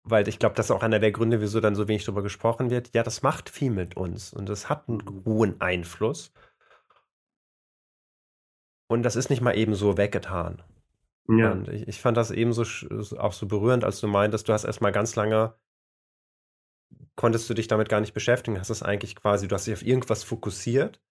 weil 0.03 0.27
ich 0.27 0.39
glaube, 0.39 0.55
das 0.55 0.67
ist 0.67 0.71
auch 0.71 0.83
einer 0.83 0.99
der 0.99 1.11
Gründe, 1.11 1.41
wieso 1.41 1.59
dann 1.59 1.75
so 1.75 1.87
wenig 1.87 2.05
darüber 2.05 2.23
gesprochen 2.23 2.69
wird. 2.69 2.93
Ja, 2.93 3.03
das 3.03 3.21
macht 3.21 3.49
viel 3.49 3.71
mit 3.71 3.97
uns 3.97 4.33
und 4.33 4.47
das 4.47 4.69
hat 4.69 4.87
einen 4.87 4.99
mhm. 4.99 5.25
hohen 5.25 5.61
Einfluss. 5.61 6.31
Und 8.87 9.03
das 9.03 9.15
ist 9.15 9.29
nicht 9.29 9.41
mal 9.41 9.57
eben 9.57 9.75
so 9.75 9.97
weggetan. 9.97 10.61
Ja. 11.27 11.51
Und 11.51 11.69
ich, 11.69 11.87
ich 11.87 12.01
fand 12.01 12.17
das 12.17 12.31
eben 12.31 12.53
so 12.53 12.63
auch 13.17 13.33
so 13.33 13.47
berührend, 13.47 13.83
als 13.83 13.99
du 13.99 14.07
meintest, 14.07 14.47
du 14.47 14.53
hast 14.53 14.65
erstmal 14.65 14.91
ganz 14.91 15.15
lange, 15.15 15.55
konntest 17.15 17.49
du 17.49 17.53
dich 17.53 17.67
damit 17.67 17.89
gar 17.89 18.01
nicht 18.01 18.13
beschäftigen, 18.13 18.59
hast 18.59 18.69
es 18.69 18.83
eigentlich 18.83 19.15
quasi, 19.15 19.47
du 19.47 19.55
hast 19.55 19.67
dich 19.67 19.73
auf 19.73 19.85
irgendwas 19.85 20.23
fokussiert, 20.23 21.01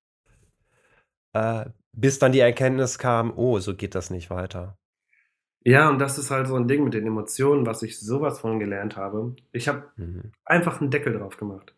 äh, 1.33 1.67
bis 1.93 2.19
dann 2.19 2.33
die 2.33 2.41
Erkenntnis 2.41 2.99
kam, 2.99 3.33
oh, 3.37 3.59
so 3.59 3.75
geht 3.75 3.95
das 3.95 4.11
nicht 4.11 4.31
weiter. 4.31 4.79
Ja, 5.65 5.89
und 5.89 6.01
das 6.01 6.19
ist 6.19 6.31
halt 6.31 6.49
so 6.49 6.57
ein 6.57 6.67
Ding 6.67 6.83
mit 6.83 6.95
den 6.95 7.07
Emotionen, 7.07 7.67
was 7.67 7.83
ich 7.83 7.99
sowas 8.01 8.41
von 8.41 8.59
gelernt 8.59 8.97
habe. 8.97 9.37
Ich 9.53 9.69
habe 9.69 9.93
mhm. 9.97 10.33
einfach 10.45 10.81
einen 10.81 10.91
Deckel 10.91 11.17
drauf 11.17 11.37
gemacht. 11.37 11.75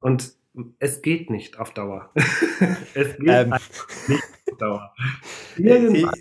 Und 0.00 0.34
es 0.78 1.00
geht 1.00 1.30
nicht 1.30 1.58
auf 1.58 1.72
Dauer. 1.72 2.12
es 2.94 3.16
geht 3.16 3.28
ähm. 3.28 3.50
nicht 3.50 4.22
auf 4.52 4.58
Dauer. 4.58 4.94
Irgendwann 5.56 6.14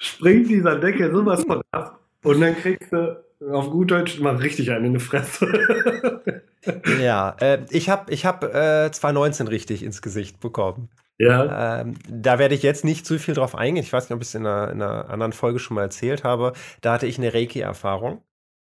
springt 0.00 0.48
dieser 0.48 0.76
Deckel 0.76 1.12
sowas 1.12 1.44
von 1.44 1.62
ab 1.70 2.00
und 2.24 2.40
dann 2.40 2.56
kriegst 2.56 2.92
du 2.92 3.22
auf 3.52 3.70
gut 3.70 3.90
Deutsch 3.90 4.18
mal 4.18 4.36
richtig 4.36 4.70
einen 4.70 4.86
in 4.86 4.94
die 4.94 5.00
Fresse. 5.00 6.42
ja, 7.00 7.36
äh, 7.40 7.60
ich 7.70 7.88
habe 7.88 8.12
ich 8.12 8.26
hab, 8.26 8.42
äh, 8.44 8.90
2019 8.90 9.46
richtig 9.46 9.82
ins 9.82 10.02
Gesicht 10.02 10.40
bekommen. 10.40 10.88
Ja. 11.18 11.80
Ähm, 11.80 11.94
da 12.08 12.38
werde 12.38 12.54
ich 12.54 12.62
jetzt 12.62 12.84
nicht 12.84 13.04
zu 13.04 13.18
viel 13.18 13.34
drauf 13.34 13.54
eingehen. 13.54 13.84
Ich 13.84 13.92
weiß 13.92 14.04
nicht, 14.04 14.16
ob 14.16 14.22
ich 14.22 14.28
es 14.28 14.34
in 14.34 14.42
in 14.42 14.46
einer 14.46 15.10
anderen 15.10 15.32
Folge 15.32 15.58
schon 15.58 15.74
mal 15.74 15.82
erzählt 15.82 16.24
habe. 16.24 16.54
Da 16.80 16.94
hatte 16.94 17.06
ich 17.06 17.18
eine 17.18 17.32
Reiki-Erfahrung. 17.32 18.22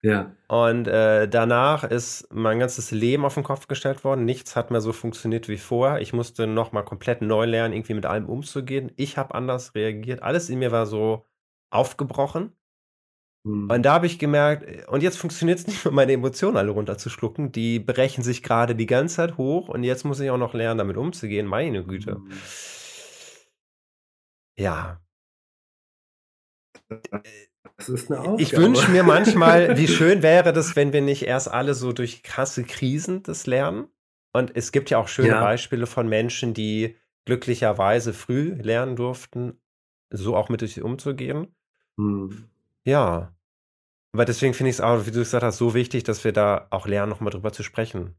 Ja. 0.03 0.37
Und 0.47 0.87
äh, 0.87 1.29
danach 1.29 1.83
ist 1.85 2.29
mein 2.33 2.61
ganzes 2.61 2.93
Leben 2.93 3.25
auf 3.25 3.35
den 3.35 3.43
Kopf 3.43 3.67
gestellt 3.67 4.05
worden. 4.05 4.25
Nichts 4.25 4.55
hat 4.55 4.71
mehr 4.71 4.81
so 4.81 4.93
funktioniert 4.93 5.49
wie 5.49 5.57
vorher. 5.59 6.01
Ich 6.01 6.13
musste 6.13 6.47
nochmal 6.47 6.85
komplett 6.85 7.21
neu 7.21 7.45
lernen, 7.47 7.75
irgendwie 7.75 7.95
mit 7.95 8.07
allem 8.07 8.27
umzugehen. 8.29 8.93
Ich 8.97 9.17
habe 9.19 9.35
anders 9.35 9.75
reagiert. 9.75 10.23
Alles 10.23 10.51
in 10.51 10.61
mir 10.61 10.71
war 10.71 10.87
so 10.87 11.27
aufgebrochen. 11.71 12.53
Hm. 13.45 13.71
Und 13.71 13.83
da 13.85 13.95
habe 13.95 14.07
ich 14.07 14.19
gemerkt, 14.19 14.89
und 14.89 15.03
jetzt 15.03 15.19
funktioniert 15.19 15.59
es 15.61 15.67
nicht 15.67 15.85
mehr, 15.85 15.95
meine 15.95 16.13
Emotionen 16.13 16.57
alle 16.57 16.71
runterzuschlucken. 16.71 17.53
Die 17.53 17.81
brechen 17.81 18.23
sich 18.25 18.43
gerade 18.43 18.75
die 18.77 18.87
ganze 18.87 19.17
Zeit 19.17 19.39
hoch 19.39 19.69
und 19.69 19.85
jetzt 19.85 20.05
muss 20.05 20.21
ich 20.21 20.31
auch 20.31 20.39
noch 20.39 20.55
lernen, 20.55 20.79
damit 20.79 20.97
umzugehen. 20.97 21.47
Meine 21.47 21.85
Güte. 21.85 22.13
Hm. 22.17 22.31
Ja. 24.57 25.01
Das 27.79 27.89
ist 27.89 28.11
eine 28.11 28.20
Aufgabe. 28.20 28.43
Ich 28.43 28.57
wünsche 28.57 28.91
mir 28.91 29.05
manchmal, 29.05 29.79
wie 29.79 29.87
schön 29.87 30.22
wäre 30.22 30.53
das, 30.53 30.74
wenn 30.74 30.93
wir 30.93 31.01
nicht 31.01 31.22
erst 31.22 31.51
alle 31.51 31.74
so 31.74 31.93
durch 31.93 32.22
krasse 32.24 32.64
Krisen 32.64 33.22
das 33.22 33.47
lernen. 33.47 33.87
Und 34.33 34.55
es 34.55 34.72
gibt 34.72 34.91
ja 34.91 34.99
auch 34.99 35.09
schöne 35.09 35.29
Ja. 35.29 35.41
Beispiele 35.41 35.87
von 35.87 36.09
Menschen, 36.09 36.55
die 36.55 36.97
glücklicherweise 37.24 38.12
früh 38.12 38.55
lernen 38.61 38.97
durften, 38.97 39.61
so 40.11 40.37
auch 40.37 40.49
mit 40.49 40.61
sich 40.61 40.83
umzugehen. 40.83 41.55
Hm. 41.99 42.49
Ja. 42.85 43.35
Aber 44.12 44.24
deswegen 44.24 44.55
finde 44.55 44.70
ich 44.70 44.76
es 44.76 44.81
auch, 44.81 45.07
wie 45.07 45.11
du 45.11 45.20
gesagt 45.20 45.45
hast, 45.45 45.59
so 45.59 45.72
wichtig, 45.74 46.03
dass 46.03 46.24
wir 46.24 46.33
da 46.33 46.66
auch 46.70 46.87
lernen, 46.87 47.11
nochmal 47.11 47.31
drüber 47.31 47.53
zu 47.53 47.62
sprechen. 47.62 48.16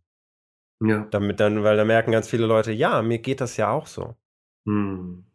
Ja. 0.82 1.06
Damit 1.12 1.40
dann, 1.42 1.64
weil 1.64 1.76
da 1.76 1.84
merken 1.84 2.12
ganz 2.12 2.30
viele 2.30 2.46
Leute, 2.46 2.72
ja, 2.72 3.02
mir 3.02 3.20
geht 3.20 3.42
das 3.42 3.58
ja 3.58 3.70
auch 3.72 3.88
so. 3.88 4.16
Hm. 4.66 5.26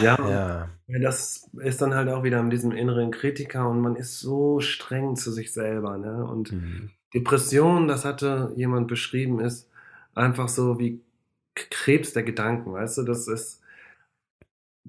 Ja, 0.00 0.16
Ja. 0.28 0.68
Das 0.86 1.48
ist 1.60 1.80
dann 1.80 1.94
halt 1.94 2.08
auch 2.08 2.24
wieder 2.24 2.42
mit 2.42 2.52
diesem 2.52 2.72
inneren 2.72 3.12
Kritiker 3.12 3.68
und 3.68 3.80
man 3.80 3.94
ist 3.94 4.18
so 4.18 4.58
streng 4.58 5.14
zu 5.14 5.30
sich 5.30 5.52
selber, 5.52 5.96
ne? 5.98 6.24
Und 6.24 6.52
Mhm. 6.52 6.90
Depression, 7.14 7.86
das 7.88 8.04
hatte 8.04 8.52
jemand 8.56 8.88
beschrieben, 8.88 9.40
ist 9.40 9.68
einfach 10.14 10.48
so 10.48 10.78
wie 10.80 11.00
Krebs 11.54 12.12
der 12.12 12.24
Gedanken, 12.24 12.72
weißt 12.72 12.98
du? 12.98 13.02
Das 13.04 13.28
ist 13.28 13.60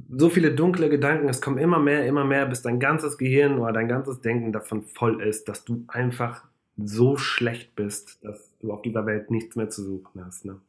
so 0.10 0.30
viele 0.30 0.54
dunkle 0.56 0.90
Gedanken, 0.90 1.28
es 1.30 1.42
kommen 1.42 1.58
immer 1.58 1.80
mehr, 1.80 2.06
immer 2.08 2.24
mehr, 2.24 2.46
bis 2.46 2.62
dein 2.62 2.80
ganzes 2.80 3.18
Gehirn 3.18 3.60
oder 3.60 3.74
dein 3.74 3.88
ganzes 3.88 4.22
Denken 4.22 4.52
davon 4.52 4.84
voll 4.84 5.22
ist, 5.22 5.48
dass 5.50 5.66
du 5.66 5.84
einfach 5.88 6.46
so 6.78 7.18
schlecht 7.18 7.76
bist, 7.76 8.24
dass 8.24 8.58
du 8.60 8.72
auf 8.72 8.82
dieser 8.82 9.06
Welt 9.06 9.30
nichts 9.30 9.56
mehr 9.56 9.70
zu 9.70 9.84
suchen 9.84 10.26
hast, 10.26 10.46
ne? 10.46 10.60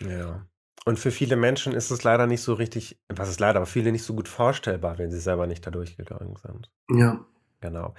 Ja. 0.00 0.44
Und 0.86 0.98
für 0.98 1.10
viele 1.10 1.36
Menschen 1.36 1.72
ist 1.72 1.90
es 1.90 2.02
leider 2.04 2.26
nicht 2.26 2.42
so 2.42 2.52
richtig, 2.54 2.98
was 3.08 3.30
ist 3.30 3.40
leider, 3.40 3.56
aber 3.58 3.66
viele 3.66 3.90
nicht 3.90 4.02
so 4.04 4.14
gut 4.14 4.28
vorstellbar, 4.28 4.98
wenn 4.98 5.10
sie 5.10 5.20
selber 5.20 5.46
nicht 5.46 5.66
da 5.66 5.70
durchgegangen 5.70 6.36
sind. 6.36 6.70
Ja. 6.90 7.24
Genau. 7.60 7.94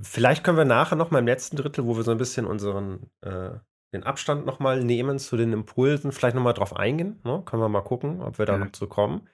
Vielleicht 0.00 0.42
können 0.42 0.56
wir 0.56 0.64
nachher 0.64 0.96
noch 0.96 1.10
mal 1.10 1.18
im 1.18 1.26
letzten 1.26 1.56
Drittel, 1.56 1.84
wo 1.84 1.96
wir 1.96 2.02
so 2.02 2.10
ein 2.10 2.16
bisschen 2.16 2.46
unseren 2.46 3.10
äh, 3.20 3.50
den 3.92 4.04
Abstand 4.04 4.46
noch 4.46 4.58
mal 4.58 4.82
nehmen 4.82 5.18
zu 5.18 5.36
den 5.36 5.52
Impulsen, 5.52 6.12
vielleicht 6.12 6.34
noch 6.34 6.42
mal 6.42 6.54
drauf 6.54 6.74
eingehen. 6.74 7.20
Ne? 7.24 7.42
Können 7.44 7.60
wir 7.62 7.68
mal 7.68 7.82
gucken, 7.82 8.22
ob 8.22 8.38
wir 8.38 8.46
da 8.46 8.54
Ja. 8.54 8.58
noch 8.64 8.72
zu 8.72 8.86
kommen. 8.86 9.28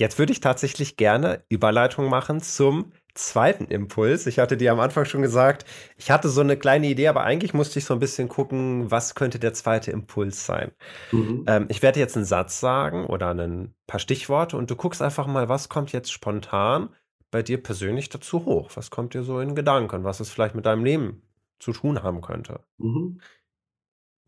Jetzt 0.00 0.18
würde 0.18 0.32
ich 0.32 0.40
tatsächlich 0.40 0.96
gerne 0.96 1.44
Überleitung 1.48 2.08
machen 2.08 2.40
zum 2.40 2.92
zweiten 3.14 3.66
Impuls. 3.66 4.26
Ich 4.26 4.38
hatte 4.38 4.56
dir 4.56 4.72
am 4.72 4.80
Anfang 4.80 5.04
schon 5.04 5.22
gesagt, 5.22 5.64
ich 5.96 6.10
hatte 6.10 6.28
so 6.28 6.40
eine 6.40 6.56
kleine 6.56 6.88
Idee, 6.88 7.08
aber 7.08 7.22
eigentlich 7.22 7.54
musste 7.54 7.78
ich 7.78 7.84
so 7.84 7.94
ein 7.94 8.00
bisschen 8.00 8.28
gucken, 8.28 8.90
was 8.90 9.14
könnte 9.14 9.38
der 9.38 9.54
zweite 9.54 9.90
Impuls 9.90 10.44
sein. 10.44 10.72
Mhm. 11.12 11.44
Ähm, 11.46 11.66
ich 11.68 11.82
werde 11.82 12.00
jetzt 12.00 12.16
einen 12.16 12.24
Satz 12.24 12.60
sagen 12.60 13.06
oder 13.06 13.32
ein 13.32 13.74
paar 13.86 14.00
Stichworte 14.00 14.56
und 14.56 14.70
du 14.70 14.76
guckst 14.76 15.00
einfach 15.00 15.26
mal, 15.26 15.48
was 15.48 15.68
kommt 15.68 15.92
jetzt 15.92 16.12
spontan 16.12 16.90
bei 17.30 17.42
dir 17.42 17.62
persönlich 17.62 18.08
dazu 18.08 18.44
hoch? 18.44 18.70
Was 18.74 18.90
kommt 18.90 19.14
dir 19.14 19.22
so 19.22 19.40
in 19.40 19.54
Gedanken? 19.54 20.04
Was 20.04 20.20
es 20.20 20.30
vielleicht 20.30 20.54
mit 20.54 20.66
deinem 20.66 20.84
Leben 20.84 21.22
zu 21.58 21.72
tun 21.72 22.02
haben 22.02 22.20
könnte? 22.20 22.60
Mhm. 22.78 23.20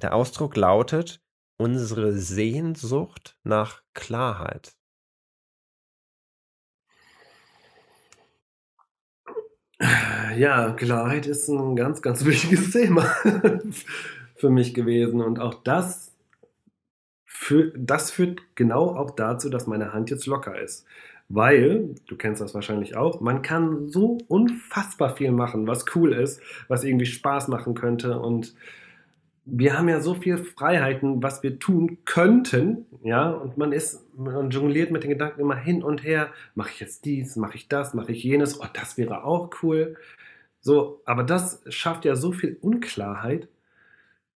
Der 0.01 0.15
Ausdruck 0.15 0.57
lautet 0.57 1.21
unsere 1.59 2.13
Sehnsucht 2.13 3.39
nach 3.43 3.83
Klarheit. 3.95 4.76
Ja, 10.37 10.73
Klarheit 10.73 11.27
ist 11.27 11.49
ein 11.49 11.77
ganz, 11.77 12.03
ganz 12.03 12.25
wichtiges 12.27 12.71
Thema 12.71 13.03
für 14.37 14.51
mich 14.51 14.75
gewesen. 14.75 15.21
Und 15.21 15.39
auch 15.39 15.55
das, 15.63 16.13
fü 17.25 17.73
das 17.77 18.11
führt 18.11 18.41
genau 18.55 18.97
auch 18.97 19.11
dazu, 19.11 19.51
dass 19.51 19.67
meine 19.67 19.93
Hand 19.93 20.11
jetzt 20.11 20.27
locker 20.27 20.59
ist. 20.61 20.87
Weil, 21.29 21.95
du 22.07 22.17
kennst 22.17 22.41
das 22.41 22.55
wahrscheinlich 22.55 22.97
auch, 22.97 23.21
man 23.21 23.43
kann 23.43 23.89
so 23.89 24.19
unfassbar 24.29 25.17
viel 25.17 25.33
machen, 25.33 25.67
was 25.67 25.85
cool 25.97 26.13
ist, 26.13 26.41
was 26.69 26.85
irgendwie 26.85 27.07
Spaß 27.07 27.49
machen 27.49 27.75
könnte. 27.75 28.19
Und 28.21 28.55
wir 29.49 29.79
haben 29.79 29.89
ja 29.89 30.01
so 30.01 30.15
viel 30.15 30.39
Freiheiten, 30.39 31.23
was 31.23 31.45
wir 31.45 31.61
tun 31.61 31.99
könnten, 32.05 32.85
ja, 33.05 33.31
und 33.31 33.57
man 33.57 33.73
ist, 33.73 34.05
man 34.17 34.51
jongliert 34.51 34.91
mit 34.91 35.05
den 35.05 35.11
Gedanken 35.11 35.41
immer 35.41 35.55
hin 35.55 35.85
und 35.85 36.03
her, 36.03 36.33
mache 36.57 36.71
ich 36.73 36.81
jetzt 36.81 37.05
dies, 37.05 37.37
mache 37.37 37.57
ich 37.57 37.69
das, 37.69 37.95
mache 37.95 38.11
ich 38.11 38.25
jenes, 38.25 38.61
oh, 38.61 38.67
das 38.73 38.99
wäre 38.99 39.23
auch 39.25 39.51
cool. 39.63 39.97
So, 40.61 41.01
aber 41.05 41.23
das 41.23 41.63
schafft 41.69 42.05
ja 42.05 42.17
so 42.17 42.33
viel 42.33 42.59
Unklarheit, 42.61 43.49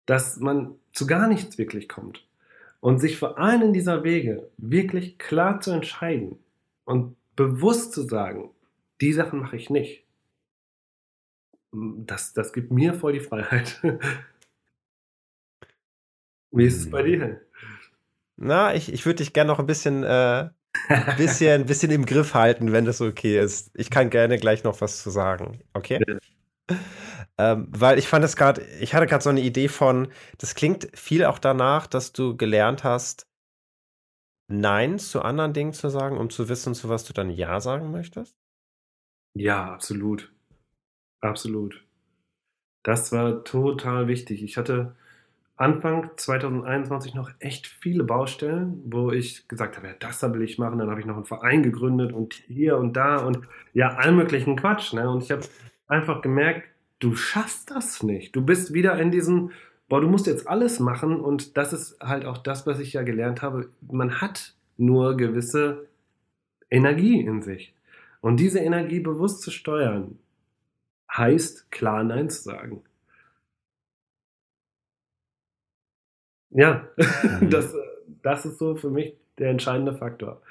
dass 0.07 0.39
man 0.39 0.77
zu 0.93 1.09
gar 1.09 1.27
nichts 1.27 1.59
wirklich 1.59 1.89
kommt. 1.89 2.25
Und 2.79 3.01
sich 3.01 3.19
für 3.19 3.37
einen 3.37 3.73
dieser 3.73 4.05
Wege 4.05 4.49
wirklich 4.59 5.19
klar 5.19 5.61
zu 5.61 5.73
entscheiden 5.73 6.39
und 6.85 7.17
bewusst 7.35 7.93
zu 7.93 8.03
sagen, 8.03 8.51
die 9.01 9.13
Sachen 9.13 9.41
mache 9.41 9.57
ich 9.57 9.71
nicht, 9.71 10.05
das, 11.73 12.33
das 12.33 12.53
gibt 12.53 12.71
mir 12.71 12.95
voll 12.95 13.15
die 13.15 13.21
Freiheit. 13.21 13.81
Wie 16.53 16.67
ist 16.67 16.79
es 16.79 16.91
bei 16.91 17.03
dir? 17.03 17.41
Na, 18.37 18.75
ich, 18.75 18.93
ich 18.93 19.05
würde 19.07 19.17
dich 19.17 19.33
gerne 19.33 19.49
noch 19.49 19.59
ein 19.59 19.67
bisschen, 19.67 20.03
äh, 20.03 20.49
bisschen, 21.17 21.67
bisschen 21.67 21.91
im 21.91 22.07
Griff 22.07 22.35
halten, 22.35 22.73
wenn 22.73 22.85
das 22.85 23.01
okay 23.01 23.39
ist. 23.39 23.71
Ich 23.75 23.91
kann 23.91 24.11
gerne 24.11 24.39
gleich 24.39 24.65
noch 24.65 24.81
was 24.81 25.03
zu 25.03 25.11
sagen, 25.11 25.61
okay? 25.75 26.01
Ja. 26.07 26.77
Ähm, 27.39 27.69
weil 27.71 27.99
ich 27.99 28.09
fand 28.09 28.25
es 28.25 28.37
gerade, 28.37 28.63
ich 28.81 28.95
hatte 28.95 29.07
gerade 29.07 29.23
so 29.23 29.31
eine 29.31 29.41
Idee 29.41 29.69
von, 29.69 30.09
das 30.39 30.55
klingt 30.55 30.89
viel 30.95 31.25
auch 31.25 31.39
danach, 31.39 31.87
dass 31.87 32.13
du 32.13 32.37
gelernt 32.37 32.85
hast, 32.85 33.27
Nein 34.53 34.99
zu 34.99 35.23
anderen 35.23 35.53
Dingen 35.53 35.73
zu 35.73 35.89
sagen, 35.91 36.19
um 36.19 36.29
zu 36.29 36.49
wissen, 36.49 36.75
zu 36.75 36.89
was 36.89 37.05
du 37.05 37.13
dann 37.13 37.31
Ja 37.31 37.61
sagen 37.61 37.93
möchtest. 37.93 38.37
Ja, 39.35 39.73
absolut. 39.73 40.33
Absolut. 41.21 41.87
Das 42.83 43.13
war 43.13 43.45
total 43.45 44.09
wichtig. 44.09 44.43
Ich 44.43 44.57
hatte 44.57 44.97
Anfang 45.61 46.11
2021 46.17 47.15
noch 47.15 47.31
echt 47.39 47.67
viele 47.67 48.03
Baustellen, 48.03 48.83
wo 48.87 49.13
ich 49.13 49.47
gesagt 49.47 49.77
habe, 49.77 49.89
ja, 49.89 49.95
das 49.99 50.19
da 50.19 50.33
will 50.33 50.41
ich 50.41 50.57
machen. 50.57 50.79
Dann 50.79 50.89
habe 50.89 51.01
ich 51.01 51.07
noch 51.07 51.17
einen 51.17 51.27
Verein 51.27 51.63
gegründet 51.63 52.15
und 52.15 52.33
hier 52.33 52.79
und 52.79 52.97
da 52.97 53.19
und 53.19 53.41
ja, 53.75 53.91
allen 53.91 54.17
möglichen 54.17 54.57
Quatsch. 54.57 54.95
Ne? 54.95 55.09
Und 55.11 55.23
ich 55.23 55.31
habe 55.31 55.43
einfach 55.87 56.23
gemerkt, 56.23 56.67
du 56.99 57.15
schaffst 57.15 57.71
das 57.71 58.03
nicht. 58.03 58.35
Du 58.35 58.43
bist 58.43 58.73
wieder 58.73 58.99
in 58.99 59.11
diesem, 59.11 59.51
boah, 59.91 60.01
du 60.01 60.09
musst 60.09 60.27
jetzt 60.27 60.49
alles 60.49 60.81
machen. 60.81 61.21
Und 61.21 61.59
das 61.59 61.75
ist 61.75 62.01
halt 62.01 62.25
auch 62.25 62.39
das, 62.39 62.67
was 62.67 62.81
ich 62.81 62.95
ja 62.95 63.03
gelernt 63.03 63.43
habe. 63.43 63.69
Man 63.83 64.23
hat 64.23 64.55
nur 64.79 65.15
gewisse 65.19 65.89
Energie 66.71 67.21
in 67.21 67.43
sich. 67.43 67.75
Und 68.23 68.41
diese 68.41 68.61
Energie 68.61 69.01
bewusst 69.01 69.43
zu 69.43 69.51
steuern, 69.51 70.19
heißt 71.15 71.71
klar 71.71 72.03
Nein 72.03 72.31
zu 72.31 72.45
sagen. 72.45 72.83
Ja, 76.51 76.89
Mhm. 76.97 77.51
das, 77.51 77.75
das 78.23 78.47
ist 78.47 78.59
so 78.59 78.77
für 78.77 78.91
mich 78.91 79.17
der 79.39 79.51
entscheidende 79.51 79.95
Faktor. 79.95 80.43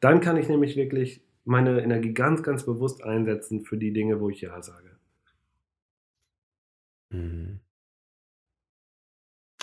Dann 0.00 0.20
kann 0.20 0.36
ich 0.36 0.48
nämlich 0.48 0.76
wirklich 0.76 1.22
meine 1.44 1.80
Energie 1.82 2.12
ganz, 2.14 2.42
ganz 2.42 2.64
bewusst 2.64 3.02
einsetzen 3.04 3.64
für 3.64 3.76
die 3.78 3.92
Dinge, 3.92 4.20
wo 4.20 4.30
ich 4.30 4.40
Ja 4.40 4.60
sage. 4.62 4.90
Mhm. 7.10 7.60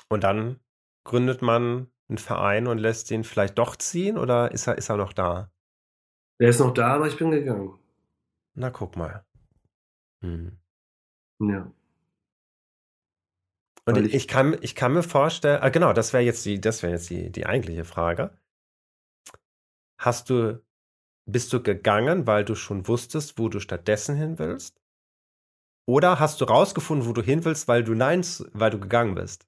Und 0.10 0.24
dann 0.24 0.60
gründet 1.04 1.42
man 1.42 1.88
einen 2.08 2.18
Verein 2.18 2.68
und 2.68 2.78
lässt 2.78 3.10
ihn 3.12 3.24
vielleicht 3.24 3.58
doch 3.58 3.76
ziehen 3.76 4.18
oder 4.18 4.52
ist 4.52 4.68
er, 4.68 4.78
ist 4.78 4.90
er 4.90 4.98
noch 4.98 5.14
da? 5.14 5.52
Der 6.40 6.50
ist 6.50 6.60
noch 6.60 6.74
da, 6.74 6.94
aber 6.96 7.08
ich 7.08 7.18
bin 7.18 7.32
gegangen. 7.32 7.80
Na, 8.56 8.70
guck 8.70 8.96
mal. 8.96 9.26
Mhm. 10.22 10.60
Ja. 11.40 11.72
Und 13.86 13.98
ich, 13.98 14.14
ich- 14.14 14.28
kann, 14.28 14.58
ich 14.62 14.76
kann 14.76 14.94
mir 14.94 15.04
vorstellen, 15.04 15.62
ah, 15.62 15.70
genau, 15.70 15.94
das 15.94 16.14
wäre 16.14 16.24
jetzt 16.24 16.46
die, 16.46 16.60
das 16.62 16.84
wäre 16.84 16.94
jetzt 16.94 17.10
die, 17.10 17.32
die 17.32 17.46
eigentliche 17.46 17.86
Frage. 17.86 18.32
Hast 19.98 20.30
du, 20.30 20.62
bist 21.26 21.54
du 21.54 21.64
gegangen, 21.64 22.28
weil 22.28 22.46
du 22.46 22.56
schon 22.56 22.88
wusstest, 22.88 23.40
wo 23.40 23.50
du 23.50 23.60
stattdessen 23.60 24.16
hin 24.18 24.40
willst? 24.40 24.82
Oder 25.86 26.20
hast 26.20 26.42
du 26.42 26.46
rausgefunden, 26.46 27.08
wo 27.08 27.14
du 27.14 27.22
hin 27.22 27.46
willst, 27.46 27.70
weil 27.70 27.86
du 27.86 27.94
nein, 27.96 28.26
weil 28.52 28.70
du 28.72 28.82
gegangen 28.82 29.16
bist? 29.16 29.48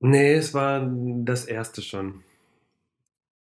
Nee, 0.00 0.34
es 0.34 0.52
war 0.52 0.86
das 1.24 1.46
erste 1.46 1.80
schon. 1.80 2.22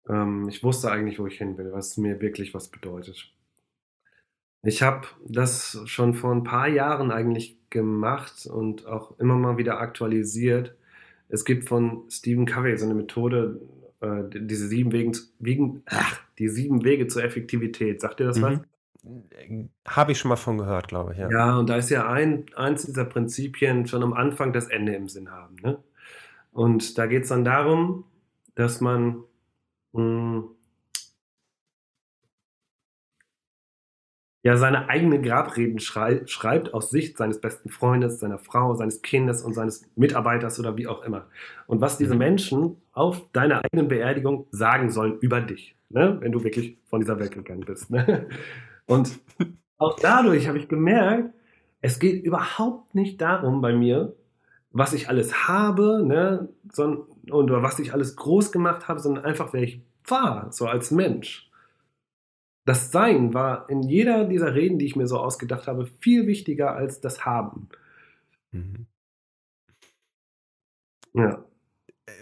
Ähm, 0.08 0.48
ich 0.48 0.64
wusste 0.64 0.90
eigentlich, 0.92 1.20
wo 1.20 1.28
ich 1.28 1.38
hin 1.40 1.58
will, 1.58 1.74
was 1.74 1.98
mir 1.98 2.22
wirklich 2.22 2.54
was 2.54 2.70
bedeutet. 2.70 3.34
Ich 4.62 4.82
habe 4.82 5.08
das 5.26 5.80
schon 5.86 6.14
vor 6.16 6.34
ein 6.34 6.44
paar 6.44 6.68
Jahren 6.68 7.12
eigentlich 7.12 7.63
gemacht 7.74 8.46
und 8.46 8.86
auch 8.86 9.20
immer 9.20 9.36
mal 9.36 9.58
wieder 9.58 9.82
aktualisiert. 9.82 10.76
Es 11.28 11.44
gibt 11.44 11.68
von 11.68 12.04
Stephen 12.10 12.46
Covey 12.46 12.78
so 12.78 12.86
eine 12.86 12.94
Methode, 12.94 13.60
äh, 14.00 14.24
diese 14.30 14.68
sieben 14.68 14.94
Wegen, 14.94 15.18
Wegen 15.40 15.84
ach, 15.88 16.22
die 16.38 16.48
sieben 16.48 16.86
Wege 16.86 17.08
zur 17.08 17.24
Effektivität. 17.24 18.00
Sagt 18.00 18.22
ihr 18.22 18.28
das 18.28 18.42
was? 18.42 18.60
Mhm. 19.04 19.70
Habe 19.86 20.14
ich 20.14 20.20
schon 20.20 20.30
mal 20.30 20.38
von 20.38 20.58
gehört, 20.58 20.88
glaube 20.88 21.12
ich. 21.12 21.18
Ja, 21.18 21.30
Ja, 21.30 21.58
und 21.58 21.70
da 21.70 21.76
ist 21.76 21.90
ja 21.90 22.10
ein, 22.10 22.46
eins 22.56 22.86
dieser 22.86 23.04
Prinzipien 23.04 23.86
schon 23.86 24.02
am 24.02 24.14
Anfang 24.14 24.54
das 24.54 24.68
Ende 24.68 24.96
im 24.96 25.10
Sinn 25.10 25.30
haben. 25.30 25.56
Ne? 25.62 25.78
Und 26.54 26.98
da 26.98 27.08
geht 27.08 27.24
es 27.24 27.30
dann 27.30 27.44
darum, 27.44 28.06
dass 28.56 28.80
man 28.80 29.24
mh, 29.92 30.44
ja 34.44 34.58
seine 34.58 34.90
eigenen 34.90 35.24
Grabreden 35.24 35.80
schrei 35.80 36.22
schreibt 36.28 36.74
aus 36.74 36.90
Sicht 36.90 37.18
seines 37.18 37.40
besten 37.42 37.70
Freundes, 37.70 38.20
seiner 38.20 38.40
Frau, 38.40 38.76
seines 38.76 39.02
Kindes 39.02 39.42
und 39.42 39.54
seines 39.54 39.90
Mitarbeiters 39.96 40.60
oder 40.60 40.78
wie 40.78 40.88
auch 40.88 41.04
immer. 41.04 41.28
Und 41.68 41.82
was 41.82 41.98
diese 41.98 42.14
Mhm. 42.14 42.20
Menschen 42.20 42.78
auf 42.92 43.22
deiner 43.32 43.64
eigenen 43.66 43.88
Beerdigung 43.88 44.48
sagen 44.52 44.92
sollen 44.92 45.18
über 45.20 45.42
dich, 45.42 45.76
ne? 45.90 46.18
wenn 46.22 46.32
du 46.34 46.44
wirklich 46.44 46.78
von 46.90 47.00
dieser 47.00 47.20
Welt 47.20 47.34
gegangen 47.34 47.62
bist. 47.66 47.90
Ne? 47.90 48.28
Und 48.86 49.20
auch 49.78 49.98
dadurch 50.00 50.48
habe 50.48 50.58
ich 50.58 50.68
gemerkt, 50.68 51.34
es 51.82 52.00
geht 52.00 52.24
überhaupt 52.24 52.96
nicht 52.96 53.22
darum 53.22 53.62
bei 53.62 53.74
mir, 53.74 54.14
was 54.72 54.94
ich 54.94 55.08
alles 55.10 55.48
habe 55.48 56.04
ne? 56.06 56.50
sondern, 56.72 57.06
oder 57.32 57.64
was 57.64 57.80
ich 57.80 57.94
alles 57.94 58.16
groß 58.16 58.52
gemacht 58.52 58.88
habe, 58.88 59.00
sondern 59.00 59.24
einfach, 59.26 59.54
wer 59.54 59.64
ich 59.64 59.82
war, 60.06 60.52
so 60.52 60.68
als 60.68 60.92
Mensch. 60.92 61.50
Das 62.66 62.92
Sein 62.92 63.34
war 63.34 63.70
in 63.70 63.84
jeder 63.84 64.26
dieser 64.26 64.56
Reden, 64.56 64.80
die 64.80 64.86
ich 64.86 64.96
mir 64.96 65.08
so 65.08 65.20
ausgedacht 65.20 65.68
habe, 65.68 65.86
viel 65.86 66.28
wichtiger 66.28 66.76
als 66.76 67.02
das 67.02 67.26
Haben. 67.26 67.70
Mhm. 68.52 68.88
Ja. 71.14 71.44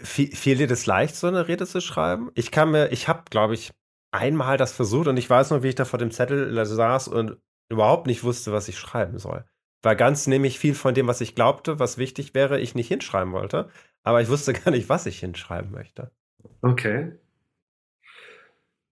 Fiel, 0.02 0.56
dir 0.56 0.66
das 0.66 0.86
leicht, 0.86 1.14
so 1.16 1.26
eine 1.26 1.48
Rede 1.48 1.66
zu 1.66 1.80
schreiben? 1.80 2.30
Ich 2.34 2.50
kann 2.50 2.70
mir, 2.70 2.92
ich 2.92 3.08
habe, 3.08 3.22
glaube 3.30 3.54
ich, 3.54 3.72
einmal 4.12 4.56
das 4.56 4.72
versucht 4.72 5.08
und 5.08 5.16
ich 5.16 5.28
weiß 5.28 5.50
noch, 5.50 5.62
wie 5.62 5.68
ich 5.68 5.74
da 5.74 5.84
vor 5.84 5.98
dem 5.98 6.10
Zettel 6.10 6.64
saß 6.64 7.08
und 7.08 7.38
überhaupt 7.68 8.06
nicht 8.06 8.22
wusste, 8.22 8.52
was 8.52 8.68
ich 8.68 8.78
schreiben 8.78 9.18
soll. 9.18 9.44
Weil 9.82 9.96
ganz 9.96 10.26
nämlich 10.26 10.58
viel 10.58 10.74
von 10.74 10.94
dem, 10.94 11.08
was 11.08 11.20
ich 11.20 11.34
glaubte, 11.34 11.78
was 11.78 11.98
wichtig 11.98 12.34
wäre, 12.34 12.60
ich 12.60 12.74
nicht 12.74 12.88
hinschreiben 12.88 13.32
wollte. 13.32 13.68
Aber 14.02 14.20
ich 14.20 14.28
wusste 14.28 14.52
gar 14.64 14.70
nicht, 14.70 14.88
was 14.88 15.06
ich 15.06 15.18
hinschreiben 15.18 15.72
möchte. 15.72 16.12
Okay. 16.60 17.12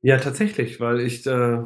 Ja, 0.02 0.16
tatsächlich, 0.18 0.80
weil 0.80 1.00
ich 1.00 1.26
äh, 1.26 1.62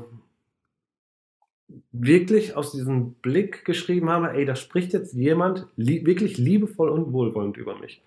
wirklich 1.93 2.57
aus 2.57 2.73
diesem 2.73 3.15
Blick 3.15 3.65
geschrieben 3.65 4.11
habe, 4.11 4.33
ey, 4.33 4.45
da 4.45 4.57
spricht 4.57 4.93
jetzt 4.93 5.15
jemand 5.15 5.67
lie 5.77 6.05
wirklich 6.05 6.37
liebevoll 6.39 6.91
und 6.91 7.13
wohlwollend 7.13 7.57
über 7.57 7.79
mich. 7.79 8.03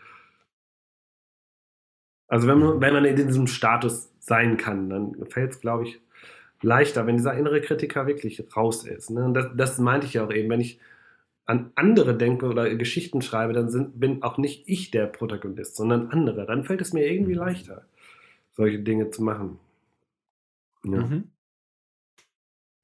Also 2.28 2.48
wenn 2.48 2.60
man, 2.60 2.82
wenn 2.82 2.94
man 2.94 3.06
in 3.06 3.16
diesem 3.16 3.48
Status 3.48 4.12
sein 4.20 4.58
kann, 4.58 4.90
dann 4.90 5.16
fällt 5.30 5.52
es, 5.52 5.62
glaube 5.62 5.86
ich, 5.86 6.00
leichter, 6.62 7.08
wenn 7.08 7.18
dieser 7.18 7.34
innere 7.36 7.62
Kritiker 7.62 8.08
wirklich 8.08 8.44
raus 8.56 8.86
ist. 8.86 9.10
Ne? 9.10 9.24
Und 9.24 9.34
das, 9.34 9.48
das 9.56 9.80
meinte 9.80 10.08
ich 10.08 10.14
ja 10.16 10.26
auch 10.26 10.32
eben, 10.32 10.50
wenn 10.50 10.60
ich 10.60 10.80
an 11.46 11.72
andere 11.76 12.18
denke 12.18 12.48
oder 12.48 12.76
Geschichten 12.76 13.22
schreibe, 13.22 13.54
dann 13.54 13.70
sind, 13.70 14.00
bin 14.00 14.24
auch 14.24 14.38
nicht 14.38 14.68
ich 14.68 14.92
der 14.92 15.08
Protagonist, 15.08 15.78
sondern 15.78 16.10
andere. 16.10 16.46
Dann 16.46 16.66
fällt 16.66 16.82
es 16.82 16.92
mir 16.92 17.10
irgendwie 17.10 17.36
leichter, 17.36 17.86
solche 18.52 18.80
Dinge 18.80 19.10
zu 19.12 19.24
machen. 19.24 19.60
Ja. 20.94 21.00
Mhm. 21.00 21.32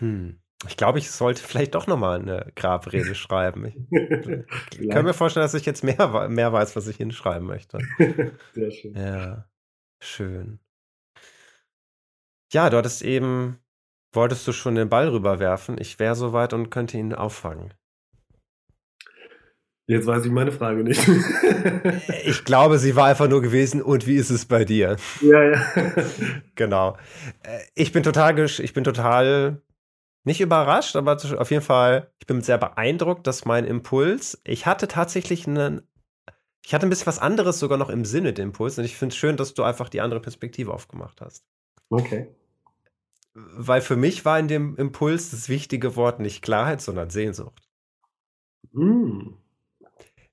Hm. 0.01 0.39
Ich 0.65 0.77
glaube, 0.77 0.99
ich 0.99 1.11
sollte 1.11 1.43
vielleicht 1.43 1.75
doch 1.75 1.87
nochmal 1.87 2.19
eine 2.19 2.51
Grabrede 2.55 3.15
schreiben. 3.15 3.65
Ich 3.65 3.75
kann 4.89 5.05
mir 5.05 5.13
vorstellen, 5.13 5.43
dass 5.43 5.53
ich 5.53 5.65
jetzt 5.65 5.83
mehr, 5.83 6.29
mehr 6.29 6.53
weiß, 6.53 6.75
was 6.75 6.87
ich 6.87 6.97
hinschreiben 6.97 7.45
möchte. 7.45 7.79
Sehr 8.53 8.71
schön. 8.71 8.95
Ja, 8.95 9.49
schön. 10.01 10.59
Ja, 12.53 12.69
du 12.69 12.77
hattest 12.77 13.01
eben, 13.01 13.59
wolltest 14.13 14.47
du 14.47 14.53
schon 14.53 14.75
den 14.75 14.89
Ball 14.89 15.09
rüberwerfen? 15.09 15.77
Ich 15.79 15.99
wäre 15.99 16.15
soweit 16.15 16.53
und 16.53 16.69
könnte 16.69 16.97
ihn 16.97 17.13
auffangen. 17.13 17.73
Jetzt 19.85 20.07
weiß 20.07 20.25
ich 20.25 20.31
meine 20.31 20.51
Frage 20.51 20.83
nicht. 20.83 21.01
Ich 22.25 22.45
glaube, 22.45 22.77
sie 22.77 22.95
war 22.95 23.07
einfach 23.07 23.27
nur 23.27 23.41
gewesen. 23.41 23.81
Und 23.81 24.07
wie 24.07 24.15
ist 24.15 24.29
es 24.29 24.45
bei 24.45 24.63
dir? 24.65 24.97
ja, 25.21 25.43
ja. 25.43 25.65
Genau. 26.55 26.97
Äh, 27.43 27.59
Ich 27.75 27.91
bin 27.91 28.03
total, 28.03 28.39
ich 28.39 28.73
bin 28.73 28.83
total 28.83 29.61
nicht 30.25 30.39
überrascht, 30.41 30.95
aber 30.95 31.17
auf 31.37 31.51
jeden 31.51 31.63
Fall, 31.63 32.11
ich 32.19 32.27
bin 32.27 32.41
sehr 32.41 32.57
beeindruckt, 32.57 33.27
dass 33.27 33.43
mein 33.45 33.65
Impuls, 33.65 34.41
ich 34.45 34.65
hatte 34.65 34.87
tatsächlich 34.87 35.47
einen, 35.47 35.81
ich 36.65 36.73
hatte 36.73 36.87
ein 36.87 36.89
bisschen 36.89 37.07
was 37.07 37.19
anderes 37.19 37.59
sogar 37.59 37.77
noch 37.77 37.89
im 37.89 38.05
Sinne, 38.05 38.31
den 38.31 38.49
Impuls. 38.49 38.77
Und 38.77 38.85
ich 38.85 38.95
finde 38.95 39.13
es 39.13 39.17
schön, 39.17 39.35
dass 39.35 39.53
du 39.53 39.63
einfach 39.63 39.89
die 39.89 40.01
andere 40.01 40.21
Perspektive 40.21 40.73
aufgemacht 40.73 41.19
hast. 41.19 41.45
Okay. 41.89 42.33
Weil 43.33 43.81
für 43.81 43.97
mich 43.97 44.23
war 44.23 44.39
in 44.39 44.47
dem 44.47 44.77
Impuls 44.77 45.31
das 45.31 45.49
wichtige 45.49 45.95
Wort 45.97 46.19
nicht 46.19 46.41
Klarheit, 46.41 46.81
sondern 46.81 47.09
Sehnsucht. 47.09 47.67
Mm. 48.71 49.42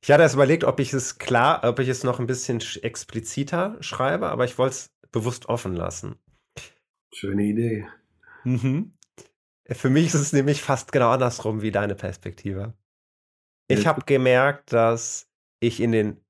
Ich 0.02 0.10
hatte 0.10 0.22
erst 0.22 0.34
überlegt, 0.34 0.64
ob 0.64 0.80
ich 0.80 0.92
es 0.92 1.18
klar, 1.18 1.62
ob 1.64 1.78
ich 1.78 1.88
es 1.88 2.04
noch 2.04 2.18
ein 2.20 2.26
bisschen 2.26 2.60
sch- 2.60 2.82
expliziter 2.82 3.76
schreibe, 3.80 4.28
aber 4.30 4.44
ich 4.44 4.56
wollte 4.58 4.74
es 4.74 4.90
bewusst 5.12 5.46
offen 5.48 5.74
lassen. 5.74 6.16
Schöne 7.12 7.42
Idee. 7.44 7.86
Mhm. 8.44 8.94
Für 9.68 9.90
mich 9.90 10.06
ist 10.06 10.14
es 10.14 10.32
nämlich 10.32 10.62
fast 10.62 10.92
genau 10.92 11.10
andersrum 11.10 11.62
wie 11.62 11.70
deine 11.70 11.94
Perspektive. 11.94 12.74
Ich 13.68 13.86
habe 13.86 14.02
gemerkt, 14.04 14.72
dass 14.72 15.28
ich 15.60 15.80
in 15.80 15.92
den 15.92 16.24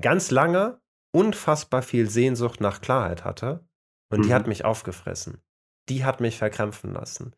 ganz 0.00 0.30
lange 0.30 0.80
unfassbar 1.12 1.82
viel 1.82 2.08
Sehnsucht 2.08 2.60
nach 2.60 2.80
Klarheit 2.80 3.24
hatte 3.24 3.66
und 4.10 4.24
die 4.24 4.28
Mhm. 4.28 4.34
hat 4.34 4.46
mich 4.46 4.64
aufgefressen. 4.64 5.42
Die 5.88 6.04
hat 6.04 6.20
mich 6.20 6.38
verkrampfen 6.38 6.92
lassen, 6.92 7.34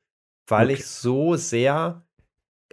weil 0.47 0.67
Okay. 0.67 0.75
ich 0.75 0.87
so 0.87 1.35
sehr 1.37 2.07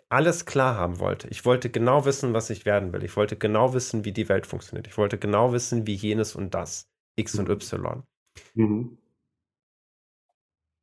alles 0.09 0.45
klar 0.45 0.75
haben 0.75 0.99
wollte. 0.99 1.27
Ich 1.29 1.45
wollte 1.45 1.69
genau 1.69 2.05
wissen, 2.05 2.33
was 2.33 2.49
ich 2.49 2.65
werden 2.65 2.93
will. 2.93 3.03
Ich 3.03 3.15
wollte 3.17 3.35
genau 3.35 3.73
wissen, 3.73 4.05
wie 4.05 4.11
die 4.11 4.29
Welt 4.29 4.47
funktioniert. 4.47 4.87
Ich 4.87 4.97
wollte 4.97 5.17
genau 5.17 5.51
wissen, 5.51 5.85
wie 5.87 5.95
jenes 5.95 6.35
und 6.35 6.53
das, 6.53 6.89
X 7.15 7.35
und. 7.35 7.49
Y. 7.49 8.03
Mhm. 8.53 8.97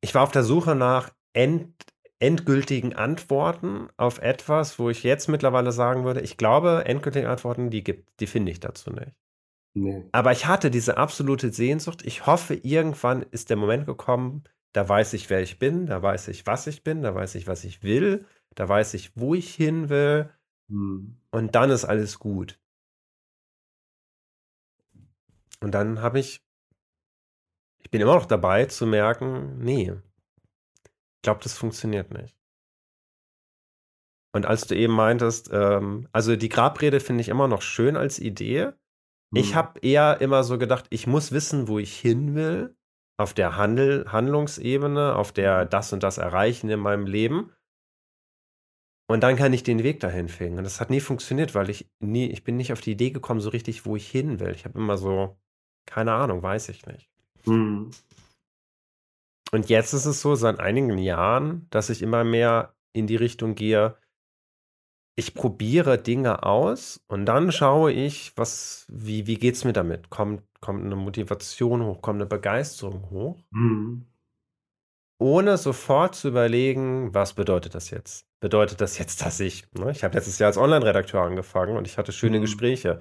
Ich 0.01 0.13
war 0.13 0.23
auf 0.23 0.31
der 0.31 0.43
Suche 0.43 0.75
nach 0.75 1.11
end, 1.33 1.73
endgültigen 2.19 2.93
Antworten 2.93 3.89
auf 3.97 4.19
etwas, 4.19 4.79
wo 4.79 4.89
ich 4.89 5.03
jetzt 5.03 5.27
mittlerweile 5.27 5.71
sagen 5.71 6.03
würde, 6.03 6.21
ich 6.21 6.37
glaube, 6.37 6.83
endgültige 6.85 7.29
Antworten, 7.29 7.69
die 7.69 7.83
gibt, 7.83 8.19
die 8.19 8.27
finde 8.27 8.51
ich 8.51 8.59
dazu 8.59 8.91
nicht. 8.91 9.11
Nee. 9.73 10.05
Aber 10.11 10.31
ich 10.31 10.47
hatte 10.47 10.71
diese 10.71 10.97
absolute 10.97 11.53
Sehnsucht. 11.53 12.03
Ich 12.03 12.25
hoffe, 12.25 12.55
irgendwann 12.55 13.23
ist 13.31 13.49
der 13.49 13.57
Moment 13.57 13.85
gekommen, 13.85 14.43
da 14.73 14.87
weiß 14.87 15.13
ich, 15.13 15.29
wer 15.29 15.41
ich 15.41 15.59
bin, 15.59 15.85
da 15.85 16.01
weiß 16.01 16.29
ich, 16.29 16.45
was 16.47 16.67
ich 16.67 16.83
bin, 16.83 17.01
da 17.01 17.13
weiß 17.13 17.35
ich, 17.35 17.47
was 17.47 17.63
ich 17.63 17.83
will, 17.83 18.25
da 18.57 18.67
weiß 18.67 18.95
ich, 18.95 19.15
wo 19.15 19.35
ich 19.35 19.53
hin 19.53 19.89
will 19.89 20.29
Mhm. 20.69 21.21
und 21.31 21.55
dann 21.55 21.69
ist 21.69 21.85
alles 21.85 22.19
gut. 22.19 22.59
Und 25.61 25.71
dann 25.71 26.01
habe 26.01 26.19
ich, 26.19 26.43
ich 27.79 27.89
bin 27.89 28.01
immer 28.01 28.15
noch 28.15 28.25
dabei 28.25 28.65
zu 28.65 28.85
merken, 28.85 29.59
nee, 29.59 29.93
ich 29.93 31.21
glaube, 31.21 31.39
das 31.41 31.57
funktioniert 31.57 32.11
nicht. 32.11 32.35
Und 34.33 34.45
als 34.45 34.67
du 34.67 34.75
eben 34.75 34.93
meintest, 34.93 35.49
ähm, 35.53 36.07
also 36.11 36.35
die 36.35 36.49
Grabrede 36.49 36.99
finde 36.99 37.21
ich 37.21 37.29
immer 37.29 37.47
noch 37.47 37.61
schön 37.61 37.95
als 37.95 38.19
Idee. 38.19 38.73
Ich 39.33 39.51
Mhm. 39.51 39.55
habe 39.55 39.79
eher 39.79 40.19
immer 40.21 40.43
so 40.43 40.57
gedacht, 40.57 40.85
ich 40.89 41.07
muss 41.07 41.31
wissen, 41.31 41.67
wo 41.67 41.79
ich 41.79 41.97
hin 41.97 42.35
will, 42.35 42.75
auf 43.17 43.33
der 43.33 43.55
Handel 43.55 44.11
Handlungsebene, 44.11 45.15
auf 45.15 45.31
der 45.31 45.65
das 45.65 45.91
und 45.93 46.03
das 46.03 46.17
erreichen 46.17 46.69
in 46.69 46.79
meinem 46.79 47.07
Leben. 47.07 47.51
Und 49.09 49.21
dann 49.21 49.37
kann 49.37 49.53
ich 49.53 49.63
den 49.63 49.83
Weg 49.83 50.01
dahin 50.01 50.27
finden. 50.27 50.57
Und 50.57 50.65
das 50.65 50.81
hat 50.81 50.89
nie 50.89 50.99
funktioniert, 50.99 51.55
weil 51.55 51.69
ich 51.69 51.89
nie, 51.99 52.27
ich 52.29 52.43
bin 52.43 52.57
nicht 52.57 52.73
auf 52.73 52.81
die 52.81 52.91
Idee 52.91 53.11
gekommen, 53.11 53.39
so 53.39 53.49
richtig, 53.49 53.85
wo 53.85 53.95
ich 53.95 54.09
hin 54.09 54.39
will. 54.39 54.51
Ich 54.51 54.65
habe 54.65 54.77
immer 54.77 54.97
so, 54.97 55.37
keine 55.85 56.11
Ahnung, 56.13 56.43
weiß 56.43 56.69
ich 56.69 56.85
nicht. 56.85 57.09
Mhm. 57.45 57.91
Und 59.53 59.69
jetzt 59.69 59.93
ist 59.93 60.05
es 60.05 60.21
so, 60.21 60.35
seit 60.35 60.59
einigen 60.59 60.97
Jahren, 60.97 61.67
dass 61.69 61.89
ich 61.89 62.01
immer 62.01 62.25
mehr 62.25 62.75
in 62.93 63.07
die 63.07 63.15
Richtung 63.15 63.55
gehe, 63.55 63.95
ich 65.15 65.33
probiere 65.33 65.97
Dinge 65.97 66.43
aus 66.43 67.03
und 67.07 67.25
dann 67.25 67.51
schaue 67.51 67.91
ich, 67.91 68.33
was, 68.37 68.85
wie, 68.87 69.25
wie 69.25 69.35
geht's 69.35 69.63
mir 69.63 69.73
damit? 69.73 70.11
Kommt, 70.11 70.43
kommt 70.59 70.85
eine 70.85 70.95
Motivation 70.95 71.83
hoch, 71.83 72.01
kommt 72.01 72.17
eine 72.21 72.27
Begeisterung 72.27 73.09
hoch, 73.09 73.39
Mhm. 73.49 74.05
ohne 75.19 75.57
sofort 75.57 76.13
zu 76.13 76.27
überlegen, 76.27 77.13
was 77.15 77.33
bedeutet 77.33 77.73
das 77.73 77.89
jetzt? 77.89 78.26
Bedeutet 78.39 78.81
das 78.81 78.97
jetzt, 78.99 79.25
dass 79.25 79.39
ich, 79.39 79.65
ne, 79.73 79.91
ich 79.91 80.03
habe 80.03 80.15
letztes 80.15 80.37
Jahr 80.39 80.47
als 80.47 80.57
Online-Redakteur 80.57 81.21
angefangen 81.21 81.75
und 81.77 81.87
ich 81.87 81.97
hatte 81.97 82.11
schöne 82.11 82.37
Mhm. 82.37 82.41
Gespräche. 82.41 82.99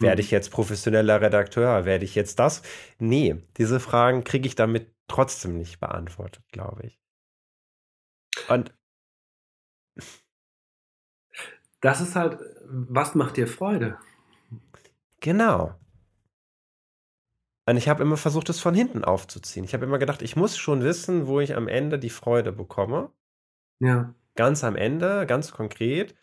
Werde 0.00 0.20
Mhm. 0.20 0.24
ich 0.26 0.30
jetzt 0.30 0.50
professioneller 0.50 1.20
Redakteur? 1.20 1.84
Werde 1.86 2.04
ich 2.04 2.14
jetzt 2.14 2.38
das? 2.38 2.62
Nee, 2.98 3.36
diese 3.56 3.80
Fragen 3.80 4.24
kriege 4.24 4.46
ich 4.46 4.56
damit 4.56 4.92
trotzdem 5.08 5.56
nicht 5.56 5.80
beantwortet, 5.80 6.44
glaube 6.52 6.86
ich. 6.86 7.00
Und 8.48 8.72
Das 11.80 12.00
ist 12.00 12.16
halt, 12.16 12.38
was 12.66 13.14
macht 13.14 13.36
dir 13.36 13.46
Freude? 13.46 13.98
Genau. 15.20 15.74
Und 17.66 17.76
ich 17.76 17.88
habe 17.88 18.02
immer 18.02 18.16
versucht, 18.16 18.48
es 18.50 18.60
von 18.60 18.74
hinten 18.74 19.04
aufzuziehen. 19.04 19.64
Ich 19.64 19.74
habe 19.74 19.84
immer 19.86 19.98
gedacht, 19.98 20.22
ich 20.22 20.36
muss 20.36 20.56
schon 20.56 20.82
wissen, 20.82 21.26
wo 21.26 21.40
ich 21.40 21.54
am 21.56 21.68
Ende 21.68 21.98
die 21.98 22.10
Freude 22.10 22.52
bekomme. 22.52 23.10
Ja. 23.80 24.14
Ganz 24.36 24.64
am 24.64 24.76
Ende, 24.76 25.26
ganz 25.26 25.52
konkret. 25.52 26.14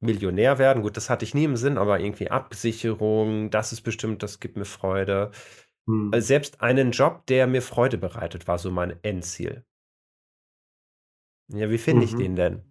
Millionär 0.00 0.58
werden, 0.58 0.82
gut, 0.82 0.96
das 0.98 1.10
hatte 1.10 1.24
ich 1.24 1.34
nie 1.34 1.44
im 1.44 1.56
Sinn, 1.56 1.78
aber 1.78 2.00
irgendwie 2.00 2.30
Absicherung, 2.30 3.50
das 3.50 3.72
ist 3.72 3.82
bestimmt, 3.82 4.22
das 4.22 4.40
gibt 4.40 4.56
mir 4.56 4.64
Freude. 4.66 5.30
Hm. 5.86 6.10
Also 6.12 6.26
selbst 6.28 6.62
einen 6.62 6.92
Job, 6.92 7.26
der 7.26 7.46
mir 7.48 7.62
Freude 7.62 7.98
bereitet, 7.98 8.48
war 8.48 8.58
so 8.58 8.70
mein 8.70 9.02
Endziel. 9.04 9.64
Ja, 11.48 11.70
wie 11.70 11.78
finde 11.78 12.04
ich 12.04 12.14
Mhm. 12.14 12.18
den 12.18 12.34
denn? 12.36 12.62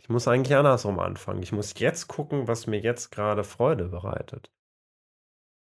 Ich 0.00 0.08
muss 0.08 0.26
eigentlich 0.26 0.56
andersrum 0.56 0.98
anfangen. 1.00 1.42
Ich 1.42 1.52
muss 1.52 1.74
jetzt 1.78 2.08
gucken, 2.08 2.48
was 2.48 2.66
mir 2.66 2.80
jetzt 2.80 3.10
gerade 3.10 3.44
Freude 3.44 3.88
bereitet. 3.88 4.50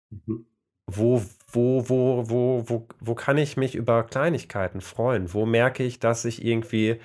Mhm. 0.09 0.45
Wo, 0.87 1.21
wo, 1.51 1.87
wo, 1.89 2.29
wo, 2.29 2.63
wo, 2.69 2.87
wo 2.99 3.15
kann 3.15 3.37
ich 3.37 3.55
mich 3.55 3.75
über 3.75 4.03
Kleinigkeiten 4.03 4.81
freuen? 4.81 5.33
Wo 5.33 5.45
merke 5.45 5.83
ich, 5.83 5.99
dass 5.99 6.25
ich 6.25 6.43
irgendwie, 6.43 6.99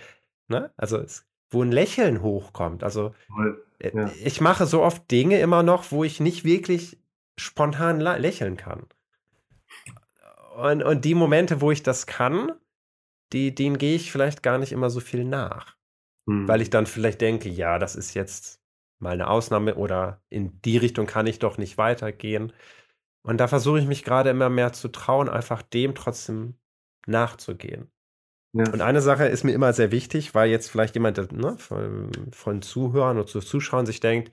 ne, 0.49 0.73
also 0.77 0.99
es, 0.99 1.27
wo 1.51 1.63
ein 1.63 1.73
Lächeln 1.73 2.23
hochkommt? 2.23 2.83
Also 2.83 3.15
äh, 3.79 3.91
Ja. 3.97 4.11
ich 4.25 4.41
mache 4.41 4.67
so 4.67 4.83
oft 4.83 5.11
Dinge 5.11 5.41
immer 5.41 5.63
noch, 5.63 5.91
wo 5.91 6.05
ich 6.05 6.21
nicht 6.21 6.45
wirklich 6.45 6.99
spontan 7.39 8.01
lächeln 8.01 8.57
kann. 8.57 8.87
Und, 10.57 10.83
und 10.83 11.05
die 11.05 11.15
Momente, 11.15 11.61
wo 11.61 11.71
ich 11.71 11.83
das 11.83 12.07
kann, 12.07 12.53
die, 13.33 13.55
denen 13.55 13.79
gehe 13.79 13.97
ich 13.97 14.11
vielleicht 14.11 14.43
gar 14.43 14.59
nicht 14.59 14.73
immer 14.73 14.89
so 14.89 15.01
viel 15.01 15.25
nach. 15.25 15.77
Hm. 16.27 16.49
Weil 16.49 16.63
ich 16.63 16.71
dann 16.71 16.87
vielleicht 16.87 17.21
denke, 17.21 17.49
ja, 17.49 17.79
das 17.79 17.97
ist 17.97 18.15
jetzt 18.15 18.63
mal 18.99 19.13
eine 19.13 19.29
Ausnahme 19.29 19.75
oder 19.75 20.23
in 20.29 20.61
die 20.63 20.79
Richtung 20.79 21.07
kann 21.07 21.27
ich 21.27 21.39
doch 21.39 21.59
nicht 21.59 21.77
weitergehen. 21.77 22.53
Und 23.23 23.39
da 23.39 23.49
versuche 23.49 23.81
ich 23.81 23.87
mich 23.87 24.05
gerade 24.05 24.31
immer 24.31 24.49
mehr 24.49 24.73
zu 24.73 24.89
trauen, 24.89 25.29
einfach 25.29 25.61
dem 25.63 25.95
trotzdem 25.95 26.55
nachzugehen. 27.07 27.91
Ja. 28.57 28.65
Und 28.73 28.81
eine 28.81 29.01
Sache 29.03 29.27
ist 29.27 29.45
mir 29.45 29.53
immer 29.53 29.73
sehr 29.73 29.91
wichtig, 29.91 30.35
weil 30.35 30.51
jetzt 30.51 30.71
vielleicht 30.71 30.95
jemand 30.95 31.33
ne, 31.33 31.57
von, 31.59 32.11
von 32.33 32.63
Zuhörern 32.63 33.19
oder 33.19 33.27
zu 33.27 33.41
Zuschauern 33.41 33.87
sich 33.87 34.01
denkt, 34.01 34.33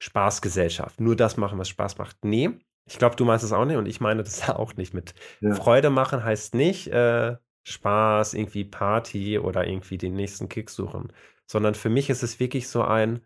Spaßgesellschaft, 0.00 1.00
nur 1.00 1.16
das 1.16 1.36
machen, 1.36 1.58
was 1.58 1.68
Spaß 1.68 1.98
macht. 1.98 2.24
Nee, 2.24 2.50
ich 2.86 2.98
glaube, 2.98 3.16
du 3.16 3.24
meinst 3.24 3.44
es 3.44 3.52
auch 3.52 3.64
nicht 3.64 3.76
und 3.76 3.86
ich 3.86 4.00
meine 4.00 4.22
das 4.22 4.48
auch 4.48 4.74
nicht. 4.76 4.94
Mit 4.94 5.14
Ja. 5.40 5.54
Freude 5.54 5.90
machen 5.90 6.24
heißt 6.24 6.54
nicht 6.54 6.88
äh, 6.88 7.36
Spaß, 7.64 8.34
irgendwie 8.34 8.64
Party 8.64 9.38
oder 9.38 9.66
irgendwie 9.66 9.98
den 9.98 10.14
nächsten 10.14 10.48
Kick 10.48 10.70
suchen, 10.70 11.12
sondern 11.46 11.74
für 11.74 11.90
mich 11.90 12.10
ist 12.10 12.22
es 12.22 12.40
wirklich 12.40 12.68
so 12.68 12.82
ein 12.82 13.20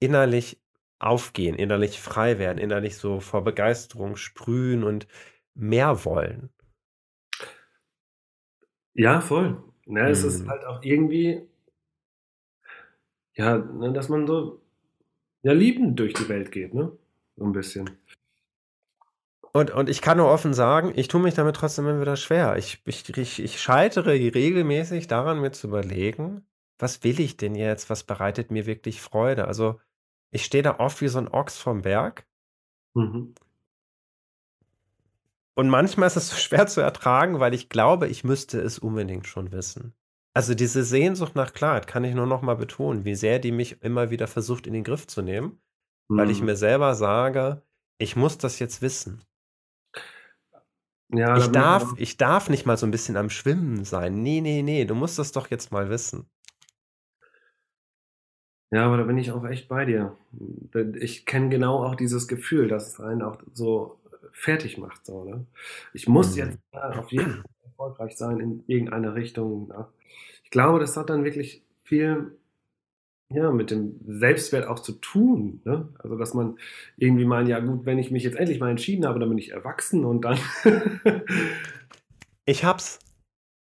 innerlich 0.00 0.60
aufgehen, 0.98 1.56
innerlich 1.56 2.00
frei 2.00 2.38
werden, 2.38 2.58
innerlich 2.58 2.96
so 2.96 3.20
vor 3.20 3.44
Begeisterung 3.44 4.16
sprühen 4.16 4.84
und 4.84 5.06
mehr 5.54 6.04
wollen. 6.04 6.50
Ja, 8.98 9.20
voll. 9.20 9.62
Ja, 9.86 10.08
es 10.08 10.24
ist 10.24 10.40
Hm. 10.40 10.48
halt 10.50 10.64
auch 10.64 10.82
irgendwie, 10.82 11.46
ja, 13.34 13.56
ne, 13.56 13.92
dass 13.92 14.08
man 14.08 14.26
so, 14.26 14.60
ja, 15.42 15.52
liebend 15.52 16.00
durch 16.00 16.14
die 16.14 16.28
Welt 16.28 16.50
geht, 16.50 16.74
ne? 16.74 16.90
So 17.36 17.44
ein 17.44 17.52
bisschen. 17.52 17.88
Und, 19.52 19.70
und 19.70 19.88
ich 19.88 20.02
kann 20.02 20.18
nur 20.18 20.28
offen 20.28 20.52
sagen, 20.52 20.92
ich 20.96 21.06
tue 21.06 21.20
mich 21.20 21.34
damit 21.34 21.54
trotzdem 21.54 21.86
immer 21.86 22.00
wieder 22.00 22.16
schwer. 22.16 22.56
Ich, 22.56 22.82
ich, 22.86 23.16
ich, 23.16 23.40
ich 23.40 23.60
scheitere 23.60 24.10
regelmäßig 24.34 25.06
daran, 25.06 25.40
mir 25.40 25.52
zu 25.52 25.68
überlegen, 25.68 26.44
was 26.80 27.04
will 27.04 27.20
ich 27.20 27.36
denn 27.36 27.54
jetzt? 27.54 27.90
Was 27.90 28.02
bereitet 28.02 28.50
mir 28.50 28.66
wirklich 28.66 29.00
Freude? 29.00 29.46
Also, 29.46 29.80
ich 30.32 30.44
stehe 30.44 30.64
da 30.64 30.80
oft 30.80 31.00
wie 31.02 31.08
so 31.08 31.18
ein 31.18 31.28
Ochs 31.28 31.56
vom 31.56 31.82
Berg. 31.82 32.26
Mhm. 32.94 33.34
Und 35.58 35.70
manchmal 35.70 36.06
ist 36.06 36.16
es 36.16 36.28
so 36.28 36.36
schwer 36.36 36.68
zu 36.68 36.80
ertragen, 36.80 37.40
weil 37.40 37.52
ich 37.52 37.68
glaube, 37.68 38.06
ich 38.06 38.22
müsste 38.22 38.60
es 38.60 38.78
unbedingt 38.78 39.26
schon 39.26 39.50
wissen. 39.50 39.92
Also 40.32 40.54
diese 40.54 40.84
Sehnsucht 40.84 41.34
nach 41.34 41.52
Klarheit 41.52 41.88
kann 41.88 42.04
ich 42.04 42.14
nur 42.14 42.26
noch 42.26 42.42
mal 42.42 42.54
betonen, 42.54 43.04
wie 43.04 43.16
sehr 43.16 43.40
die 43.40 43.50
mich 43.50 43.82
immer 43.82 44.10
wieder 44.10 44.28
versucht 44.28 44.68
in 44.68 44.72
den 44.72 44.84
Griff 44.84 45.08
zu 45.08 45.20
nehmen, 45.20 45.60
weil 46.16 46.30
ich 46.30 46.40
Mhm. 46.40 46.46
mir 46.46 46.54
selber 46.56 46.94
sage, 46.94 47.62
ich 48.00 48.14
muss 48.14 48.38
das 48.38 48.60
jetzt 48.60 48.82
wissen. 48.82 49.24
Ja, 51.10 51.36
Ich 51.36 51.50
darf, 51.50 51.94
ich 51.96 52.18
darf 52.18 52.48
nicht 52.50 52.66
mal 52.66 52.76
so 52.76 52.86
ein 52.86 52.90
bisschen 52.92 53.16
am 53.16 53.30
Schwimmen 53.30 53.84
sein. 53.84 54.22
Nee, 54.22 54.40
nee, 54.40 54.62
nee, 54.62 54.84
du 54.84 54.94
musst 54.94 55.18
das 55.18 55.32
doch 55.32 55.48
jetzt 55.50 55.72
mal 55.72 55.90
wissen. 55.90 56.30
Ja, 58.70 58.84
aber 58.86 58.98
da 58.98 59.04
bin 59.04 59.16
ich 59.16 59.32
auch 59.32 59.44
echt 59.46 59.68
bei 59.68 59.86
dir. 59.86 60.16
Ich 61.00 61.24
kenne 61.24 61.48
genau 61.48 61.82
auch 61.84 61.94
dieses 61.94 62.28
Gefühl, 62.28 62.68
dass 62.68 62.88
es 62.88 63.00
einen 63.00 63.22
auch 63.22 63.42
so 63.54 63.97
fertig 64.32 64.78
macht. 64.78 65.06
So, 65.06 65.24
ne? 65.24 65.46
Ich 65.92 66.08
muss 66.08 66.32
Mhm. 66.32 66.38
jetzt 66.38 66.58
ja, 66.72 66.90
auf 66.90 67.12
jeden 67.12 67.32
Fall 67.32 67.44
erfolgreich 67.64 68.16
sein 68.16 68.40
in 68.40 68.64
irgendeine 68.66 69.14
Richtung. 69.14 69.68
Ne? 69.68 69.86
Ich 70.44 70.50
glaube, 70.50 70.78
das 70.80 70.96
hat 70.96 71.10
dann 71.10 71.24
wirklich 71.24 71.62
viel 71.82 72.36
ja, 73.30 73.50
mit 73.52 73.70
dem 73.70 74.00
Selbstwert 74.06 74.66
auch 74.66 74.78
zu 74.78 74.92
tun. 74.92 75.60
Ne? 75.64 75.88
Also, 75.98 76.16
dass 76.16 76.32
man 76.32 76.58
irgendwie 76.96 77.26
meint, 77.26 77.48
ja 77.48 77.60
gut, 77.60 77.84
wenn 77.84 77.98
ich 77.98 78.10
mich 78.10 78.22
jetzt 78.22 78.36
endlich 78.38 78.58
mal 78.58 78.70
entschieden 78.70 79.06
habe, 79.06 79.18
dann 79.20 79.28
bin 79.28 79.38
ich 79.38 79.50
erwachsen 79.50 80.04
und 80.04 80.22
dann... 80.22 80.38
Ich 82.46 82.64
hab's. 82.64 83.00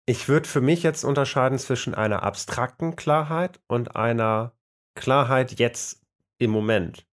Ich 0.06 0.28
würde 0.28 0.48
für 0.48 0.60
mich 0.60 0.82
jetzt 0.82 1.04
unterscheiden 1.04 1.58
zwischen 1.58 1.94
einer 1.94 2.24
abstrakten 2.24 2.96
Klarheit 2.96 3.60
und 3.68 3.94
einer 3.94 4.52
Klarheit 4.96 5.60
jetzt 5.60 6.02
im 6.38 6.50
Moment. 6.50 7.06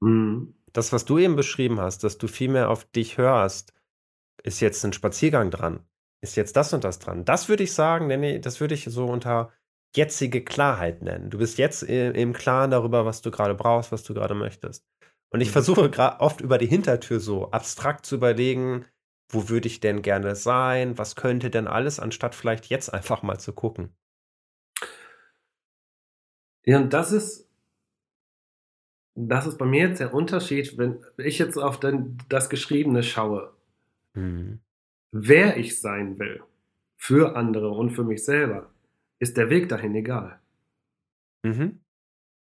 Mhm. 0.00 0.54
Das, 0.72 0.92
was 0.92 1.04
du 1.04 1.18
eben 1.18 1.36
beschrieben 1.36 1.80
hast, 1.80 2.04
dass 2.04 2.18
du 2.18 2.28
viel 2.28 2.48
mehr 2.50 2.70
auf 2.70 2.84
dich 2.84 3.18
hörst, 3.18 3.72
ist 4.42 4.60
jetzt 4.60 4.84
ein 4.84 4.92
Spaziergang 4.92 5.50
dran, 5.50 5.84
ist 6.22 6.36
jetzt 6.36 6.56
das 6.56 6.72
und 6.72 6.84
das 6.84 6.98
dran. 6.98 7.24
Das 7.24 7.48
würde 7.48 7.64
ich 7.64 7.74
sagen, 7.74 8.06
nee, 8.06 8.16
nee, 8.16 8.38
das 8.38 8.60
würde 8.60 8.74
ich 8.74 8.84
so 8.84 9.06
unter 9.06 9.52
jetzige 9.96 10.44
Klarheit 10.44 11.02
nennen. 11.02 11.30
Du 11.30 11.38
bist 11.38 11.58
jetzt 11.58 11.82
i- 11.82 12.08
im 12.08 12.32
Klaren 12.32 12.70
darüber, 12.70 13.04
was 13.04 13.22
du 13.22 13.30
gerade 13.30 13.54
brauchst, 13.54 13.92
was 13.92 14.02
du 14.04 14.14
gerade 14.14 14.34
möchtest. 14.34 14.86
Und 15.32 15.40
ich 15.40 15.48
Mhm. 15.48 15.52
versuche 15.52 15.90
oft 16.20 16.40
über 16.40 16.58
die 16.58 16.66
Hintertür 16.66 17.20
so 17.20 17.50
abstrakt 17.50 18.06
zu 18.06 18.16
überlegen, 18.16 18.86
wo 19.32 19.48
würde 19.48 19.68
ich 19.68 19.80
denn 19.80 20.02
gerne 20.02 20.34
sein, 20.36 20.98
was 20.98 21.16
könnte 21.16 21.50
denn 21.50 21.68
alles, 21.68 22.00
anstatt 22.00 22.34
vielleicht 22.34 22.66
jetzt 22.66 22.92
einfach 22.92 23.22
mal 23.22 23.38
zu 23.38 23.52
gucken. 23.52 23.94
Ja, 26.64 26.78
und 26.78 26.92
das 26.92 27.12
ist, 27.12 27.49
das 29.28 29.46
ist 29.46 29.58
bei 29.58 29.66
mir 29.66 29.88
jetzt 29.88 30.00
der 30.00 30.14
Unterschied, 30.14 30.78
wenn 30.78 30.98
ich 31.16 31.38
jetzt 31.38 31.56
auf 31.56 31.80
den, 31.80 32.18
das 32.28 32.48
Geschriebene 32.50 33.02
schaue, 33.02 33.52
Mhm. 34.14 34.60
wer 35.12 35.56
ich 35.56 35.80
sein 35.80 36.18
will, 36.18 36.42
für 36.96 37.36
andere 37.36 37.70
und 37.70 37.90
für 37.90 38.04
mich 38.04 38.24
selber, 38.24 38.70
ist 39.20 39.36
der 39.36 39.50
Weg 39.50 39.68
dahin 39.68 39.94
egal. 39.94 40.38
Mhm. 41.42 41.80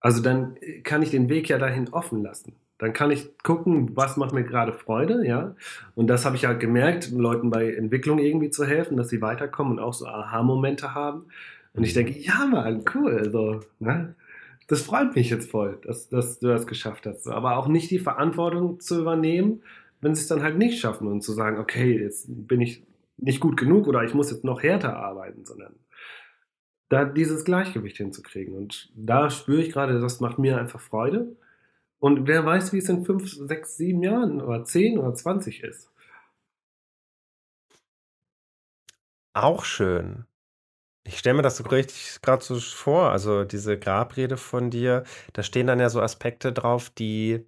Also 0.00 0.22
dann 0.22 0.56
kann 0.84 1.02
ich 1.02 1.10
den 1.10 1.28
Weg 1.28 1.48
ja 1.48 1.58
dahin 1.58 1.88
offen 1.90 2.22
lassen. 2.22 2.54
Dann 2.78 2.92
kann 2.92 3.10
ich 3.10 3.36
gucken, 3.38 3.96
was 3.96 4.16
macht 4.16 4.32
mir 4.34 4.44
gerade 4.44 4.72
Freude, 4.74 5.26
ja. 5.26 5.56
Und 5.94 6.08
das 6.08 6.24
habe 6.26 6.36
ich 6.36 6.42
ja 6.42 6.52
gemerkt, 6.52 7.10
Leuten 7.10 7.50
bei 7.50 7.72
Entwicklung 7.74 8.18
irgendwie 8.18 8.50
zu 8.50 8.66
helfen, 8.66 8.96
dass 8.96 9.08
sie 9.08 9.22
weiterkommen 9.22 9.74
und 9.74 9.78
auch 9.80 9.94
so 9.94 10.06
Aha-Momente 10.06 10.94
haben. 10.94 11.26
Und 11.74 11.84
ich 11.84 11.92
Mhm. 11.94 12.06
denke, 12.06 12.18
ja, 12.20 12.46
Mann, 12.46 12.84
cool, 12.94 13.30
so, 13.30 13.60
ne? 13.78 14.14
Das 14.68 14.82
freut 14.82 15.14
mich 15.14 15.30
jetzt 15.30 15.50
voll, 15.50 15.80
dass, 15.82 16.08
dass 16.08 16.40
du 16.40 16.48
das 16.48 16.66
geschafft 16.66 17.06
hast. 17.06 17.28
Aber 17.28 17.56
auch 17.56 17.68
nicht 17.68 17.90
die 17.90 18.00
Verantwortung 18.00 18.80
zu 18.80 19.00
übernehmen, 19.00 19.62
wenn 20.00 20.14
sie 20.14 20.22
es 20.22 20.28
dann 20.28 20.42
halt 20.42 20.58
nicht 20.58 20.80
schaffen 20.80 21.08
und 21.08 21.22
zu 21.22 21.32
sagen, 21.32 21.58
okay, 21.58 22.00
jetzt 22.00 22.26
bin 22.28 22.60
ich 22.60 22.84
nicht 23.16 23.40
gut 23.40 23.56
genug 23.56 23.86
oder 23.86 24.02
ich 24.02 24.14
muss 24.14 24.30
jetzt 24.30 24.44
noch 24.44 24.62
härter 24.62 24.96
arbeiten, 24.96 25.44
sondern 25.44 25.76
da 26.88 27.04
dieses 27.04 27.44
Gleichgewicht 27.44 27.96
hinzukriegen. 27.96 28.54
Und 28.54 28.92
da 28.94 29.30
spüre 29.30 29.62
ich 29.62 29.72
gerade, 29.72 30.00
das 30.00 30.20
macht 30.20 30.38
mir 30.38 30.58
einfach 30.58 30.80
Freude. 30.80 31.36
Und 31.98 32.26
wer 32.26 32.44
weiß, 32.44 32.72
wie 32.72 32.78
es 32.78 32.88
in 32.88 33.04
fünf, 33.04 33.28
sechs, 33.28 33.76
sieben 33.76 34.02
Jahren 34.02 34.40
oder 34.40 34.64
zehn 34.64 34.98
oder 34.98 35.14
zwanzig 35.14 35.62
ist. 35.62 35.90
Auch 39.32 39.64
schön. 39.64 40.26
Ich 41.06 41.18
stelle 41.18 41.36
mir 41.36 41.42
das 41.42 41.56
so 41.56 41.64
richtig 41.64 42.20
gerade 42.20 42.44
so 42.44 42.58
vor, 42.58 43.10
also 43.10 43.44
diese 43.44 43.78
Grabrede 43.78 44.36
von 44.36 44.70
dir, 44.70 45.04
da 45.34 45.42
stehen 45.42 45.66
dann 45.68 45.78
ja 45.80 45.88
so 45.88 46.00
Aspekte 46.02 46.52
drauf, 46.52 46.90
die, 46.90 47.46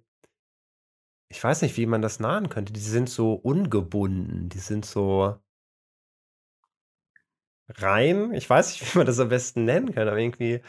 ich 1.29 1.43
weiß 1.43 1.61
nicht, 1.63 1.75
wie 1.77 1.85
man 1.87 2.01
das 2.03 2.19
nahen 2.19 2.49
könnte, 2.49 2.71
die 2.73 2.79
sind 2.79 3.09
so 3.09 3.33
ungebunden, 3.33 4.49
die 4.49 4.59
sind 4.59 4.85
so 4.85 5.39
rein, 7.69 8.33
ich 8.33 8.49
weiß 8.49 8.71
nicht, 8.79 8.81
wie 8.93 8.97
man 8.99 9.07
das 9.07 9.19
am 9.19 9.29
besten 9.29 9.65
nennen 9.65 9.93
kann, 9.93 10.07
aber 10.07 10.17
irgendwie, 10.17 10.61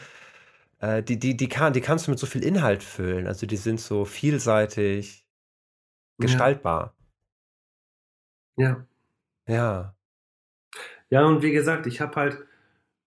äh, 0.79 1.03
die, 1.03 1.19
die, 1.19 1.37
die, 1.37 1.49
kann, 1.49 1.73
die 1.73 1.81
kannst 1.81 2.07
du 2.07 2.11
mit 2.11 2.19
so 2.19 2.27
viel 2.27 2.43
Inhalt 2.45 2.83
füllen, 2.83 3.27
also 3.27 3.47
die 3.47 3.57
sind 3.57 3.79
so 3.81 4.05
vielseitig 4.05 5.25
gestaltbar. 6.19 6.95
Ja. 8.57 8.85
Ja. 9.47 9.95
Ja, 11.09 11.25
und 11.25 11.41
wie 11.43 11.51
gesagt, 11.51 11.87
ich 11.87 12.01
habe 12.01 12.15
halt 12.15 12.45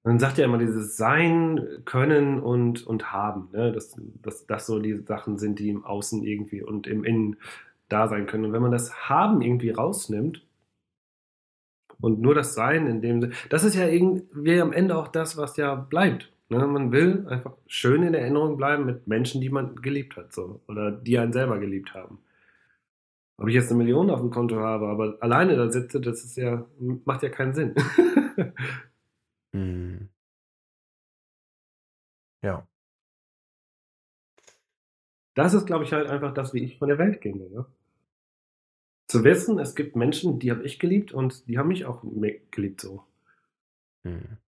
Man 0.07 0.19
sagt 0.19 0.37
ja 0.37 0.45
immer 0.45 0.59
dieses 0.59 0.99
Sein, 0.99 1.67
Können 1.87 2.39
und, 2.39 2.87
und 2.87 3.11
Haben, 3.11 3.49
ne? 3.53 3.73
dass, 3.73 3.99
dass 4.23 4.47
das 4.47 4.67
so 4.67 4.79
die 4.79 4.97
Sachen 4.97 5.39
sind, 5.39 5.59
die 5.59 5.71
im 5.71 5.85
Außen 5.85 6.23
irgendwie 6.23 6.63
und 6.63 6.87
im 6.87 7.05
Innen 7.05 7.37
da 7.89 8.07
sein 8.07 8.27
können. 8.27 8.45
Und 8.45 8.53
wenn 8.53 8.61
man 8.61 8.71
das 8.71 9.09
Haben 9.09 9.41
irgendwie 9.41 9.71
rausnimmt 9.71 10.47
und 12.03 12.21
nur 12.21 12.35
das 12.35 12.55
Sein 12.55 12.87
in 12.87 13.01
dem 13.01 13.23
Sinne, 13.23 13.35
das 13.49 13.65
ist 13.65 13.77
ja 13.77 13.89
irgendwie 13.89 14.61
am 14.61 14.75
Ende 14.75 14.95
auch 14.97 15.09
das, 15.09 15.39
was 15.39 15.57
ja 15.57 15.75
bleibt. 15.75 16.31
Ne? 16.51 16.67
Man 16.67 16.93
will 16.93 17.27
einfach 17.29 17.57
schön 17.67 18.03
in 18.03 18.13
Erinnerung 18.13 18.59
bleiben 18.59 18.85
mit 18.85 19.07
Menschen, 19.07 19.41
die 19.41 19.49
man 19.49 19.77
geliebt 19.77 20.17
hat, 20.19 20.35
so 20.35 20.61
oder 20.69 20.93
die 20.93 21.19
einen 21.19 21.33
selber 21.33 21.59
geliebt 21.59 21.95
haben. 21.95 22.19
Ob 23.39 23.49
ich 23.49 23.55
jetzt 23.55 23.71
eine 23.71 23.79
Million 23.79 24.11
auf 24.11 24.21
dem 24.21 24.31
Konto 24.31 24.57
habe, 24.57 24.87
aber 24.87 25.17
alleine 25.21 25.57
da 25.57 25.71
sitze, 25.71 26.01
das 26.01 26.25
ist 26.25 26.37
ja, 26.37 26.67
macht 27.07 27.23
ja 27.23 27.31
keinen 27.31 27.55
Sinn. 27.55 27.75
Hm. 29.55 30.09
Ja. 32.43 32.67
Das 35.35 35.55
ist, 35.55 35.67
glaube 35.67 35.85
ich, 35.85 35.93
halt 35.93 36.09
einfach 36.09 36.35
das, 36.35 36.55
wie 36.55 36.63
ich 36.65 36.79
von 36.79 36.89
der 36.89 36.99
Welt 36.99 37.21
gehe. 37.21 37.37
Ne? 37.37 37.67
Zu 39.09 39.25
wissen, 39.25 39.59
es 39.59 39.75
gibt 39.75 39.97
Menschen, 39.97 40.39
die 40.39 40.51
habe 40.51 40.65
ich 40.65 40.79
geliebt 40.79 41.13
und 41.13 41.49
die 41.49 41.59
haben 41.59 41.69
mich 41.69 41.87
auch 41.87 42.03
geliebt 42.51 42.81
so. 42.81 43.05
Hm. 44.05 44.39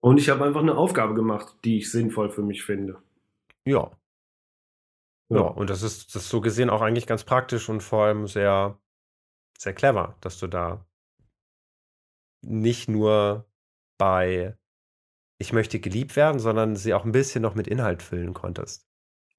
Und 0.00 0.18
ich 0.18 0.28
habe 0.28 0.44
einfach 0.44 0.60
eine 0.60 0.76
Aufgabe 0.76 1.14
gemacht, 1.14 1.56
die 1.64 1.78
ich 1.78 1.90
sinnvoll 1.90 2.30
für 2.30 2.42
mich 2.42 2.64
finde. 2.64 3.02
Ja. 3.64 3.90
Ja, 5.28 5.36
Ja. 5.38 5.42
und 5.42 5.68
das 5.70 5.82
ist, 5.82 6.14
das 6.14 6.22
ist 6.24 6.28
so 6.30 6.40
gesehen 6.40 6.70
auch 6.70 6.82
eigentlich 6.82 7.06
ganz 7.06 7.24
praktisch 7.24 7.68
und 7.68 7.82
vor 7.82 8.04
allem 8.04 8.26
sehr, 8.28 8.78
sehr 9.58 9.74
clever, 9.74 10.16
dass 10.20 10.38
du 10.38 10.46
da 10.46 10.84
nicht 12.46 12.88
nur 12.88 13.46
bei 13.98 14.56
ich 15.38 15.52
möchte 15.52 15.80
geliebt 15.80 16.16
werden, 16.16 16.38
sondern 16.38 16.76
sie 16.76 16.94
auch 16.94 17.04
ein 17.04 17.12
bisschen 17.12 17.42
noch 17.42 17.54
mit 17.54 17.68
Inhalt 17.68 18.02
füllen 18.02 18.32
konntest. 18.32 18.86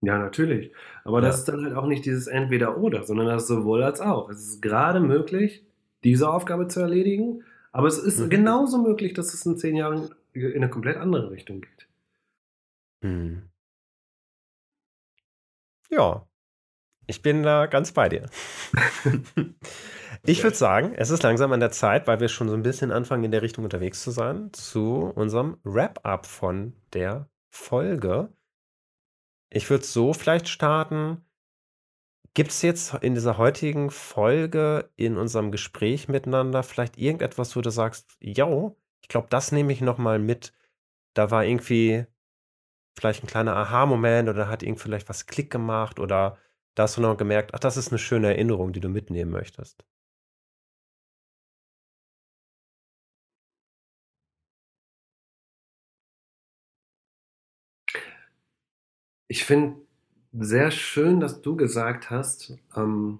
Ja, 0.01 0.19
natürlich. 0.19 0.71
Aber 1.03 1.21
das 1.21 1.35
Ja. 1.35 1.39
ist 1.39 1.45
dann 1.45 1.65
halt 1.65 1.75
auch 1.75 1.87
nicht 1.87 2.05
dieses 2.05 2.27
Entweder-Oder, 2.27 3.03
sondern 3.03 3.25
das 3.27 3.43
ist 3.43 3.47
sowohl 3.47 3.81
als 3.83 3.99
auch. 3.99 4.29
Es 4.29 4.39
ist 4.41 4.61
gerade 4.61 4.99
möglich, 4.99 5.65
diese 6.03 6.29
Aufgabe 6.29 6.67
zu 6.67 6.81
erledigen, 6.81 7.43
aber 7.71 7.87
es 7.87 7.97
ist 7.97 8.19
Mhm. 8.19 8.29
genauso 8.29 8.77
möglich, 8.81 9.13
dass 9.13 9.33
es 9.33 9.43
in 9.45 9.57
zehn 9.57 9.75
Jahren 9.75 10.13
in 10.33 10.53
eine 10.55 10.69
komplett 10.69 10.97
andere 10.97 11.31
Richtung 11.31 11.61
geht. 11.61 11.87
Hm. 13.01 13.49
Ja, 15.89 16.27
ich 17.07 17.21
bin 17.21 17.43
da 17.43 17.67
ganz 17.67 17.91
bei 17.93 18.09
dir. 18.09 18.29
Ich 20.29 20.43
würde 20.43 20.57
sagen, 20.57 20.93
es 20.93 21.09
ist 21.09 21.23
langsam 21.23 21.53
an 21.53 21.61
der 21.61 21.71
Zeit, 21.71 22.05
weil 22.05 22.19
wir 22.19 22.27
schon 22.27 22.49
so 22.49 22.53
ein 22.53 22.61
bisschen 22.61 22.91
anfangen, 22.91 23.23
in 23.23 23.31
der 23.31 23.41
Richtung 23.41 23.63
unterwegs 23.63 24.03
zu 24.03 24.11
sein, 24.11 24.51
zu 24.51 25.09
unserem 25.15 25.57
Wrap-up 25.63 26.25
von 26.25 26.73
der 26.91 27.29
Folge. 27.49 28.27
Ich 29.49 29.69
würde 29.69 29.85
so 29.85 30.11
vielleicht 30.11 30.49
starten. 30.49 31.25
Gibt 32.33 32.51
es 32.51 32.61
jetzt 32.61 32.93
in 32.95 33.13
dieser 33.13 33.37
heutigen 33.37 33.89
Folge, 33.89 34.89
in 34.97 35.15
unserem 35.15 35.49
Gespräch 35.49 36.09
miteinander, 36.09 36.61
vielleicht 36.61 36.97
irgendetwas, 36.97 37.55
wo 37.55 37.61
du 37.61 37.69
sagst, 37.69 38.17
yo, 38.19 38.75
ich 39.01 39.07
glaube, 39.07 39.27
das 39.29 39.53
nehme 39.53 39.71
ich 39.71 39.79
noch 39.79 39.97
mal 39.97 40.19
mit. 40.19 40.51
Da 41.13 41.31
war 41.31 41.45
irgendwie 41.45 42.05
vielleicht 42.97 43.23
ein 43.23 43.27
kleiner 43.27 43.55
Aha-Moment 43.55 44.27
oder 44.27 44.49
hat 44.49 44.61
irgendwie 44.61 44.81
vielleicht 44.83 45.07
was 45.07 45.25
Klick 45.25 45.49
gemacht 45.49 46.01
oder 46.01 46.37
da 46.75 46.83
hast 46.83 46.97
du 46.97 47.01
noch 47.01 47.15
gemerkt, 47.15 47.53
ach, 47.53 47.59
das 47.59 47.77
ist 47.77 47.93
eine 47.93 47.97
schöne 47.97 48.27
Erinnerung, 48.27 48.73
die 48.73 48.81
du 48.81 48.89
mitnehmen 48.89 49.31
möchtest. 49.31 49.85
Ich 59.27 59.43
finde 59.45 59.81
sehr 60.33 60.71
schön, 60.71 61.19
dass 61.19 61.41
du 61.41 61.55
gesagt 61.55 62.09
hast, 62.09 62.57
ähm, 62.75 63.19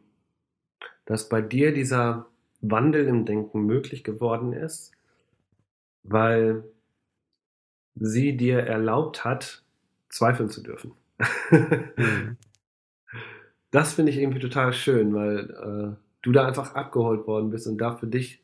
dass 1.06 1.30
bei 1.30 1.42
dir 1.42 1.74
dieser 1.74 2.28
Wandel 2.62 3.08
im 3.08 3.26
Denken 3.26 3.66
möglich 3.66 4.04
geworden 4.04 4.54
ist, 4.54 4.92
weil 6.04 6.64
sie 7.96 8.38
dir 8.38 8.60
erlaubt 8.60 9.26
hat, 9.26 9.64
zweifeln 10.10 10.50
zu 10.50 10.62
dürfen. 10.62 10.94
Mhm. 11.52 12.38
Das 13.70 13.94
finde 13.94 14.14
ich 14.14 14.18
irgendwie 14.18 14.40
total 14.40 14.72
schön, 14.72 15.14
weil 15.14 15.50
äh, 15.52 15.96
du 16.22 16.32
da 16.32 16.48
einfach 16.48 16.74
abgeholt 16.74 17.28
worden 17.28 17.50
bist 17.50 17.68
und 17.68 17.78
da 17.78 17.98
für 17.98 18.08
dich, 18.08 18.42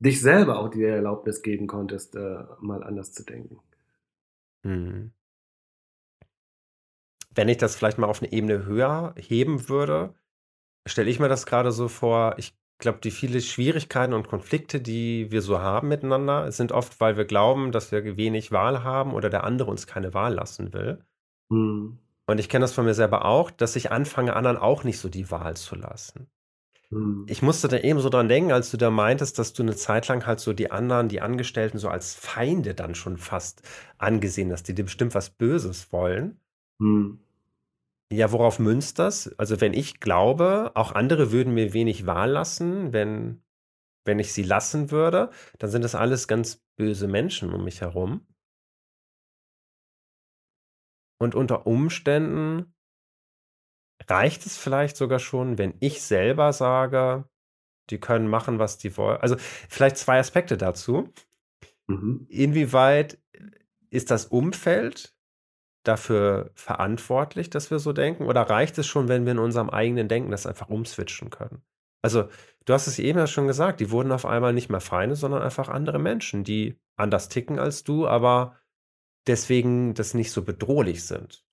dich 0.00 0.20
selber 0.20 0.58
auch 0.58 0.68
die 0.68 0.82
Erlaubnis 0.82 1.42
geben 1.42 1.68
konntest, 1.68 2.16
äh, 2.16 2.44
mal 2.58 2.82
anders 2.82 3.12
zu 3.12 3.24
denken. 3.24 3.60
Mhm. 4.64 5.12
Wenn 7.40 7.48
ich 7.48 7.56
das 7.56 7.74
vielleicht 7.74 7.96
mal 7.96 8.06
auf 8.06 8.20
eine 8.20 8.30
Ebene 8.32 8.66
höher 8.66 9.14
heben 9.16 9.70
würde, 9.70 10.12
stelle 10.86 11.08
ich 11.08 11.20
mir 11.20 11.30
das 11.30 11.46
gerade 11.46 11.72
so 11.72 11.88
vor, 11.88 12.34
ich 12.36 12.52
glaube, 12.76 12.98
die 13.02 13.10
vielen 13.10 13.40
Schwierigkeiten 13.40 14.12
und 14.12 14.28
Konflikte, 14.28 14.78
die 14.78 15.32
wir 15.32 15.40
so 15.40 15.58
haben 15.58 15.88
miteinander, 15.88 16.52
sind 16.52 16.70
oft, 16.70 17.00
weil 17.00 17.16
wir 17.16 17.24
glauben, 17.24 17.72
dass 17.72 17.92
wir 17.92 18.18
wenig 18.18 18.52
Wahl 18.52 18.84
haben 18.84 19.14
oder 19.14 19.30
der 19.30 19.44
andere 19.44 19.70
uns 19.70 19.86
keine 19.86 20.12
Wahl 20.12 20.34
lassen 20.34 20.74
will. 20.74 21.02
Hm. 21.48 21.96
Und 22.26 22.40
ich 22.40 22.50
kenne 22.50 22.64
das 22.64 22.74
von 22.74 22.84
mir 22.84 22.92
selber 22.92 23.24
auch, 23.24 23.50
dass 23.50 23.74
ich 23.74 23.90
anfange, 23.90 24.36
anderen 24.36 24.58
auch 24.58 24.84
nicht 24.84 24.98
so 24.98 25.08
die 25.08 25.30
Wahl 25.30 25.56
zu 25.56 25.76
lassen. 25.76 26.26
Hm. 26.90 27.24
Ich 27.26 27.40
musste 27.40 27.68
da 27.68 27.78
eben 27.78 28.00
so 28.00 28.10
dran 28.10 28.28
denken, 28.28 28.52
als 28.52 28.70
du 28.70 28.76
da 28.76 28.90
meintest, 28.90 29.38
dass 29.38 29.54
du 29.54 29.62
eine 29.62 29.76
Zeit 29.76 30.08
lang 30.08 30.26
halt 30.26 30.40
so 30.40 30.52
die 30.52 30.70
anderen, 30.70 31.08
die 31.08 31.22
Angestellten 31.22 31.78
so 31.78 31.88
als 31.88 32.14
Feinde 32.14 32.74
dann 32.74 32.94
schon 32.94 33.16
fast 33.16 33.62
angesehen 33.96 34.52
hast, 34.52 34.64
die 34.64 34.74
dir 34.74 34.84
bestimmt 34.84 35.14
was 35.14 35.30
Böses 35.30 35.90
wollen. 35.90 36.38
Hm. 36.80 37.20
Ja, 38.12 38.32
worauf 38.32 38.58
münzt 38.58 38.98
das? 38.98 39.32
Also, 39.38 39.60
wenn 39.60 39.72
ich 39.72 40.00
glaube, 40.00 40.72
auch 40.74 40.92
andere 40.92 41.30
würden 41.30 41.54
mir 41.54 41.72
wenig 41.72 42.06
Wahl 42.06 42.30
lassen, 42.30 42.92
wenn, 42.92 43.44
wenn 44.04 44.18
ich 44.18 44.32
sie 44.32 44.42
lassen 44.42 44.90
würde, 44.90 45.30
dann 45.58 45.70
sind 45.70 45.82
das 45.82 45.94
alles 45.94 46.26
ganz 46.26 46.64
böse 46.76 47.06
Menschen 47.06 47.52
um 47.52 47.62
mich 47.62 47.80
herum. 47.82 48.26
Und 51.20 51.36
unter 51.36 51.66
Umständen 51.66 52.74
reicht 54.08 54.44
es 54.44 54.56
vielleicht 54.56 54.96
sogar 54.96 55.20
schon, 55.20 55.58
wenn 55.58 55.74
ich 55.78 56.02
selber 56.02 56.52
sage, 56.52 57.28
die 57.90 58.00
können 58.00 58.26
machen, 58.26 58.58
was 58.58 58.78
die 58.78 58.96
wollen. 58.96 59.20
Also, 59.20 59.36
vielleicht 59.38 59.98
zwei 59.98 60.18
Aspekte 60.18 60.56
dazu. 60.56 61.12
Mhm. 61.86 62.26
Inwieweit 62.28 63.22
ist 63.90 64.10
das 64.10 64.26
Umfeld 64.26 65.14
dafür 65.82 66.50
verantwortlich, 66.54 67.50
dass 67.50 67.70
wir 67.70 67.78
so 67.78 67.92
denken? 67.92 68.24
Oder 68.24 68.42
reicht 68.42 68.78
es 68.78 68.86
schon, 68.86 69.08
wenn 69.08 69.24
wir 69.24 69.32
in 69.32 69.38
unserem 69.38 69.70
eigenen 69.70 70.08
Denken 70.08 70.30
das 70.30 70.46
einfach 70.46 70.68
umswitchen 70.68 71.30
können? 71.30 71.62
Also, 72.02 72.28
du 72.64 72.72
hast 72.72 72.86
es 72.86 72.98
eben 72.98 73.18
ja 73.18 73.26
schon 73.26 73.46
gesagt, 73.46 73.80
die 73.80 73.90
wurden 73.90 74.12
auf 74.12 74.26
einmal 74.26 74.52
nicht 74.52 74.70
mehr 74.70 74.80
Feinde, 74.80 75.16
sondern 75.16 75.42
einfach 75.42 75.68
andere 75.68 75.98
Menschen, 75.98 76.44
die 76.44 76.78
anders 76.96 77.28
ticken 77.28 77.58
als 77.58 77.84
du, 77.84 78.06
aber 78.06 78.56
deswegen 79.26 79.94
das 79.94 80.14
nicht 80.14 80.32
so 80.32 80.42
bedrohlich 80.42 81.04
sind. 81.04 81.44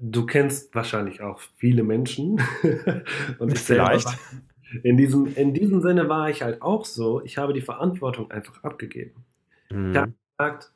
Du 0.00 0.26
kennst 0.26 0.74
wahrscheinlich 0.74 1.22
auch 1.22 1.40
viele 1.56 1.82
Menschen. 1.82 2.40
Und 3.38 3.52
ich 3.52 3.58
Vielleicht. 3.58 4.08
in 4.82 4.96
diesem, 4.96 5.34
in 5.34 5.54
diesem 5.54 5.80
Sinne 5.80 6.08
war 6.08 6.28
ich 6.28 6.42
halt 6.42 6.60
auch 6.60 6.84
so, 6.84 7.22
ich 7.22 7.38
habe 7.38 7.52
die 7.52 7.62
Verantwortung 7.62 8.30
einfach 8.30 8.62
abgegeben. 8.62 9.24
Hm. 9.68 9.94
Ja. 9.94 10.08
Sagt, 10.38 10.72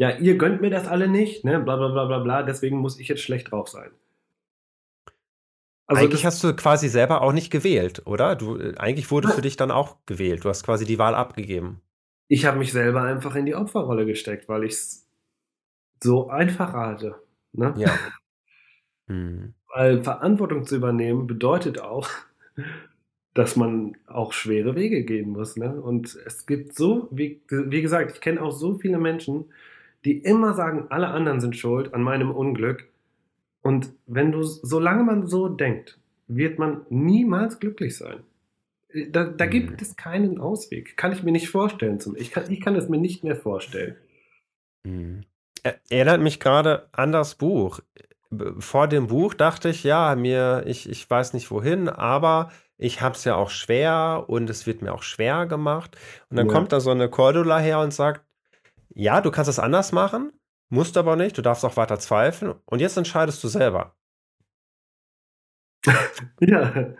ja, 0.00 0.16
ihr 0.16 0.38
gönnt 0.38 0.62
mir 0.62 0.70
das 0.70 0.88
alle 0.88 1.08
nicht, 1.08 1.44
ne, 1.44 1.60
bla 1.60 1.76
bla 1.76 1.88
bla 1.88 2.06
bla 2.06 2.20
bla, 2.20 2.42
deswegen 2.42 2.78
muss 2.78 2.98
ich 2.98 3.08
jetzt 3.08 3.20
schlecht 3.20 3.52
drauf 3.52 3.68
sein. 3.68 3.90
Also 5.86 6.02
eigentlich 6.02 6.24
hast 6.24 6.42
du 6.42 6.56
quasi 6.56 6.88
selber 6.88 7.20
auch 7.20 7.34
nicht 7.34 7.50
gewählt, 7.50 8.06
oder? 8.06 8.34
Du, 8.34 8.56
äh, 8.56 8.74
eigentlich 8.78 9.10
wurde 9.10 9.28
für 9.28 9.42
dich 9.42 9.58
dann 9.58 9.70
auch 9.70 9.98
gewählt. 10.06 10.42
Du 10.42 10.48
hast 10.48 10.64
quasi 10.64 10.86
die 10.86 10.98
Wahl 10.98 11.14
abgegeben. 11.14 11.82
ich 12.28 12.46
habe 12.46 12.58
mich 12.58 12.72
selber 12.72 13.02
einfach 13.02 13.36
in 13.36 13.44
die 13.44 13.54
Opferrolle 13.54 14.06
gesteckt, 14.06 14.48
weil 14.48 14.64
ich 14.64 14.72
es 14.72 15.06
so 16.02 16.30
einfach 16.30 16.72
hatte. 16.72 17.16
Ne? 17.52 17.74
Ja. 17.76 17.94
Hm. 19.06 19.54
Weil 19.74 20.04
Verantwortung 20.04 20.64
zu 20.64 20.76
übernehmen 20.76 21.26
bedeutet 21.26 21.80
auch, 21.80 22.08
dass 23.34 23.56
man 23.56 23.96
auch 24.06 24.32
schwere 24.32 24.76
Wege 24.76 25.04
gehen 25.04 25.30
muss. 25.30 25.56
Ne? 25.56 25.82
Und 25.82 26.16
es 26.24 26.46
gibt 26.46 26.76
so, 26.76 27.08
wie, 27.10 27.42
wie 27.48 27.82
gesagt, 27.82 28.12
ich 28.14 28.20
kenne 28.20 28.40
auch 28.40 28.52
so 28.52 28.78
viele 28.78 28.98
Menschen, 28.98 29.46
die 30.04 30.18
immer 30.18 30.54
sagen, 30.54 30.86
alle 30.90 31.08
anderen 31.08 31.40
sind 31.40 31.56
schuld 31.56 31.92
an 31.94 32.02
meinem 32.02 32.30
Unglück. 32.30 32.88
Und 33.62 33.92
wenn 34.06 34.32
du, 34.32 34.42
solange 34.42 35.04
man 35.04 35.26
so 35.26 35.48
denkt, 35.48 35.98
wird 36.28 36.58
man 36.58 36.82
niemals 36.88 37.58
glücklich 37.60 37.96
sein. 37.96 38.20
Da, 39.10 39.24
da 39.24 39.46
Mhm. 39.46 39.50
gibt 39.50 39.82
es 39.82 39.96
keinen 39.96 40.40
Ausweg. 40.40 40.96
Kann 40.96 41.12
ich 41.12 41.22
mir 41.22 41.32
nicht 41.32 41.50
vorstellen. 41.50 42.00
Zum, 42.00 42.16
ich, 42.16 42.30
kann, 42.30 42.50
ich 42.50 42.60
kann 42.60 42.74
es 42.76 42.88
mir 42.88 42.98
nicht 42.98 43.22
mehr 43.24 43.36
vorstellen. 43.36 43.96
Hm. 44.86 45.22
Er- 45.62 45.78
Erinnert 45.90 46.20
mich 46.22 46.40
gerade 46.40 46.88
an 46.92 47.12
das 47.12 47.34
Buch. 47.34 47.80
Vor 48.58 48.88
dem 48.88 49.08
Buch 49.08 49.34
dachte 49.34 49.68
ich, 49.68 49.84
ja, 49.84 50.14
mir, 50.16 50.62
ich, 50.66 50.88
ich 50.88 51.08
weiß 51.10 51.34
nicht 51.34 51.50
wohin, 51.50 51.88
aber 51.88 52.50
ich 52.78 53.02
habe 53.02 53.14
es 53.16 53.24
ja 53.24 53.34
auch 53.34 53.50
schwer 53.50 54.24
und 54.28 54.48
es 54.48 54.66
wird 54.66 54.82
mir 54.82 54.94
auch 54.94 55.02
schwer 55.02 55.46
gemacht. 55.46 55.96
Und 56.30 56.36
dann 56.38 56.46
Ja. 56.46 56.52
kommt 56.52 56.72
da 56.72 56.80
so 56.80 56.90
eine 56.90 57.10
Cordula 57.10 57.58
her 57.58 57.80
und 57.80 57.92
sagt, 57.92 58.24
ja, 59.00 59.20
du 59.20 59.30
kannst 59.30 59.48
es 59.48 59.58
anders 59.58 59.92
machen, 59.92 60.32
musst 60.68 60.96
aber 60.96 61.16
nicht, 61.16 61.36
du 61.38 61.42
darfst 61.42 61.64
auch 61.64 61.76
weiter 61.76 61.98
zweifeln 61.98 62.54
und 62.66 62.80
jetzt 62.80 62.96
entscheidest 62.96 63.42
du 63.44 63.48
selber. 63.48 63.94
Ja. 66.40 66.94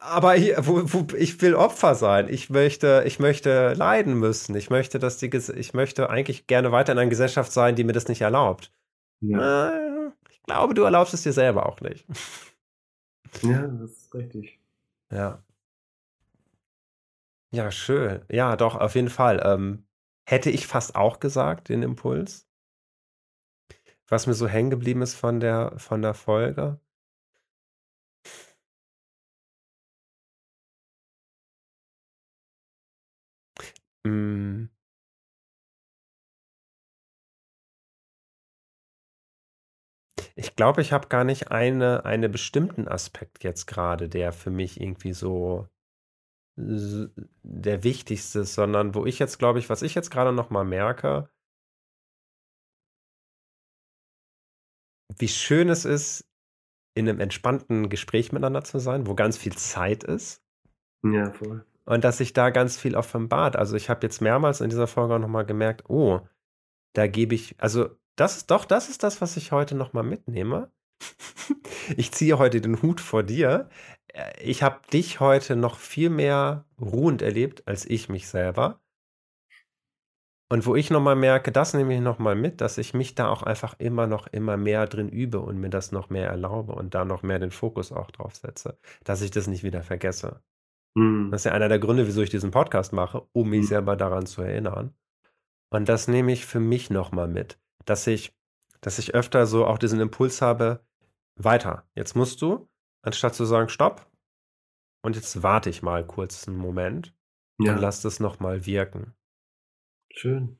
Aber 0.00 0.36
ich, 0.36 0.54
wo, 0.58 0.82
wo, 0.92 1.06
ich 1.16 1.40
will 1.42 1.54
Opfer 1.56 1.94
sein. 1.96 2.28
Ich 2.28 2.50
möchte, 2.50 3.02
ich 3.06 3.18
möchte 3.18 3.72
leiden 3.74 4.14
müssen. 4.14 4.54
Ich 4.54 4.70
möchte, 4.70 4.98
dass 5.00 5.18
die, 5.18 5.28
ich 5.28 5.74
möchte 5.74 6.08
eigentlich 6.08 6.46
gerne 6.46 6.70
weiter 6.70 6.92
in 6.92 6.98
einer 6.98 7.10
Gesellschaft 7.10 7.50
sein, 7.52 7.74
die 7.74 7.82
mir 7.84 7.92
das 7.92 8.06
nicht 8.08 8.20
erlaubt. 8.20 8.72
Ja. 9.20 9.70
Äh, 9.72 10.10
Ich 10.30 10.42
glaube, 10.44 10.74
du 10.74 10.82
erlaubst 10.84 11.14
es 11.14 11.22
dir 11.22 11.32
selber 11.32 11.66
auch 11.66 11.80
nicht. 11.80 12.06
ja, 13.42 13.66
das 13.66 13.90
ist 13.90 14.14
richtig. 14.14 14.58
Ja. 15.10 15.42
Ja, 17.50 17.70
schön. 17.70 18.24
Ja, 18.30 18.56
doch, 18.56 18.76
auf 18.76 18.94
jeden 18.94 19.08
Fall. 19.10 19.40
Ähm, 19.44 19.84
hätte 20.28 20.50
ich 20.50 20.66
fast 20.66 20.94
auch 20.94 21.20
gesagt, 21.20 21.70
den 21.70 21.82
Impuls. 21.82 22.46
Was 24.08 24.26
mir 24.26 24.34
so 24.34 24.46
hängen 24.46 24.68
geblieben 24.68 25.00
ist 25.00 25.14
von 25.14 25.40
der, 25.40 25.78
von 25.78 26.02
der 26.02 26.12
Folge. 26.12 26.78
Mm. 34.06 34.68
Ich 40.36 40.56
glaube, 40.56 40.80
ich 40.80 40.92
habe 40.92 41.08
gar 41.08 41.24
nicht 41.24 41.50
eine, 41.50 42.04
einen 42.06 42.30
bestimmten 42.32 42.88
Aspekt 42.88 43.44
jetzt 43.44 43.66
gerade, 43.66 44.08
der 44.08 44.32
für 44.32 44.50
mich 44.50 44.80
irgendwie 44.80 45.12
so 45.12 45.68
der 46.58 47.84
wichtigste 47.84 48.40
ist, 48.40 48.54
sondern 48.54 48.94
wo 48.94 49.06
ich 49.06 49.18
jetzt, 49.18 49.38
glaube 49.38 49.58
ich, 49.60 49.70
was 49.70 49.82
ich 49.82 49.94
jetzt 49.94 50.10
gerade 50.10 50.32
noch 50.32 50.50
mal 50.50 50.64
merke, 50.64 51.30
wie 55.18 55.28
schön 55.28 55.68
es 55.68 55.84
ist, 55.84 56.26
in 56.94 57.08
einem 57.08 57.20
entspannten 57.20 57.88
Gespräch 57.88 58.32
miteinander 58.32 58.64
zu 58.64 58.78
sein, 58.78 59.06
wo 59.06 59.14
ganz 59.14 59.38
viel 59.38 59.54
Zeit 59.56 60.04
ist 60.04 60.42
Ja, 61.02 61.32
voll. 61.32 61.64
und 61.86 62.04
dass 62.04 62.18
sich 62.18 62.32
da 62.32 62.50
ganz 62.50 62.78
viel 62.78 62.94
offenbart. 62.96 63.56
Also 63.56 63.76
ich 63.76 63.88
habe 63.90 64.06
jetzt 64.06 64.20
mehrmals 64.20 64.60
in 64.60 64.70
dieser 64.70 64.86
Folge 64.86 65.14
auch 65.14 65.18
noch 65.18 65.28
mal 65.28 65.46
gemerkt, 65.46 65.88
oh, 65.88 66.20
da 66.94 67.06
gebe 67.06 67.34
ich, 67.34 67.56
also 67.60 67.90
das 68.16 68.36
ist 68.38 68.50
doch, 68.50 68.64
das 68.64 68.88
ist 68.88 69.02
das, 69.04 69.20
was 69.20 69.36
ich 69.36 69.52
heute 69.52 69.74
noch 69.76 69.92
mal 69.92 70.04
mitnehme. 70.04 70.72
Ich 71.96 72.12
ziehe 72.12 72.38
heute 72.38 72.60
den 72.60 72.82
Hut 72.82 73.00
vor 73.00 73.22
dir. 73.22 73.68
Äh, 74.18 74.42
Ich 74.42 74.62
habe 74.62 74.80
dich 74.92 75.20
heute 75.20 75.56
noch 75.56 75.78
viel 75.78 76.10
mehr 76.10 76.64
ruhend 76.80 77.22
erlebt 77.22 77.66
als 77.66 77.84
ich 77.86 78.08
mich 78.08 78.28
selber. 78.28 78.80
Und 80.50 80.64
wo 80.64 80.76
ich 80.76 80.90
noch 80.90 81.00
mal 81.02 81.14
merke, 81.14 81.52
das 81.52 81.74
nehme 81.74 81.94
ich 81.94 82.00
noch 82.00 82.18
mal 82.18 82.34
mit, 82.34 82.62
dass 82.62 82.78
ich 82.78 82.94
mich 82.94 83.14
da 83.14 83.28
auch 83.28 83.42
einfach 83.42 83.74
immer 83.78 84.06
noch 84.06 84.26
immer 84.28 84.56
mehr 84.56 84.86
drin 84.86 85.10
übe 85.10 85.40
und 85.40 85.58
mir 85.58 85.68
das 85.68 85.92
noch 85.92 86.08
mehr 86.08 86.28
erlaube 86.28 86.72
und 86.74 86.94
da 86.94 87.04
noch 87.04 87.22
mehr 87.22 87.38
den 87.38 87.50
Fokus 87.50 87.92
auch 87.92 88.10
drauf 88.10 88.34
setze, 88.34 88.78
dass 89.04 89.20
ich 89.20 89.30
das 89.30 89.46
nicht 89.46 89.62
wieder 89.62 89.82
vergesse. 89.82 90.42
Mhm. 90.96 91.30
Das 91.30 91.42
ist 91.42 91.44
ja 91.46 91.52
einer 91.52 91.68
der 91.68 91.78
Gründe, 91.78 92.06
wieso 92.06 92.22
ich 92.22 92.30
diesen 92.30 92.50
Podcast 92.50 92.92
mache, 92.94 93.28
um 93.32 93.50
mich 93.50 93.62
Mhm. 93.62 93.66
selber 93.66 93.96
daran 93.96 94.26
zu 94.26 94.42
erinnern. 94.42 94.94
Und 95.70 95.88
das 95.88 96.08
nehme 96.08 96.32
ich 96.32 96.46
für 96.46 96.60
mich 96.60 96.90
noch 96.90 97.12
mal 97.12 97.28
mit, 97.28 97.60
dass 97.86 98.06
ich, 98.06 98.34
dass 98.80 98.98
ich 98.98 99.14
öfter 99.14 99.46
so 99.46 99.66
auch 99.66 99.78
diesen 99.78 100.00
Impuls 100.00 100.42
habe, 100.42 100.84
weiter. 101.36 101.86
Jetzt 101.94 102.16
musst 102.16 102.42
du, 102.42 102.68
anstatt 103.02 103.34
zu 103.34 103.44
sagen, 103.44 103.68
stopp, 103.68 104.06
und 105.02 105.16
jetzt 105.16 105.42
warte 105.42 105.70
ich 105.70 105.82
mal 105.82 106.06
kurz 106.06 106.48
einen 106.48 106.56
Moment 106.56 107.14
Ja, 107.60 107.72
und 107.72 107.78
lass 107.78 108.02
das 108.02 108.20
noch 108.20 108.40
mal 108.40 108.66
wirken. 108.66 109.14
schön. 110.14 110.58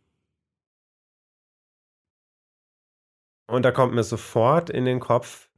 Und 3.50 3.62
da 3.64 3.72
kommt 3.72 3.94
mir 3.94 4.02
sofort 4.04 4.68
in 4.70 4.84
den 4.84 5.00
Kopf, 5.00 5.50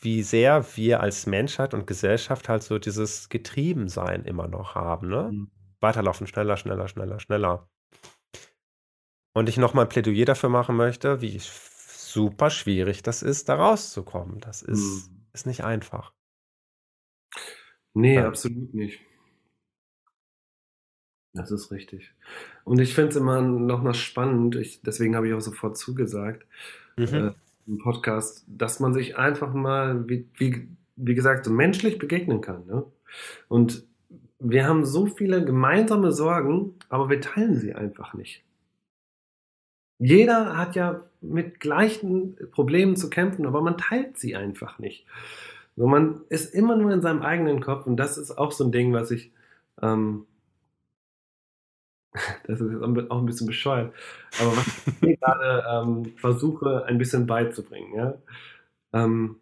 wie 0.00 0.22
sehr 0.22 0.64
wir 0.76 1.00
als 1.00 1.26
Menschheit 1.26 1.74
und 1.74 1.86
Gesellschaft 1.86 2.48
halt 2.48 2.62
so 2.62 2.78
dieses 2.78 3.28
Getriebensein 3.28 4.24
immer 4.24 4.48
noch 4.48 4.74
haben, 4.74 5.08
ne? 5.08 5.30
Mhm. 5.32 5.50
Weiterlaufen, 5.80 6.26
schneller, 6.26 6.56
schneller, 6.56 6.88
schneller, 6.88 7.20
schneller. 7.20 7.68
Und 9.34 9.48
ich 9.48 9.58
nochmal 9.58 9.84
ein 9.84 9.88
Plädoyer 9.90 10.24
dafür 10.24 10.48
machen 10.48 10.76
möchte, 10.76 11.20
wie 11.20 11.38
super 11.38 12.48
schwierig 12.50 13.02
das 13.02 13.22
ist, 13.22 13.48
da 13.48 13.56
rauszukommen. 13.56 14.40
Das 14.40 14.62
ist, 14.62 15.10
Mhm. 15.10 15.15
Ist 15.36 15.46
nicht 15.46 15.62
einfach. 15.64 16.12
Nee, 17.94 18.14
Ja. 18.16 18.26
absolut 18.28 18.74
nicht. 18.74 19.00
Das 21.34 21.50
ist 21.50 21.70
richtig. 21.70 22.14
Und 22.64 22.78
ich 22.80 22.94
finde 22.94 23.10
es 23.10 23.16
immer 23.16 23.42
noch 23.42 23.82
mal 23.82 23.94
spannend, 23.94 24.56
ich, 24.56 24.80
deswegen 24.82 25.14
habe 25.16 25.28
ich 25.28 25.34
auch 25.34 25.40
sofort 25.40 25.76
zugesagt, 25.76 26.46
Mhm. 26.96 27.04
äh, 27.14 27.32
im 27.66 27.78
Podcast, 27.78 28.44
dass 28.48 28.80
man 28.80 28.94
sich 28.94 29.18
einfach 29.18 29.52
mal, 29.52 30.08
wie, 30.08 30.26
wie, 30.38 30.68
wie 30.96 31.14
gesagt, 31.14 31.44
so 31.44 31.50
menschlich 31.52 31.98
begegnen 31.98 32.40
kann. 32.40 32.64
Ne? 32.66 32.84
Und 33.48 33.84
wir 34.38 34.66
haben 34.66 34.84
so 34.86 35.06
viele 35.06 35.44
gemeinsame 35.44 36.12
Sorgen, 36.12 36.74
aber 36.88 37.10
wir 37.10 37.20
teilen 37.20 37.56
sie 37.56 37.74
einfach 37.74 38.14
nicht. 38.14 38.44
Jeder 39.98 40.56
hat 40.56 40.76
ja 40.76 41.02
mit 41.20 41.60
gleichen 41.60 42.36
Problemen 42.50 42.96
zu 42.96 43.10
kämpfen, 43.10 43.46
aber 43.46 43.62
man 43.62 43.78
teilt 43.78 44.18
sie 44.18 44.36
einfach 44.36 44.78
nicht. 44.78 45.06
So, 45.76 45.86
man 45.86 46.22
ist 46.28 46.54
immer 46.54 46.76
nur 46.76 46.90
in 46.92 47.02
seinem 47.02 47.22
eigenen 47.22 47.60
Kopf 47.60 47.86
und 47.86 47.96
das 47.96 48.18
ist 48.18 48.36
auch 48.36 48.52
so 48.52 48.64
ein 48.64 48.72
Ding, 48.72 48.92
was 48.92 49.10
ich, 49.10 49.32
ähm, 49.82 50.26
das 52.46 52.60
ist 52.60 52.72
jetzt 52.72 53.10
auch 53.10 53.18
ein 53.18 53.26
bisschen 53.26 53.46
bescheuert, 53.46 53.92
aber 54.40 54.56
was 54.56 54.66
ich 55.02 55.20
gerade 55.20 55.64
ähm, 55.70 56.12
versuche, 56.16 56.84
ein 56.86 56.98
bisschen 56.98 57.26
beizubringen, 57.26 57.94
ja, 57.94 58.14
ähm, 58.92 59.36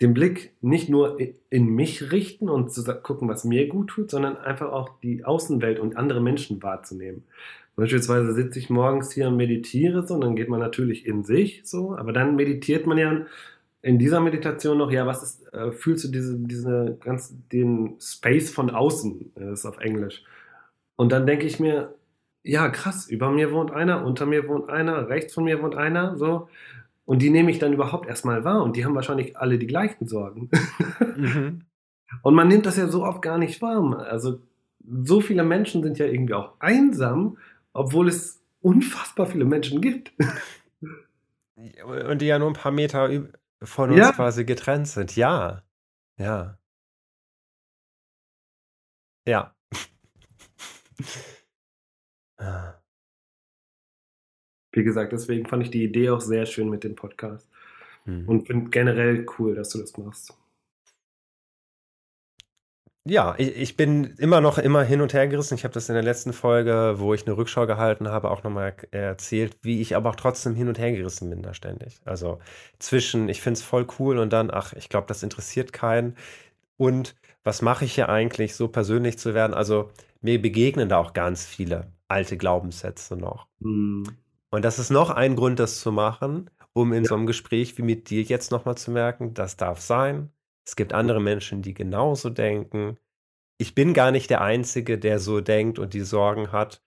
den 0.00 0.14
Blick 0.14 0.52
nicht 0.60 0.88
nur 0.88 1.18
in 1.50 1.74
mich 1.74 2.12
richten 2.12 2.48
und 2.48 2.72
zu 2.72 2.84
gucken, 3.02 3.28
was 3.28 3.44
mir 3.44 3.66
gut 3.68 3.88
tut, 3.88 4.10
sondern 4.10 4.36
einfach 4.36 4.70
auch 4.70 5.00
die 5.00 5.24
Außenwelt 5.24 5.80
und 5.80 5.96
andere 5.96 6.20
Menschen 6.20 6.62
wahrzunehmen. 6.62 7.24
Beispielsweise 7.78 8.32
sitze 8.34 8.58
ich 8.58 8.70
morgens 8.70 9.12
hier 9.12 9.28
und 9.28 9.36
meditiere 9.36 10.04
so, 10.04 10.14
und 10.14 10.22
dann 10.22 10.34
geht 10.34 10.48
man 10.48 10.58
natürlich 10.58 11.06
in 11.06 11.22
sich 11.22 11.62
so, 11.64 11.96
aber 11.96 12.12
dann 12.12 12.34
meditiert 12.34 12.88
man 12.88 12.98
ja 12.98 13.24
in 13.82 14.00
dieser 14.00 14.18
Meditation 14.18 14.78
noch, 14.78 14.90
ja, 14.90 15.06
was 15.06 15.22
ist, 15.22 15.54
äh, 15.54 15.70
fühlst 15.70 16.02
du 16.02 16.08
diese, 16.08 16.36
diese 16.40 16.98
ganz, 17.00 17.36
den 17.52 17.94
Space 18.00 18.50
von 18.50 18.70
außen, 18.70 19.32
äh, 19.36 19.40
das 19.50 19.60
ist 19.60 19.66
auf 19.66 19.78
Englisch. 19.78 20.24
Und 20.96 21.12
dann 21.12 21.24
denke 21.24 21.46
ich 21.46 21.60
mir, 21.60 21.94
ja, 22.42 22.68
krass, 22.68 23.08
über 23.08 23.30
mir 23.30 23.52
wohnt 23.52 23.70
einer, 23.70 24.04
unter 24.04 24.26
mir 24.26 24.48
wohnt 24.48 24.68
einer, 24.68 25.08
rechts 25.08 25.32
von 25.32 25.44
mir 25.44 25.62
wohnt 25.62 25.76
einer, 25.76 26.16
so. 26.16 26.48
Und 27.04 27.22
die 27.22 27.30
nehme 27.30 27.52
ich 27.52 27.60
dann 27.60 27.72
überhaupt 27.72 28.08
erstmal 28.08 28.42
wahr 28.42 28.64
und 28.64 28.74
die 28.74 28.84
haben 28.84 28.96
wahrscheinlich 28.96 29.36
alle 29.36 29.56
die 29.56 29.68
gleichen 29.68 30.08
Sorgen. 30.08 30.50
Mhm. 31.16 31.62
Und 32.22 32.34
man 32.34 32.46
nimmt 32.46 32.64
das 32.64 32.76
ja 32.76 32.86
so 32.86 33.04
oft 33.04 33.22
gar 33.22 33.38
nicht 33.38 33.60
wahr. 33.60 34.06
Also 34.08 34.40
so 35.02 35.20
viele 35.20 35.42
Menschen 35.42 35.82
sind 35.82 35.98
ja 35.98 36.06
irgendwie 36.06 36.34
auch 36.34 36.52
einsam, 36.60 37.36
obwohl 37.72 38.08
es 38.08 38.42
unfassbar 38.60 39.26
viele 39.26 39.44
Menschen 39.44 39.80
gibt. 39.80 40.12
Und 41.84 42.18
die 42.20 42.26
ja 42.26 42.38
nur 42.38 42.48
ein 42.48 42.54
paar 42.54 42.72
Meter 42.72 43.08
von 43.62 43.90
uns 43.90 43.98
Ja. 43.98 44.12
quasi 44.12 44.44
getrennt 44.44 44.88
sind. 44.88 45.16
Ja. 45.16 45.62
Ja. 46.18 46.58
Ja. 49.26 49.54
Ah. 52.40 52.74
Wie 54.72 54.84
gesagt, 54.84 55.10
deswegen 55.12 55.44
fand 55.48 55.64
ich 55.64 55.70
die 55.70 55.82
Idee 55.82 56.10
auch 56.10 56.20
sehr 56.20 56.46
schön 56.46 56.70
mit 56.70 56.84
dem 56.84 56.94
Podcast 56.94 57.48
Hm. 58.04 58.28
und 58.28 58.46
finde 58.46 58.70
generell 58.70 59.26
cool, 59.38 59.56
dass 59.56 59.70
du 59.70 59.78
das 59.80 59.96
machst. 59.98 60.32
Ja, 63.08 63.34
ich, 63.38 63.56
ich 63.56 63.76
bin 63.76 64.04
immer 64.18 64.40
noch 64.40 64.58
immer 64.58 64.82
hin 64.82 65.00
und 65.00 65.14
her 65.14 65.26
gerissen. 65.28 65.54
Ich 65.54 65.64
habe 65.64 65.72
das 65.72 65.88
in 65.88 65.94
der 65.94 66.02
letzten 66.02 66.32
Folge, 66.32 66.94
wo 66.98 67.14
ich 67.14 67.26
eine 67.26 67.36
Rückschau 67.36 67.66
gehalten 67.66 68.08
habe, 68.08 68.30
auch 68.30 68.42
nochmal 68.42 68.74
erzählt, 68.90 69.56
wie 69.62 69.80
ich 69.80 69.96
aber 69.96 70.10
auch 70.10 70.16
trotzdem 70.16 70.54
hin 70.54 70.68
und 70.68 70.78
her 70.78 70.92
gerissen 70.92 71.30
bin 71.30 71.42
da 71.42 71.54
ständig. 71.54 72.00
Also 72.04 72.38
zwischen, 72.78 73.28
ich 73.28 73.40
finde 73.40 73.58
es 73.58 73.62
voll 73.64 73.86
cool 73.98 74.18
und 74.18 74.32
dann, 74.32 74.50
ach, 74.50 74.72
ich 74.74 74.88
glaube, 74.88 75.06
das 75.06 75.22
interessiert 75.22 75.72
keinen. 75.72 76.16
Und 76.76 77.16
was 77.44 77.62
mache 77.62 77.84
ich 77.86 77.94
hier 77.94 78.08
eigentlich, 78.10 78.56
so 78.56 78.68
persönlich 78.68 79.18
zu 79.18 79.34
werden? 79.34 79.54
Also 79.54 79.90
mir 80.22 80.40
begegnen 80.42 80.88
da 80.88 80.98
auch 80.98 81.12
ganz 81.14 81.46
viele 81.46 81.92
alte 82.08 82.36
Glaubenssätze 82.38 83.16
noch. 83.16 83.48
Hm. 83.62 84.18
Und 84.50 84.64
das 84.64 84.78
ist 84.78 84.90
noch 84.90 85.10
ein 85.10 85.36
Grund, 85.36 85.58
das 85.58 85.80
zu 85.80 85.90
machen, 85.92 86.50
um 86.74 86.92
in 86.92 87.04
Ja. 87.04 87.08
so 87.08 87.14
einem 87.14 87.26
Gespräch 87.26 87.76
wie 87.78 87.82
mit 87.82 88.10
dir 88.10 88.22
jetzt 88.22 88.50
nochmal 88.50 88.76
zu 88.76 88.90
merken, 88.90 89.32
das 89.34 89.56
darf 89.56 89.80
sein. 89.80 90.32
Es 90.68 90.76
gibt 90.76 90.92
andere 90.92 91.18
Menschen, 91.18 91.62
die 91.62 91.72
genauso 91.72 92.28
denken. 92.28 92.98
Ich 93.56 93.74
bin 93.74 93.94
gar 93.94 94.10
nicht 94.10 94.28
der 94.28 94.42
Einzige, 94.42 94.98
der 94.98 95.18
so 95.18 95.40
denkt 95.40 95.78
und 95.78 95.94
die 95.94 96.02
Sorgen 96.02 96.52
hat. 96.52 96.82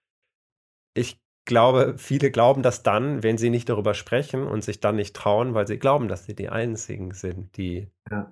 Ich 0.93 1.19
glaube, 1.45 1.95
viele 1.97 2.29
glauben 2.29 2.61
das 2.61 2.83
dann, 2.83 3.23
wenn 3.23 3.39
sie 3.39 3.49
nicht 3.49 3.69
darüber 3.69 3.95
sprechen 3.95 4.45
und 4.45 4.63
sich 4.63 4.81
dann 4.81 4.97
nicht 4.97 5.15
trauen, 5.15 5.55
weil 5.55 5.65
sie 5.67 5.79
glauben, 5.79 6.07
dass 6.07 6.25
sie 6.25 6.35
die 6.35 6.49
Einzigen 6.49 7.11
sind, 7.13 7.57
die 7.57 7.89
Ja. 8.11 8.31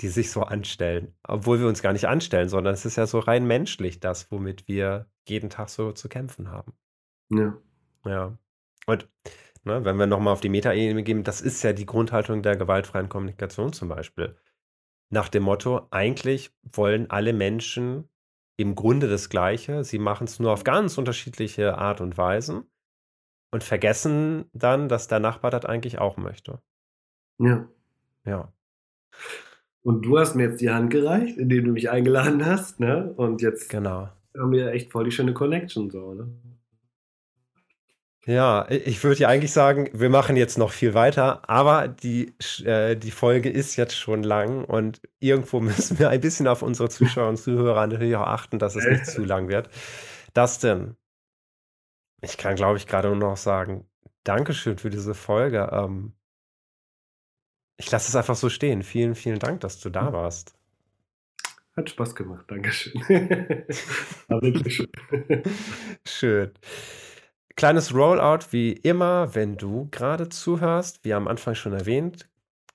die 0.00 0.08
sich 0.08 0.30
so 0.30 0.42
anstellen. 0.42 1.14
Obwohl 1.26 1.58
wir 1.60 1.68
uns 1.68 1.80
gar 1.82 1.94
nicht 1.94 2.06
anstellen, 2.08 2.50
sondern 2.50 2.74
es 2.74 2.84
ist 2.84 2.96
ja 2.96 3.06
so 3.06 3.18
rein 3.18 3.46
menschlich, 3.46 3.98
das, 4.00 4.30
womit 4.30 4.68
wir 4.68 5.06
jeden 5.26 5.48
Tag 5.50 5.70
so 5.70 5.92
zu 5.92 6.08
kämpfen 6.10 6.50
haben. 6.50 6.74
Ja. 7.30 7.56
Ja. 8.04 8.38
Und 8.86 9.08
ne, 9.64 9.84
wenn 9.84 9.96
wir 9.96 10.06
nochmal 10.06 10.32
auf 10.34 10.40
die 10.42 10.48
Metaebene 10.50 11.02
gehen, 11.02 11.24
das 11.24 11.40
ist 11.40 11.62
ja 11.62 11.72
die 11.72 11.86
Grundhaltung 11.86 12.42
der 12.42 12.56
gewaltfreien 12.56 13.08
Kommunikation 13.08 13.72
zum 13.72 13.88
Beispiel. 13.88 14.36
Nach 15.12 15.28
dem 15.28 15.42
Motto, 15.42 15.88
eigentlich 15.90 16.52
wollen 16.62 17.10
alle 17.10 17.34
Menschen 17.34 18.08
im 18.56 18.74
Grunde 18.74 19.08
das 19.08 19.28
Gleiche, 19.28 19.84
sie 19.84 19.98
machen 19.98 20.24
es 20.24 20.40
nur 20.40 20.52
auf 20.52 20.64
ganz 20.64 20.96
unterschiedliche 20.96 21.76
Art 21.76 22.00
und 22.00 22.16
Weisen 22.16 22.64
und 23.50 23.62
vergessen 23.62 24.46
dann, 24.54 24.88
dass 24.88 25.08
der 25.08 25.20
Nachbar 25.20 25.50
das 25.50 25.66
eigentlich 25.66 25.98
auch 25.98 26.16
möchte. 26.16 26.62
Ja. 27.38 27.68
Ja. 28.24 28.52
Und 29.82 30.06
du 30.06 30.18
hast 30.18 30.34
mir 30.34 30.44
jetzt 30.48 30.62
die 30.62 30.70
Hand 30.70 30.90
gereicht, 30.90 31.36
indem 31.36 31.66
du 31.66 31.72
mich 31.72 31.90
eingeladen 31.90 32.46
hast, 32.46 32.80
ne? 32.80 33.12
Und 33.14 33.42
jetzt 33.42 33.68
Genau. 33.68 34.08
haben 34.34 34.52
wir 34.52 34.72
echt 34.72 34.92
voll 34.92 35.04
die 35.04 35.10
schöne 35.10 35.34
Connection, 35.34 35.90
so, 35.90 36.14
ne? 36.14 36.30
Ja, 38.24 38.66
ich 38.70 39.02
würde 39.02 39.20
ja 39.20 39.28
eigentlich 39.28 39.52
sagen, 39.52 39.90
wir 39.92 40.08
machen 40.08 40.36
jetzt 40.36 40.56
noch 40.56 40.70
viel 40.70 40.94
weiter, 40.94 41.48
aber 41.50 41.88
die, 41.88 42.32
äh, 42.64 42.94
die 42.96 43.10
Folge 43.10 43.50
ist 43.50 43.74
jetzt 43.74 43.96
schon 43.96 44.22
lang 44.22 44.64
und 44.64 45.00
irgendwo 45.18 45.60
müssen 45.60 45.98
wir 45.98 46.08
ein 46.08 46.20
bisschen 46.20 46.46
auf 46.46 46.62
unsere 46.62 46.88
Zuschauer 46.88 47.28
und 47.28 47.36
Zuhörer 47.36 47.84
natürlich 47.86 48.14
auch 48.14 48.26
achten, 48.26 48.60
dass 48.60 48.76
es 48.76 48.84
nicht 48.84 49.06
zu 49.06 49.24
lang 49.24 49.48
wird. 49.48 49.68
Dustin, 50.34 50.96
ich 52.20 52.38
kann, 52.38 52.54
glaube 52.54 52.76
ich, 52.76 52.86
gerade 52.86 53.08
nur 53.08 53.16
noch 53.16 53.36
sagen, 53.36 53.88
Dankeschön 54.22 54.78
für 54.78 54.90
diese 54.90 55.14
Folge. 55.14 55.68
Ähm, 55.72 56.12
ich 57.76 57.90
lasse 57.90 58.08
es 58.08 58.14
einfach 58.14 58.36
so 58.36 58.48
stehen. 58.48 58.84
Vielen, 58.84 59.16
vielen 59.16 59.40
Dank, 59.40 59.60
dass 59.62 59.80
du 59.80 59.90
da 59.90 60.12
warst. 60.12 60.54
Hat 61.76 61.90
Spaß 61.90 62.14
gemacht, 62.14 62.44
Dankeschön. 62.48 63.02
War 64.28 64.42
wirklich 64.42 64.76
schön. 64.76 65.42
Schön. 66.06 66.52
Kleines 67.56 67.94
Rollout 67.94 68.46
wie 68.50 68.72
immer, 68.72 69.34
wenn 69.34 69.56
du 69.56 69.88
gerade 69.90 70.28
zuhörst, 70.28 71.04
wie 71.04 71.14
am 71.14 71.28
Anfang 71.28 71.54
schon 71.54 71.72
erwähnt, 71.72 72.28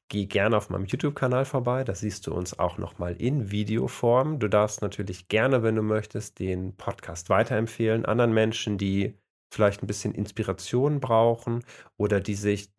geh 0.09 0.25
gerne 0.25 0.55
auf 0.57 0.69
meinem 0.69 0.85
YouTube-Kanal 0.85 1.45
vorbei. 1.45 1.83
Da 1.83 1.95
siehst 1.95 2.27
du 2.27 2.33
uns 2.33 2.57
auch 2.57 2.77
nochmal 2.77 3.15
in 3.15 3.51
Videoform. 3.51 4.39
Du 4.39 4.47
darfst 4.47 4.81
natürlich 4.81 5.27
gerne, 5.27 5.63
wenn 5.63 5.75
du 5.75 5.81
möchtest, 5.81 6.39
den 6.39 6.75
Podcast 6.75 7.29
weiterempfehlen 7.29 8.05
anderen 8.05 8.33
Menschen, 8.33 8.77
die 8.77 9.15
vielleicht 9.51 9.83
ein 9.83 9.87
bisschen 9.87 10.13
Inspiration 10.13 10.99
brauchen 10.99 11.63
oder 11.97 12.19
die 12.19 12.35
sich 12.35 12.71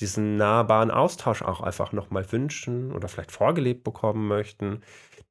diesen 0.00 0.36
nahbaren 0.36 0.90
Austausch 0.90 1.42
auch 1.42 1.60
einfach 1.60 1.92
nochmal 1.92 2.30
wünschen 2.32 2.92
oder 2.92 3.08
vielleicht 3.08 3.32
vorgelebt 3.32 3.84
bekommen 3.84 4.26
möchten, 4.26 4.80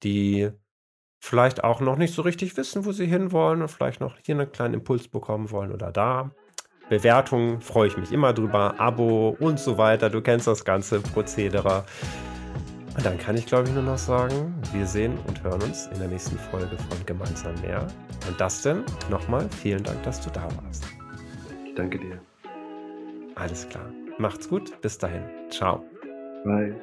die 0.03 0.51
vielleicht 1.21 1.63
auch 1.63 1.79
noch 1.79 1.97
nicht 1.97 2.13
so 2.13 2.23
richtig 2.23 2.57
wissen, 2.57 2.83
wo 2.85 2.91
sie 2.91 3.05
hinwollen 3.05 3.61
und 3.61 3.69
vielleicht 3.69 4.01
noch 4.01 4.15
hier 4.25 4.35
einen 4.35 4.51
kleinen 4.51 4.73
Impuls 4.73 5.07
bekommen 5.07 5.51
wollen 5.51 5.71
oder 5.71 5.91
da. 5.91 6.31
Bewertungen 6.89 7.61
freue 7.61 7.87
ich 7.87 7.95
mich 7.95 8.11
immer 8.11 8.33
drüber, 8.33 8.75
Abo 8.77 9.37
und 9.39 9.59
so 9.59 9.77
weiter. 9.77 10.09
Du 10.09 10.19
kennst 10.19 10.47
das 10.47 10.65
ganze 10.65 10.99
Prozedere. 10.99 11.85
Und 12.97 13.05
dann 13.05 13.17
kann 13.17 13.37
ich, 13.37 13.45
glaube 13.45 13.69
ich, 13.69 13.73
nur 13.73 13.83
noch 13.83 13.97
sagen, 13.97 14.53
wir 14.73 14.85
sehen 14.85 15.17
und 15.27 15.41
hören 15.41 15.61
uns 15.61 15.87
in 15.87 15.99
der 15.99 16.09
nächsten 16.09 16.37
Folge 16.37 16.75
von 16.75 17.05
Gemeinsam 17.05 17.55
mehr. 17.61 17.87
Und 18.27 18.41
das 18.41 18.63
denn 18.63 18.83
nochmal 19.09 19.47
vielen 19.61 19.83
Dank, 19.83 20.03
dass 20.03 20.19
du 20.19 20.29
da 20.31 20.43
warst. 20.63 20.83
Ich 21.65 21.75
danke 21.75 21.97
dir. 21.97 22.19
Alles 23.35 23.69
klar. 23.69 23.85
Macht's 24.17 24.49
gut. 24.49 24.81
Bis 24.81 24.97
dahin. 24.97 25.23
Ciao. 25.49 25.85
Bye. 26.43 26.75